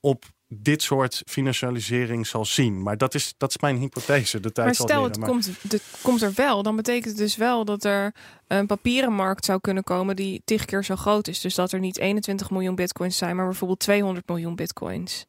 op 0.00 0.24
dit 0.54 0.82
soort 0.82 1.22
financialisering 1.26 2.26
zal 2.26 2.44
zien. 2.44 2.82
Maar 2.82 2.96
dat 2.98 3.14
is, 3.14 3.34
dat 3.38 3.50
is 3.50 3.58
mijn 3.58 3.76
hypothese. 3.76 4.40
De 4.40 4.52
tijd 4.52 4.66
Maar 4.66 4.74
zal 4.76 4.86
stel, 4.86 5.02
leren. 5.02 5.20
het 5.20 5.30
komt, 5.30 5.50
het 5.68 5.82
komt 6.02 6.22
er 6.22 6.32
wel. 6.34 6.62
Dan 6.62 6.76
betekent 6.76 7.04
het 7.04 7.16
dus 7.16 7.36
wel 7.36 7.64
dat 7.64 7.84
er 7.84 8.14
een 8.46 8.66
papieren 8.66 9.12
markt 9.12 9.44
zou 9.44 9.60
kunnen 9.60 9.84
komen 9.84 10.16
die 10.16 10.42
tig 10.44 10.64
keer 10.64 10.84
zo 10.84 10.96
groot 10.96 11.28
is. 11.28 11.40
Dus 11.40 11.54
dat 11.54 11.72
er 11.72 11.80
niet 11.80 11.98
21 11.98 12.50
miljoen 12.50 12.74
bitcoins 12.74 13.16
zijn, 13.16 13.36
maar 13.36 13.46
bijvoorbeeld 13.46 13.78
200 13.80 14.28
miljoen 14.28 14.54
bitcoins. 14.56 15.26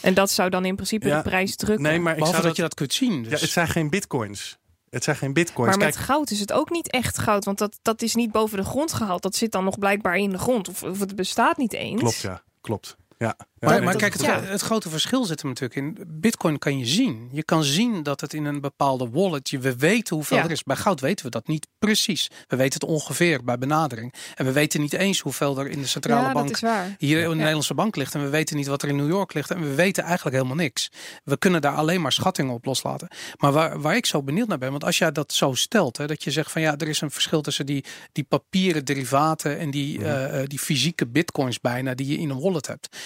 En 0.00 0.14
dat 0.14 0.30
zou 0.30 0.50
dan 0.50 0.64
in 0.64 0.74
principe 0.74 1.06
Ja, 1.08 1.16
de 1.16 1.22
prijs 1.22 1.56
drukken. 1.56 1.82
Nee, 1.82 1.98
maar 2.00 2.12
ik 2.12 2.18
Behalve 2.18 2.36
zou 2.40 2.48
dat, 2.48 2.56
je 2.56 2.62
dat 2.62 2.74
kunt 2.74 2.92
zien. 2.92 3.22
Ja, 3.22 3.28
Dus. 3.30 3.40
het 3.40 3.50
zijn 3.50 3.68
geen 3.68 3.90
bitcoins. 3.90 4.58
Het 4.90 5.04
zijn 5.04 5.16
geen 5.16 5.32
bitcoins. 5.32 5.68
maar 5.76 5.84
met 5.86 5.94
Kijk, 5.94 6.06
goud 6.06 6.30
is 6.30 6.40
het 6.40 6.52
ook 6.52 6.70
niet 6.70 6.90
echt 6.90 7.18
goud, 7.18 7.44
want 7.44 7.58
dat, 7.58 7.78
dat 7.82 8.02
is 8.02 8.14
niet 8.14 8.32
boven 8.32 8.56
de 8.58 8.64
grond 8.64 8.92
gehaald. 8.92 9.22
Dat 9.22 9.34
zit 9.34 9.52
dan 9.52 9.64
nog 9.64 9.78
blijkbaar 9.78 10.16
in 10.16 10.30
de 10.30 10.38
grond, 10.38 10.68
of, 10.68 10.82
of 10.82 11.00
het 11.00 11.16
bestaat 11.16 11.56
niet 11.56 11.72
eens. 11.72 12.00
klopt, 12.00 12.16
ja. 12.20 12.42
Klopt. 12.60 12.96
Ja. 13.18 13.36
Maar, 13.70 13.82
maar 13.82 13.96
kijk, 13.96 14.12
het, 14.12 14.22
ja. 14.22 14.42
het 14.42 14.60
grote 14.60 14.88
verschil 14.88 15.24
zit 15.24 15.40
er 15.40 15.46
natuurlijk 15.46 15.74
in. 15.74 15.98
Bitcoin 16.08 16.58
kan 16.58 16.78
je 16.78 16.86
zien. 16.86 17.28
Je 17.32 17.42
kan 17.44 17.64
zien 17.64 18.02
dat 18.02 18.20
het 18.20 18.34
in 18.34 18.44
een 18.44 18.60
bepaalde 18.60 19.08
wallet. 19.10 19.50
Je, 19.50 19.58
we 19.58 19.76
weten 19.76 20.16
hoeveel 20.16 20.36
Ja. 20.36 20.44
er 20.44 20.50
is. 20.50 20.62
Bij 20.62 20.76
goud 20.76 21.00
weten 21.00 21.24
we 21.24 21.30
dat 21.30 21.46
niet 21.46 21.66
precies. 21.78 22.30
We 22.48 22.56
weten 22.56 22.80
het 22.80 22.88
ongeveer 22.88 23.44
bij 23.44 23.58
benadering. 23.58 24.14
En 24.34 24.44
we 24.44 24.52
weten 24.52 24.80
niet 24.80 24.92
eens 24.92 25.20
hoeveel 25.20 25.58
er 25.58 25.66
in 25.66 25.80
de 25.80 25.86
centrale 25.86 26.26
ja, 26.26 26.32
bank 26.32 26.58
hier 26.98 27.22
in 27.22 27.28
de. 27.28 27.34
Nederlandse 27.34 27.74
bank 27.74 27.96
ligt. 27.96 28.14
En 28.14 28.22
we 28.22 28.28
weten 28.28 28.56
niet 28.56 28.66
wat 28.66 28.82
er 28.82 28.88
in 28.88 28.96
New 28.96 29.08
York 29.08 29.34
ligt. 29.34 29.50
En 29.50 29.60
we 29.60 29.74
weten 29.74 30.04
eigenlijk 30.04 30.36
helemaal 30.36 30.56
niks. 30.56 30.88
We 31.24 31.36
kunnen 31.38 31.60
daar 31.60 31.74
alleen 31.74 32.00
maar 32.00 32.12
schattingen 32.12 32.54
op 32.54 32.64
loslaten. 32.64 33.08
Maar 33.38 33.52
waar, 33.52 33.80
waar 33.80 33.96
ik 33.96 34.06
zo 34.06 34.22
benieuwd 34.22 34.48
naar 34.48 34.58
ben. 34.58 34.70
Want 34.70 34.84
als 34.84 34.98
jij 34.98 35.12
dat 35.12 35.32
zo 35.32 35.54
stelt. 35.54 35.96
Hè, 35.96 36.06
dat 36.06 36.22
je 36.24 36.30
zegt 36.30 36.52
van 36.52 36.62
ja, 36.62 36.76
er 36.76 36.88
is 36.88 37.00
een 37.00 37.10
verschil 37.10 37.40
tussen 37.40 37.66
die, 37.66 37.84
die 38.12 38.24
papieren 38.24 38.84
derivaten. 38.84 39.58
En 39.58 39.70
die, 39.70 39.98
Mhm. 39.98 40.06
eh, 40.08 40.40
eh, 40.40 40.46
die 40.48 40.58
fysieke 40.58 41.06
bitcoins 41.06 41.60
bijna 41.60 41.94
die 41.94 42.06
je 42.06 42.16
in 42.18 42.30
een 42.30 42.40
wallet 42.40 42.66
hebt. 42.66 42.96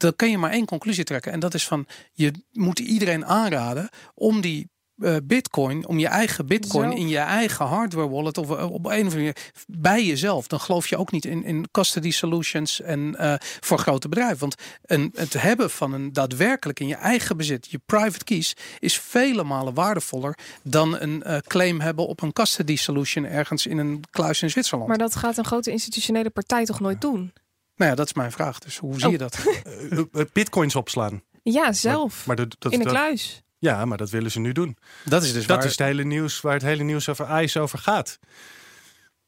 Dan 0.00 0.16
kun 0.16 0.30
je 0.30 0.38
maar 0.38 0.50
één 0.50 0.66
conclusie 0.66 1.04
trekken. 1.04 1.32
En 1.32 1.40
dat 1.40 1.54
is 1.54 1.66
van 1.66 1.86
je 2.12 2.32
moet 2.52 2.78
iedereen 2.78 3.26
aanraden 3.26 3.88
om 4.14 4.40
die 4.40 4.68
eh, 5.00 5.16
bitcoin, 5.22 5.86
om 5.86 5.98
je 5.98 6.06
eigen 6.06 6.46
bitcoin 6.46 6.92
in 6.92 7.08
je 7.08 7.18
eigen 7.18 7.66
hardware 7.66 8.08
wallet 8.08 8.38
of 8.38 8.50
eh, 8.50 8.72
op 8.72 8.84
een 8.84 8.92
of 8.92 8.96
andere 8.96 9.16
manier 9.16 9.36
bij 9.66 10.04
jezelf. 10.04 10.46
Dan 10.46 10.60
geloof 10.60 10.86
je 10.88 10.96
ook 10.96 11.12
niet 11.12 11.24
in, 11.24 11.44
in 11.44 11.68
custody 11.70 12.10
solutions 12.10 12.80
en 12.80 13.16
eh, 13.16 13.34
voor 13.38 13.78
grote 13.78 14.08
bedrijven. 14.08 14.38
Want 14.38 14.54
een, 14.82 15.10
het 15.14 15.32
hebben 15.32 15.70
van 15.70 15.92
een 15.92 16.12
daadwerkelijk 16.12 16.80
in 16.80 16.86
je 16.86 16.94
eigen 16.94 17.36
bezit, 17.36 17.70
je 17.70 17.80
private 17.86 18.24
keys, 18.24 18.56
is 18.78 18.98
vele 18.98 19.44
malen 19.44 19.74
waardevoller 19.74 20.38
dan 20.62 21.00
een 21.00 21.42
claim 21.46 21.80
hebben 21.80 22.06
op 22.06 22.22
een 22.22 22.32
custody 22.32 22.76
solution 22.76 23.24
ergens 23.24 23.66
in 23.66 23.78
een 23.78 24.04
kluis 24.10 24.42
in 24.42 24.50
Zwitserland. 24.50 24.88
Maar 24.88 24.98
dat 24.98 25.16
gaat 25.16 25.38
een 25.38 25.44
grote 25.44 25.70
institutionele 25.70 26.30
partij 26.30 26.64
toch 26.64 26.80
nooit 26.80 27.00
doen? 27.00 27.32
Nou 27.80 27.90
ja, 27.90 27.96
dat 27.96 28.06
is 28.06 28.12
mijn 28.12 28.32
vraag. 28.32 28.58
Dus 28.58 28.78
hoe 28.78 28.94
zie 28.98 29.06
Oh. 29.06 29.12
je 29.12 29.18
dat? 29.18 29.38
Eh, 29.90 29.98
eh, 29.98 30.26
bitcoins 30.32 30.74
opslaan. 30.76 31.22
Ja, 31.42 31.72
zelf. 31.72 32.26
Maar 32.26 32.36
dat, 32.36 32.56
dat, 32.58 32.72
in 32.72 32.78
een 32.78 32.84
dat- 32.84 32.94
kluis. 32.94 33.42
ja, 33.58 33.84
maar 33.84 33.98
dat 33.98 34.10
willen 34.10 34.30
ze 34.30 34.40
nu 34.40 34.52
doen. 34.52 34.76
Dat 35.04 35.22
is 35.22 35.32
dus 35.32 35.46
Dat 35.46 35.56
waar. 35.56 35.64
is 35.66 35.70
het 35.70 35.80
hele 35.86 36.04
nieuws 36.04 36.40
waar 36.40 36.52
het 36.52 36.62
hele 36.62 36.82
nieuws 36.82 37.08
over 37.08 37.42
ICE 37.42 37.60
over 37.60 37.78
gaat. 37.78 38.18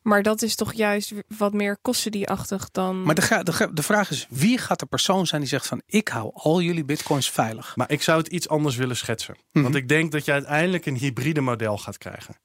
Maar 0.02 0.22
dat 0.22 0.42
is 0.42 0.54
toch 0.54 0.72
juist 0.72 1.12
wat 1.38 1.52
meer 1.52 1.78
custody-achtig 1.82 2.70
dan... 2.70 3.02
Maar 3.02 3.14
de, 3.14 3.22
ga- 3.22 3.42
de, 3.42 3.70
de 3.72 3.82
vraag 3.82 4.10
is, 4.10 4.26
wie 4.30 4.58
gaat 4.58 4.78
de 4.78 4.86
persoon 4.86 5.26
zijn 5.26 5.40
die 5.40 5.50
zegt 5.50 5.66
van 5.66 5.82
ik 5.86 6.08
hou 6.08 6.30
al 6.34 6.60
jullie 6.62 6.84
bitcoins 6.84 7.30
veilig? 7.30 7.76
Maar 7.76 7.90
ik 7.90 8.02
zou 8.02 8.18
het 8.18 8.26
iets 8.28 8.48
anders 8.48 8.76
willen 8.76 8.96
schetsen. 8.96 9.36
Mhm. 9.52 9.62
Want 9.62 9.74
ik 9.74 9.88
denk 9.88 10.12
dat 10.12 10.24
je 10.24 10.32
uiteindelijk 10.32 10.86
een 10.86 10.96
hybride 10.96 11.40
model 11.40 11.78
gaat 11.78 11.98
krijgen. 11.98 12.36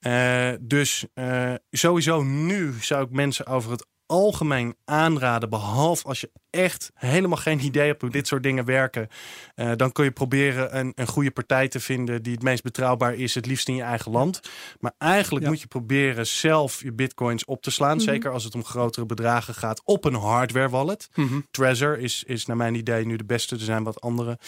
Eh, 0.00 0.50
dus 0.60 1.04
eh, 1.14 1.54
sowieso 1.70 2.22
nu 2.22 2.74
zou 2.80 3.04
ik 3.04 3.10
mensen 3.10 3.46
over 3.46 3.70
het 3.70 3.86
algemeen 4.08 4.74
aanraden. 4.84 5.50
Behalve 5.50 6.04
als 6.06 6.20
je 6.20 6.30
echt 6.50 6.90
helemaal 6.94 7.36
geen 7.38 7.60
idee 7.64 7.86
hebt 7.86 8.00
hoe 8.00 8.10
dit 8.10 8.26
soort 8.26 8.42
dingen 8.42 8.64
werken. 8.64 9.08
eh, 9.54 9.72
dan 9.76 9.92
kun 9.92 10.04
je 10.04 10.10
proberen 10.10 10.78
een, 10.78 10.92
een 10.94 11.06
goede 11.06 11.30
partij 11.30 11.68
te 11.68 11.80
vinden 11.80 12.22
die 12.22 12.32
het 12.32 12.42
meest 12.42 12.62
betrouwbaar 12.62 13.14
is. 13.14 13.34
Het 13.34 13.46
liefst 13.46 13.68
in 13.68 13.74
je 13.74 13.82
eigen 13.82 14.12
land. 14.12 14.40
Maar 14.80 14.92
eigenlijk 14.98 15.44
Ja. 15.44 15.50
moet 15.50 15.60
je 15.60 15.66
proberen 15.66 16.26
zelf 16.26 16.82
je 16.82 16.92
bitcoins 16.92 17.44
op 17.44 17.62
te 17.62 17.70
slaan. 17.70 17.96
Mhm. 17.96 18.04
Zeker 18.06 18.30
als 18.32 18.44
het 18.44 18.54
om 18.54 18.64
grotere 18.64 19.06
bedragen 19.06 19.54
gaat. 19.54 19.80
Op 19.84 20.04
een 20.04 20.14
hardware 20.14 20.68
wallet. 20.68 21.08
Mhm. 21.14 21.40
Trezor 21.50 21.98
is, 21.98 22.24
is 22.26 22.46
naar 22.46 22.56
mijn 22.56 22.74
idee 22.74 23.06
nu 23.06 23.16
de 23.16 23.24
beste. 23.24 23.54
Er 23.54 23.60
zijn 23.60 23.82
wat 23.84 24.00
andere. 24.00 24.38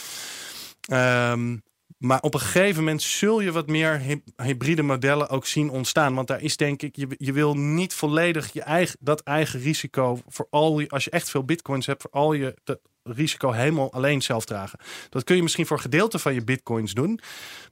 Ehm, 0.81 1.57
maar 2.01 2.21
op 2.21 2.35
een 2.35 2.41
gegeven 2.41 2.85
moment 2.85 3.03
zul 3.03 3.41
je 3.41 3.53
wat 3.53 3.67
meer 3.67 4.01
hy- 4.01 4.23
hybride 4.37 4.83
modellen 4.83 5.29
ook 5.29 5.47
zien 5.47 5.71
ontstaan. 5.71 6.15
Want 6.15 6.29
daar 6.29 6.43
is 6.43 6.57
denk 6.57 6.83
ik, 6.83 6.97
je, 6.97 7.07
je 7.19 7.33
wil 7.33 7.55
niet 7.55 7.95
volledig 7.95 8.53
je 8.53 8.63
eigen, 8.63 8.97
dat 9.01 9.21
eigen 9.21 9.61
risico 9.61 10.19
voor 10.27 10.47
al 10.51 10.81
je, 10.81 10.89
als 10.89 11.05
je 11.05 11.11
echt 11.11 11.31
veel 11.31 11.45
bitcoins 11.45 11.87
hebt, 11.87 12.03
voor 12.03 12.11
al 12.11 12.33
je 12.33 12.55
dat 12.65 12.81
risico 13.03 13.51
helemaal 13.51 13.93
alleen 13.93 14.23
zelf 14.23 14.45
dragen. 14.45 14.79
Dat 15.09 15.25
kun 15.25 15.37
je 15.37 15.43
misschien 15.43 15.67
voor 15.67 15.77
een 15.77 15.83
gedeelte 15.83 16.19
van 16.19 16.35
je 16.35 16.45
bitcoins 16.45 16.93
doen. 16.93 17.21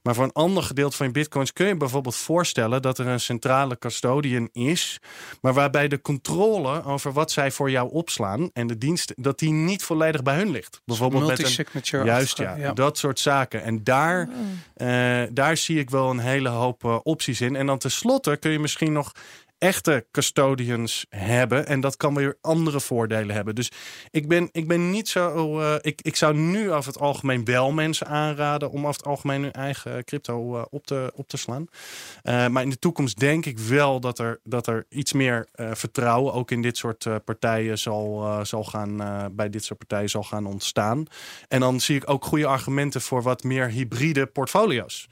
Maar 0.03 0.15
voor 0.15 0.23
een 0.23 0.31
ander 0.31 0.63
gedeelte 0.63 0.97
van 0.97 1.05
je 1.05 1.11
bitcoins 1.11 1.53
kun 1.53 1.67
je 1.67 1.77
bijvoorbeeld 1.77 2.15
voorstellen 2.15 2.81
dat 2.81 2.97
er 2.97 3.07
een 3.07 3.19
centrale 3.19 3.77
custodian 3.77 4.49
is. 4.51 4.99
Maar 5.41 5.53
waarbij 5.53 5.87
de 5.87 6.01
controle 6.01 6.83
over 6.83 7.13
wat 7.13 7.31
zij 7.31 7.51
voor 7.51 7.71
jou 7.71 7.91
opslaan 7.91 8.49
en 8.53 8.67
de 8.67 8.77
diensten, 8.77 9.15
dat 9.19 9.39
die 9.39 9.51
niet 9.51 9.83
volledig 9.83 10.23
bij 10.23 10.35
hun 10.35 10.49
ligt. 10.49 10.81
Bijvoorbeeld 10.85 11.27
met 11.27 11.37
een 11.37 11.43
Multi-signature. 11.43 12.05
Juist, 12.05 12.37
ja, 12.37 12.73
Dat 12.73 12.97
soort 12.97 13.19
zaken. 13.19 13.63
En 13.63 13.83
daar, 13.83 14.29
eh, 14.75 15.21
daar 15.31 15.57
zie 15.57 15.79
ik 15.79 15.89
wel 15.89 16.09
een 16.09 16.19
hele 16.19 16.49
hoop 16.49 16.83
eh, 16.83 16.99
opties 17.03 17.41
in. 17.41 17.55
En 17.55 17.65
dan 17.65 17.77
tenslotte 17.77 18.37
kun 18.37 18.51
je 18.51 18.59
misschien 18.59 18.93
nog 18.93 19.11
echte 19.59 20.05
custodians 20.11 21.05
hebben. 21.09 21.67
En 21.67 21.79
dat 21.79 21.97
kan 21.97 22.13
weer 22.13 22.37
andere 22.41 22.79
voordelen 22.79 23.35
hebben. 23.35 23.55
Dus 23.55 23.71
ik 24.11 24.27
ben, 24.27 24.49
ik 24.51 24.67
ben 24.67 24.89
niet 24.89 25.07
zo... 25.07 25.59
eh, 25.59 25.75
ik, 25.81 26.01
ik 26.01 26.15
zou 26.15 26.35
nu 26.35 26.71
over 26.71 26.91
het 26.91 27.01
algemeen 27.01 27.45
wel 27.45 27.71
mensen 27.71 28.07
aanraden... 28.07 28.71
om 28.71 28.79
over 28.79 28.97
het 28.97 29.05
algemeen 29.05 29.41
hun 29.41 29.51
eigen 29.51 30.03
crypto 30.03 30.57
eh, 30.57 30.63
op, 30.69 30.85
te, 30.85 31.11
op 31.15 31.27
te 31.27 31.37
slaan. 31.37 31.65
Eh, 32.21 32.47
maar 32.47 32.63
in 32.63 32.69
de 32.69 32.79
toekomst 32.79 33.19
denk 33.19 33.45
ik 33.45 33.59
wel 33.59 33.99
dat 33.99 34.19
er, 34.19 34.39
dat 34.43 34.67
er 34.67 34.85
iets 34.89 35.13
meer 35.13 35.47
vertrouwen... 35.55 36.33
ook 36.33 36.51
in 36.51 36.61
dit 36.61 36.77
soort 36.77 37.07
partijen 37.25 37.77
zal, 37.77 38.39
zal 38.45 38.63
gaan... 38.63 38.97
bij 39.35 39.49
dit 39.49 39.63
soort 39.63 39.79
partijen 39.79 40.09
zal 40.09 40.23
gaan 40.23 40.45
ontstaan. 40.45 41.05
En 41.47 41.59
dan 41.59 41.79
zie 41.79 41.95
ik 41.95 42.09
ook 42.09 42.25
goede 42.25 42.45
argumenten 42.45 43.01
voor 43.01 43.21
wat 43.21 43.43
meer 43.43 43.69
hybride 43.69 44.25
portfolio's. 44.25 45.07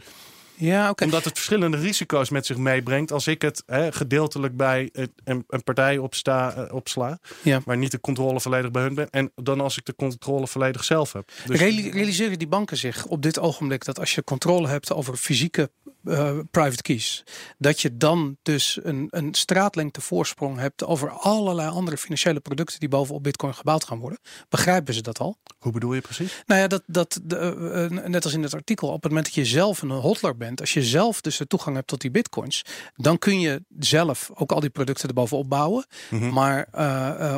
Ja, 0.60 0.90
oké. 0.90 1.04
Omdat 1.04 1.24
het 1.24 1.34
verschillende 1.34 1.78
risico's 1.78 2.30
met 2.30 2.46
zich 2.46 2.58
meebrengt. 2.58 3.12
Als 3.12 3.28
ik 3.28 3.42
het 3.42 3.64
hè, 3.66 3.92
gedeeltelijk 3.92 4.58
bij 4.58 4.90
een, 5.24 5.44
een 5.48 5.64
partij 5.64 5.98
opsta, 5.98 6.54
eh, 6.54 6.74
opsla. 6.74 7.20
Ja. 7.42 7.62
Maar 7.66 7.78
niet 7.78 7.92
de 7.92 8.00
controle 8.00 8.40
volledig 8.40 8.72
bij 8.72 8.82
hun 8.82 8.96
ben. 8.96 9.10
En 9.10 9.32
dan 9.36 9.62
als 9.62 9.78
ik 9.78 9.86
de 9.86 9.96
controle 9.96 10.48
volledig 10.48 10.84
zelf 10.84 11.14
heb. 11.14 11.32
Dus, 11.46 11.60
Reali- 11.60 11.90
realiseren 11.90 12.40
die 12.40 12.48
banken 12.48 12.78
zich 12.78 13.06
op 13.06 13.22
dit 13.22 13.40
ogenblik 13.40 13.86
dat 13.86 14.00
als 14.00 14.16
je 14.16 14.24
controle 14.24 14.68
hebt 14.68 14.94
over 14.94 15.16
fysieke 15.16 15.70
eh, 16.08 16.40
private 16.52 16.82
keys, 16.82 17.24
dat 17.58 17.82
je 17.82 17.98
dan 17.98 18.38
dus 18.44 18.80
een, 18.84 19.08
een 19.10 19.34
straatlengte 19.34 20.02
voorsprong 20.02 20.60
hebt 20.60 20.86
over 20.86 21.10
allerlei 21.10 21.70
andere 21.70 21.98
financiële 21.98 22.40
producten 22.40 22.80
die 22.80 22.90
bovenop 22.90 23.24
Bitcoin 23.24 23.54
gebouwd 23.54 23.84
gaan 23.84 24.00
worden? 24.00 24.20
Begrijpen 24.50 24.94
ze 24.94 25.02
dat 25.02 25.20
al? 25.20 25.38
hoe 25.60 25.72
bedoel 25.72 25.94
je 25.94 26.02
precies? 26.02 26.44
Nou 26.46 26.62
ja, 26.62 26.68
dat, 26.68 26.84
dat 26.86 27.20
de, 27.24 27.38
eh, 27.38 27.86
eh, 27.86 27.92
net 27.92 28.24
als 28.24 28.34
in 28.34 28.44
het 28.44 28.54
artikel, 28.54 28.88
op 28.88 29.04
het 29.04 29.12
moment 29.12 29.26
dat 29.26 29.36
je 29.36 29.46
zelf 29.46 29.82
een 29.82 29.90
hodler 29.90 30.38
bent, 30.38 30.60
als 30.60 30.74
je 30.74 30.84
zelf 30.84 31.22
dus 31.22 31.38
de 31.38 31.48
toegang 31.48 31.76
hebt 31.76 31.88
tot 31.88 32.02
die 32.02 32.12
bitcoins, 32.12 32.62
dan 32.96 33.18
kun 33.18 33.40
je 33.40 33.64
zelf 33.80 34.32
ook 34.34 34.52
al 34.52 34.60
die 34.60 34.70
producten 34.70 35.08
erbovenop 35.08 35.50
bouwen. 35.50 35.86
Mhm. 36.10 36.30
Maar 36.34 36.68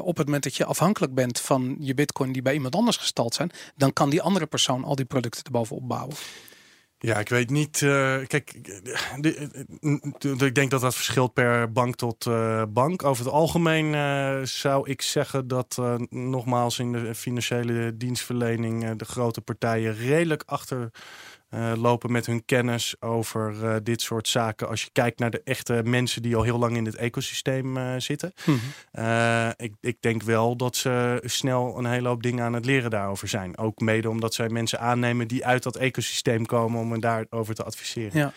op 0.02 0.18
het 0.18 0.26
moment 0.26 0.44
dat 0.44 0.56
je 0.56 0.66
afhankelijk 0.66 1.14
bent 1.14 1.40
van 1.40 1.76
je 1.80 1.94
bitcoin 1.94 2.32
die 2.32 2.42
bij 2.42 2.54
iemand 2.54 2.76
anders 2.76 2.98
gestald 2.98 3.34
zijn, 3.34 3.52
dan 3.76 3.94
kan 3.94 4.10
die 4.10 4.22
andere 4.22 4.46
persoon 4.46 4.84
al 4.84 4.96
die 4.96 5.06
producten 5.06 5.44
erbovenop 5.44 5.88
bouwen. 5.88 6.16
Ja, 7.02 7.20
ik 7.20 7.30
weet 7.30 7.50
niet. 7.50 7.82
eh, 7.82 8.18
kijk, 8.28 8.54
ik 10.40 10.56
denk 10.56 10.72
dat 10.72 10.82
dat 10.82 10.96
verschilt 10.96 11.34
per 11.34 11.72
bank 11.72 11.96
tot 11.96 12.26
eh, 12.26 12.64
bank. 12.70 13.04
Over 13.04 13.26
het 13.26 13.34
algemeen 13.34 13.94
eh, 13.94 14.40
zou 14.44 14.90
ik 14.90 15.02
zeggen 15.02 15.48
dat 15.48 15.82
nogmaals 16.10 16.80
in 16.80 16.92
de 16.92 17.16
financiële 17.16 17.98
dienstverlening 17.98 18.96
de 18.96 19.06
grote 19.06 19.42
partijen 19.42 19.96
redelijk 19.96 20.44
achter 20.46 20.92
eh, 21.50 21.72
lopen 21.76 22.12
met 22.12 22.26
hun 22.26 22.46
kennis 22.46 22.96
over 23.00 23.66
eh, 23.66 23.76
dit 23.84 24.02
soort 24.02 24.28
zaken. 24.28 24.68
Als 24.68 24.84
je 24.84 24.90
kijkt 24.92 25.20
naar 25.20 25.30
de 25.30 25.42
echte 25.44 25.82
mensen 25.84 26.22
die 26.22 26.36
al 26.36 26.44
heel 26.44 26.60
lang 26.60 26.78
in 26.78 26.86
het 26.86 26.96
ecosysteem 26.96 27.78
eh, 27.78 27.94
zitten. 27.98 28.34
Eh, 28.92 29.50
ik, 29.56 29.74
ik 29.82 30.02
denk 30.02 30.24
wel 30.24 30.56
dat 30.56 30.76
ze 30.76 31.22
snel 31.26 31.78
een 31.78 31.86
hele 31.86 32.08
hoop 32.08 32.24
dingen 32.24 32.46
aan 32.46 32.54
het 32.54 32.66
leren 32.66 32.90
daarover 32.90 33.28
zijn. 33.28 33.58
Ook 33.58 33.80
mede 33.80 34.10
omdat 34.10 34.34
zij 34.34 34.50
mensen 34.50 34.80
aannemen 34.80 35.28
die 35.28 35.46
uit 35.46 35.64
dat 35.64 35.76
ecosysteem 35.76 36.46
komen 36.46 36.80
om 36.80 36.92
hen 36.92 37.00
daarover 37.00 37.56
te 37.56 37.64
adviseren. 37.64 38.20
Ja. 38.20 38.34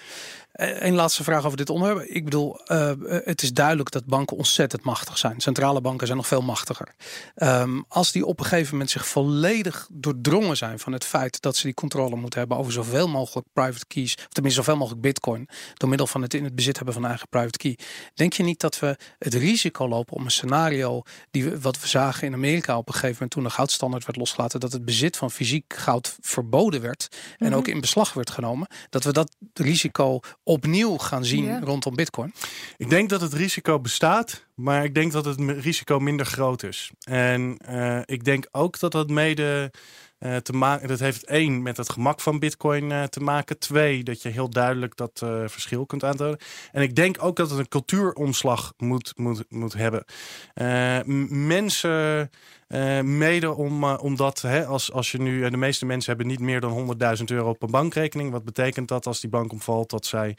Een 0.52 0.94
laatste 0.94 1.24
vraag 1.24 1.44
over 1.44 1.56
dit 1.56 1.70
onderwerp. 1.70 2.08
Ik 2.08 2.24
bedoel, 2.24 2.60
uh, 2.66 2.92
het 3.06 3.42
is 3.42 3.52
duidelijk 3.52 3.90
dat 3.90 4.04
banken 4.04 4.36
ontzettend 4.36 4.84
machtig 4.84 5.18
zijn. 5.18 5.40
Centrale 5.40 5.80
banken 5.80 6.06
zijn 6.06 6.18
nog 6.18 6.26
veel 6.26 6.42
machtiger. 6.42 6.94
Um, 7.36 7.84
als 7.88 8.12
die 8.12 8.26
op 8.26 8.38
een 8.38 8.44
gegeven 8.44 8.72
moment 8.72 8.90
zich 8.90 9.08
volledig 9.08 9.88
doordrongen 9.92 10.56
zijn 10.56 10.78
van 10.78 10.92
het 10.92 11.04
feit 11.04 11.40
dat 11.40 11.56
ze 11.56 11.66
die 11.66 11.74
controle 11.74 12.16
moeten 12.16 12.38
hebben 12.38 12.58
over 12.58 12.72
zoveel 12.72 13.08
mogelijk 13.08 13.46
private 13.52 13.86
keys, 13.86 14.14
of 14.16 14.28
tenminste 14.28 14.60
zoveel 14.62 14.76
mogelijk 14.76 15.02
bitcoin, 15.02 15.48
door 15.74 15.88
middel 15.88 16.06
van 16.06 16.22
het 16.22 16.34
in 16.34 16.44
het 16.44 16.54
bezit 16.54 16.76
hebben 16.76 16.94
van 16.94 17.06
eigen 17.06 17.28
private 17.28 17.58
key. 17.58 17.78
Denk 18.14 18.32
je 18.32 18.42
niet 18.42 18.60
dat 18.60 18.78
we 18.78 18.96
het 19.18 19.34
risico 19.34 19.88
lopen 19.88 20.16
om 20.16 20.24
een 20.24 20.30
scenario 20.30 21.02
die 21.30 21.44
we, 21.44 21.60
wat 21.60 21.80
we 21.80 21.88
zagen 21.88 22.26
in 22.26 22.34
Amerika 22.34 22.76
op 22.76 22.86
een 22.86 22.94
gegeven 22.94 23.12
moment 23.14 23.30
toen 23.30 23.42
de 23.42 23.50
goudstandaard 23.50 24.04
werd 24.04 24.18
losgelaten, 24.18 24.60
dat 24.60 24.72
het 24.72 24.84
bezit 24.84 25.16
van 25.16 25.30
fysiek 25.30 25.74
goud 25.74 26.16
verboden 26.20 26.80
werd 26.80 27.08
en 27.38 27.48
mhm. 27.48 27.56
ook 27.56 27.68
in 27.68 27.80
beslag 27.80 28.12
werd 28.12 28.30
genomen, 28.30 28.68
dat 28.88 29.04
we 29.04 29.12
dat 29.12 29.36
risico 29.52 30.20
opnieuw 30.44 30.96
gaan 30.96 31.24
zien 31.24 31.64
rondom 31.64 31.94
Bitcoin? 31.94 32.32
Ik 32.76 32.90
denk 32.90 33.08
dat 33.08 33.20
het 33.20 33.32
risico 33.32 33.80
bestaat, 33.80 34.46
maar 34.54 34.84
ik 34.84 34.94
denk 34.94 35.12
dat 35.12 35.24
het 35.24 35.40
risico 35.40 35.98
minder 35.98 36.26
groot 36.26 36.62
is. 36.62 36.90
En 37.04 37.58
uh, 37.68 38.00
ik 38.04 38.24
denk 38.24 38.48
ook 38.50 38.78
dat 38.78 38.92
dat 38.92 39.10
mede 39.10 39.70
uh, 40.22 40.36
te 40.36 40.52
maken. 40.52 40.88
Dat 40.88 40.98
heeft 40.98 41.24
één 41.24 41.62
met 41.62 41.76
het 41.76 41.90
gemak 41.90 42.20
van 42.20 42.38
Bitcoin 42.38 42.90
uh, 42.90 43.02
te 43.02 43.20
maken. 43.20 43.58
Twee, 43.58 44.02
dat 44.02 44.22
je 44.22 44.28
heel 44.28 44.50
duidelijk 44.50 44.96
dat 44.96 45.20
uh, 45.24 45.42
verschil 45.46 45.86
kunt 45.86 46.04
aantonen. 46.04 46.38
En 46.72 46.82
ik 46.82 46.94
denk 46.94 47.16
ook 47.20 47.36
dat 47.36 47.50
het 47.50 47.58
een 47.58 47.68
cultuuromslag 47.68 48.72
moet, 48.76 49.12
moet, 49.16 49.44
moet 49.48 49.72
hebben. 49.72 50.04
mensen. 51.48 52.30
mede 53.02 53.54
om, 53.54 53.84
omdat 53.84 54.40
hè, 54.40 54.66
als, 54.66 54.92
als 54.92 55.12
je 55.12 55.18
nu, 55.18 55.50
de 55.50 55.56
meeste 55.56 55.86
mensen 55.86 56.08
hebben 56.08 56.26
niet 56.26 56.40
meer 56.40 56.60
dan 56.60 56.96
100.000 57.18 57.24
euro 57.24 57.48
op 57.48 57.62
een 57.62 57.70
bankrekening. 57.70 58.30
Wat 58.30 58.44
betekent 58.44 58.88
dat 58.88 59.06
als 59.06 59.20
die 59.20 59.30
bank 59.30 59.52
omvalt, 59.52 59.90
dat 59.90 60.06
zij 60.06 60.36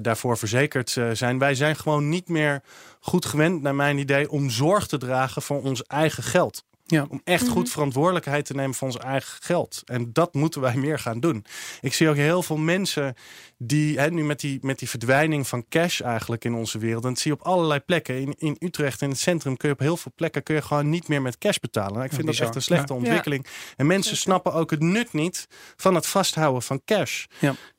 daarvoor 0.00 0.38
verzekerd 0.38 0.96
zijn? 1.12 1.38
Wij 1.38 1.54
zijn 1.54 1.76
gewoon 1.76 2.08
niet 2.08 2.28
meer 2.28 2.62
goed 3.00 3.24
gewend, 3.24 3.62
naar 3.62 3.74
mijn 3.74 3.98
idee, 3.98 4.30
om 4.30 4.50
zorg 4.50 4.86
te 4.86 4.98
dragen 4.98 5.42
voor 5.42 5.62
ons 5.62 5.82
eigen 5.82 6.22
geld. 6.22 6.64
Ja. 6.86 7.06
Om 7.08 7.20
echt 7.24 7.48
goed 7.48 7.62
mhm. 7.62 7.72
verantwoordelijkheid 7.72 8.44
te 8.44 8.54
nemen 8.54 8.74
voor 8.74 8.88
ons 8.88 8.98
eigen 8.98 9.42
geld. 9.42 9.82
En 9.84 10.12
dat 10.12 10.34
moeten 10.34 10.60
wij 10.60 10.76
meer 10.76 10.98
gaan 10.98 11.20
doen. 11.20 11.44
Ik 11.80 11.94
zie 11.94 12.08
ook 12.08 12.16
heel 12.16 12.42
veel 12.42 12.56
mensen 12.56 13.14
die 13.58 13.98
hè, 13.98 14.10
nu 14.10 14.24
met 14.24 14.40
die, 14.40 14.58
met 14.62 14.78
die 14.78 14.88
verdwijning 14.88 15.48
van 15.48 15.68
cash 15.68 16.00
eigenlijk 16.00 16.44
in 16.44 16.54
onze 16.54 16.78
wereld. 16.78 17.02
En 17.04 17.08
dat 17.08 17.18
zie 17.18 17.32
je 17.32 17.38
op 17.40 17.46
allerlei 17.46 17.80
plekken. 17.80 18.20
In, 18.20 18.34
in 18.38 18.56
Utrecht 18.58 19.02
in 19.02 19.08
het 19.08 19.18
centrum 19.18 19.56
kun 19.56 19.68
je 19.68 19.74
op 19.74 19.80
heel 19.80 19.96
veel 19.96 20.12
plekken 20.14 20.42
kun 20.42 20.54
je 20.54 20.62
gewoon 20.62 20.90
niet 20.90 21.08
meer 21.08 21.22
met 21.22 21.38
cash 21.38 21.58
betalen. 21.58 22.04
ik 22.04 22.12
vind 22.12 22.26
dat 22.26 22.38
echt 22.38 22.54
een 22.54 22.62
slechte 22.62 22.94
ontwikkeling. 22.94 23.46
En 23.76 23.86
mensen 23.86 24.16
snappen 24.16 24.52
ook 24.52 24.70
het 24.70 24.80
nut 24.80 25.12
niet 25.12 25.46
van 25.76 25.94
het 25.94 26.06
vasthouden 26.06 26.62
van 26.62 26.82
cash. 26.84 27.24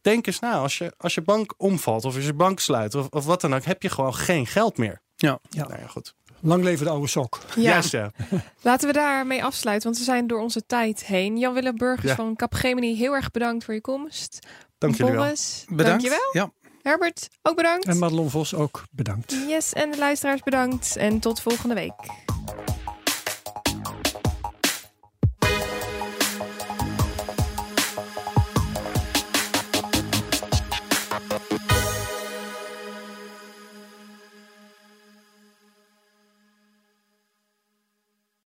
Denk 0.01 0.27
eens 0.27 0.39
na, 0.39 0.53
als 0.53 0.77
je, 0.77 0.93
als 0.97 1.13
je 1.13 1.21
bank 1.21 1.53
omvalt 1.57 2.05
of 2.05 2.15
als 2.15 2.25
je 2.25 2.33
bank 2.33 2.59
sluit 2.59 2.95
of, 2.95 3.07
of 3.09 3.25
wat 3.25 3.41
dan 3.41 3.55
ook, 3.55 3.63
heb 3.63 3.81
je 3.81 3.89
gewoon 3.89 4.15
geen 4.15 4.47
geld 4.47 4.77
meer. 4.77 5.01
Ja, 5.15 5.39
ja. 5.49 5.67
Nou 5.67 5.79
ja 5.79 5.87
goed. 5.87 6.15
Lang 6.45 6.63
leven 6.63 6.85
de 6.85 6.91
oude 6.91 7.07
sok. 7.07 7.39
Ja. 7.55 7.81
ja. 7.89 8.11
Laten 8.61 8.87
we 8.87 8.93
daarmee 8.93 9.43
afsluiten, 9.43 9.87
want 9.87 9.99
we 9.99 10.05
zijn 10.05 10.27
door 10.27 10.39
onze 10.39 10.65
tijd 10.65 11.05
heen. 11.05 11.37
Jan-Willem 11.37 11.77
Burgers 11.77 12.09
ja. 12.09 12.15
van 12.15 12.35
Capgemini, 12.35 12.95
heel 12.95 13.13
erg 13.13 13.31
bedankt 13.31 13.63
voor 13.65 13.73
je 13.73 13.81
komst. 13.81 14.47
Dank 14.77 14.95
jullie 14.95 15.13
wel. 15.13 15.33
Bedankt. 15.67 15.75
Dankjewel. 15.77 16.29
Ja. 16.31 16.51
Herbert, 16.81 17.27
ook 17.41 17.55
bedankt. 17.55 17.85
En 17.85 17.99
Madelon 17.99 18.29
Vos 18.29 18.53
ook 18.53 18.83
bedankt. 18.91 19.35
Yes, 19.47 19.73
en 19.73 19.91
de 19.91 19.97
luisteraars 19.97 20.41
bedankt. 20.41 20.95
En 20.95 21.19
tot 21.19 21.41
volgende 21.41 21.75
week. 21.75 21.93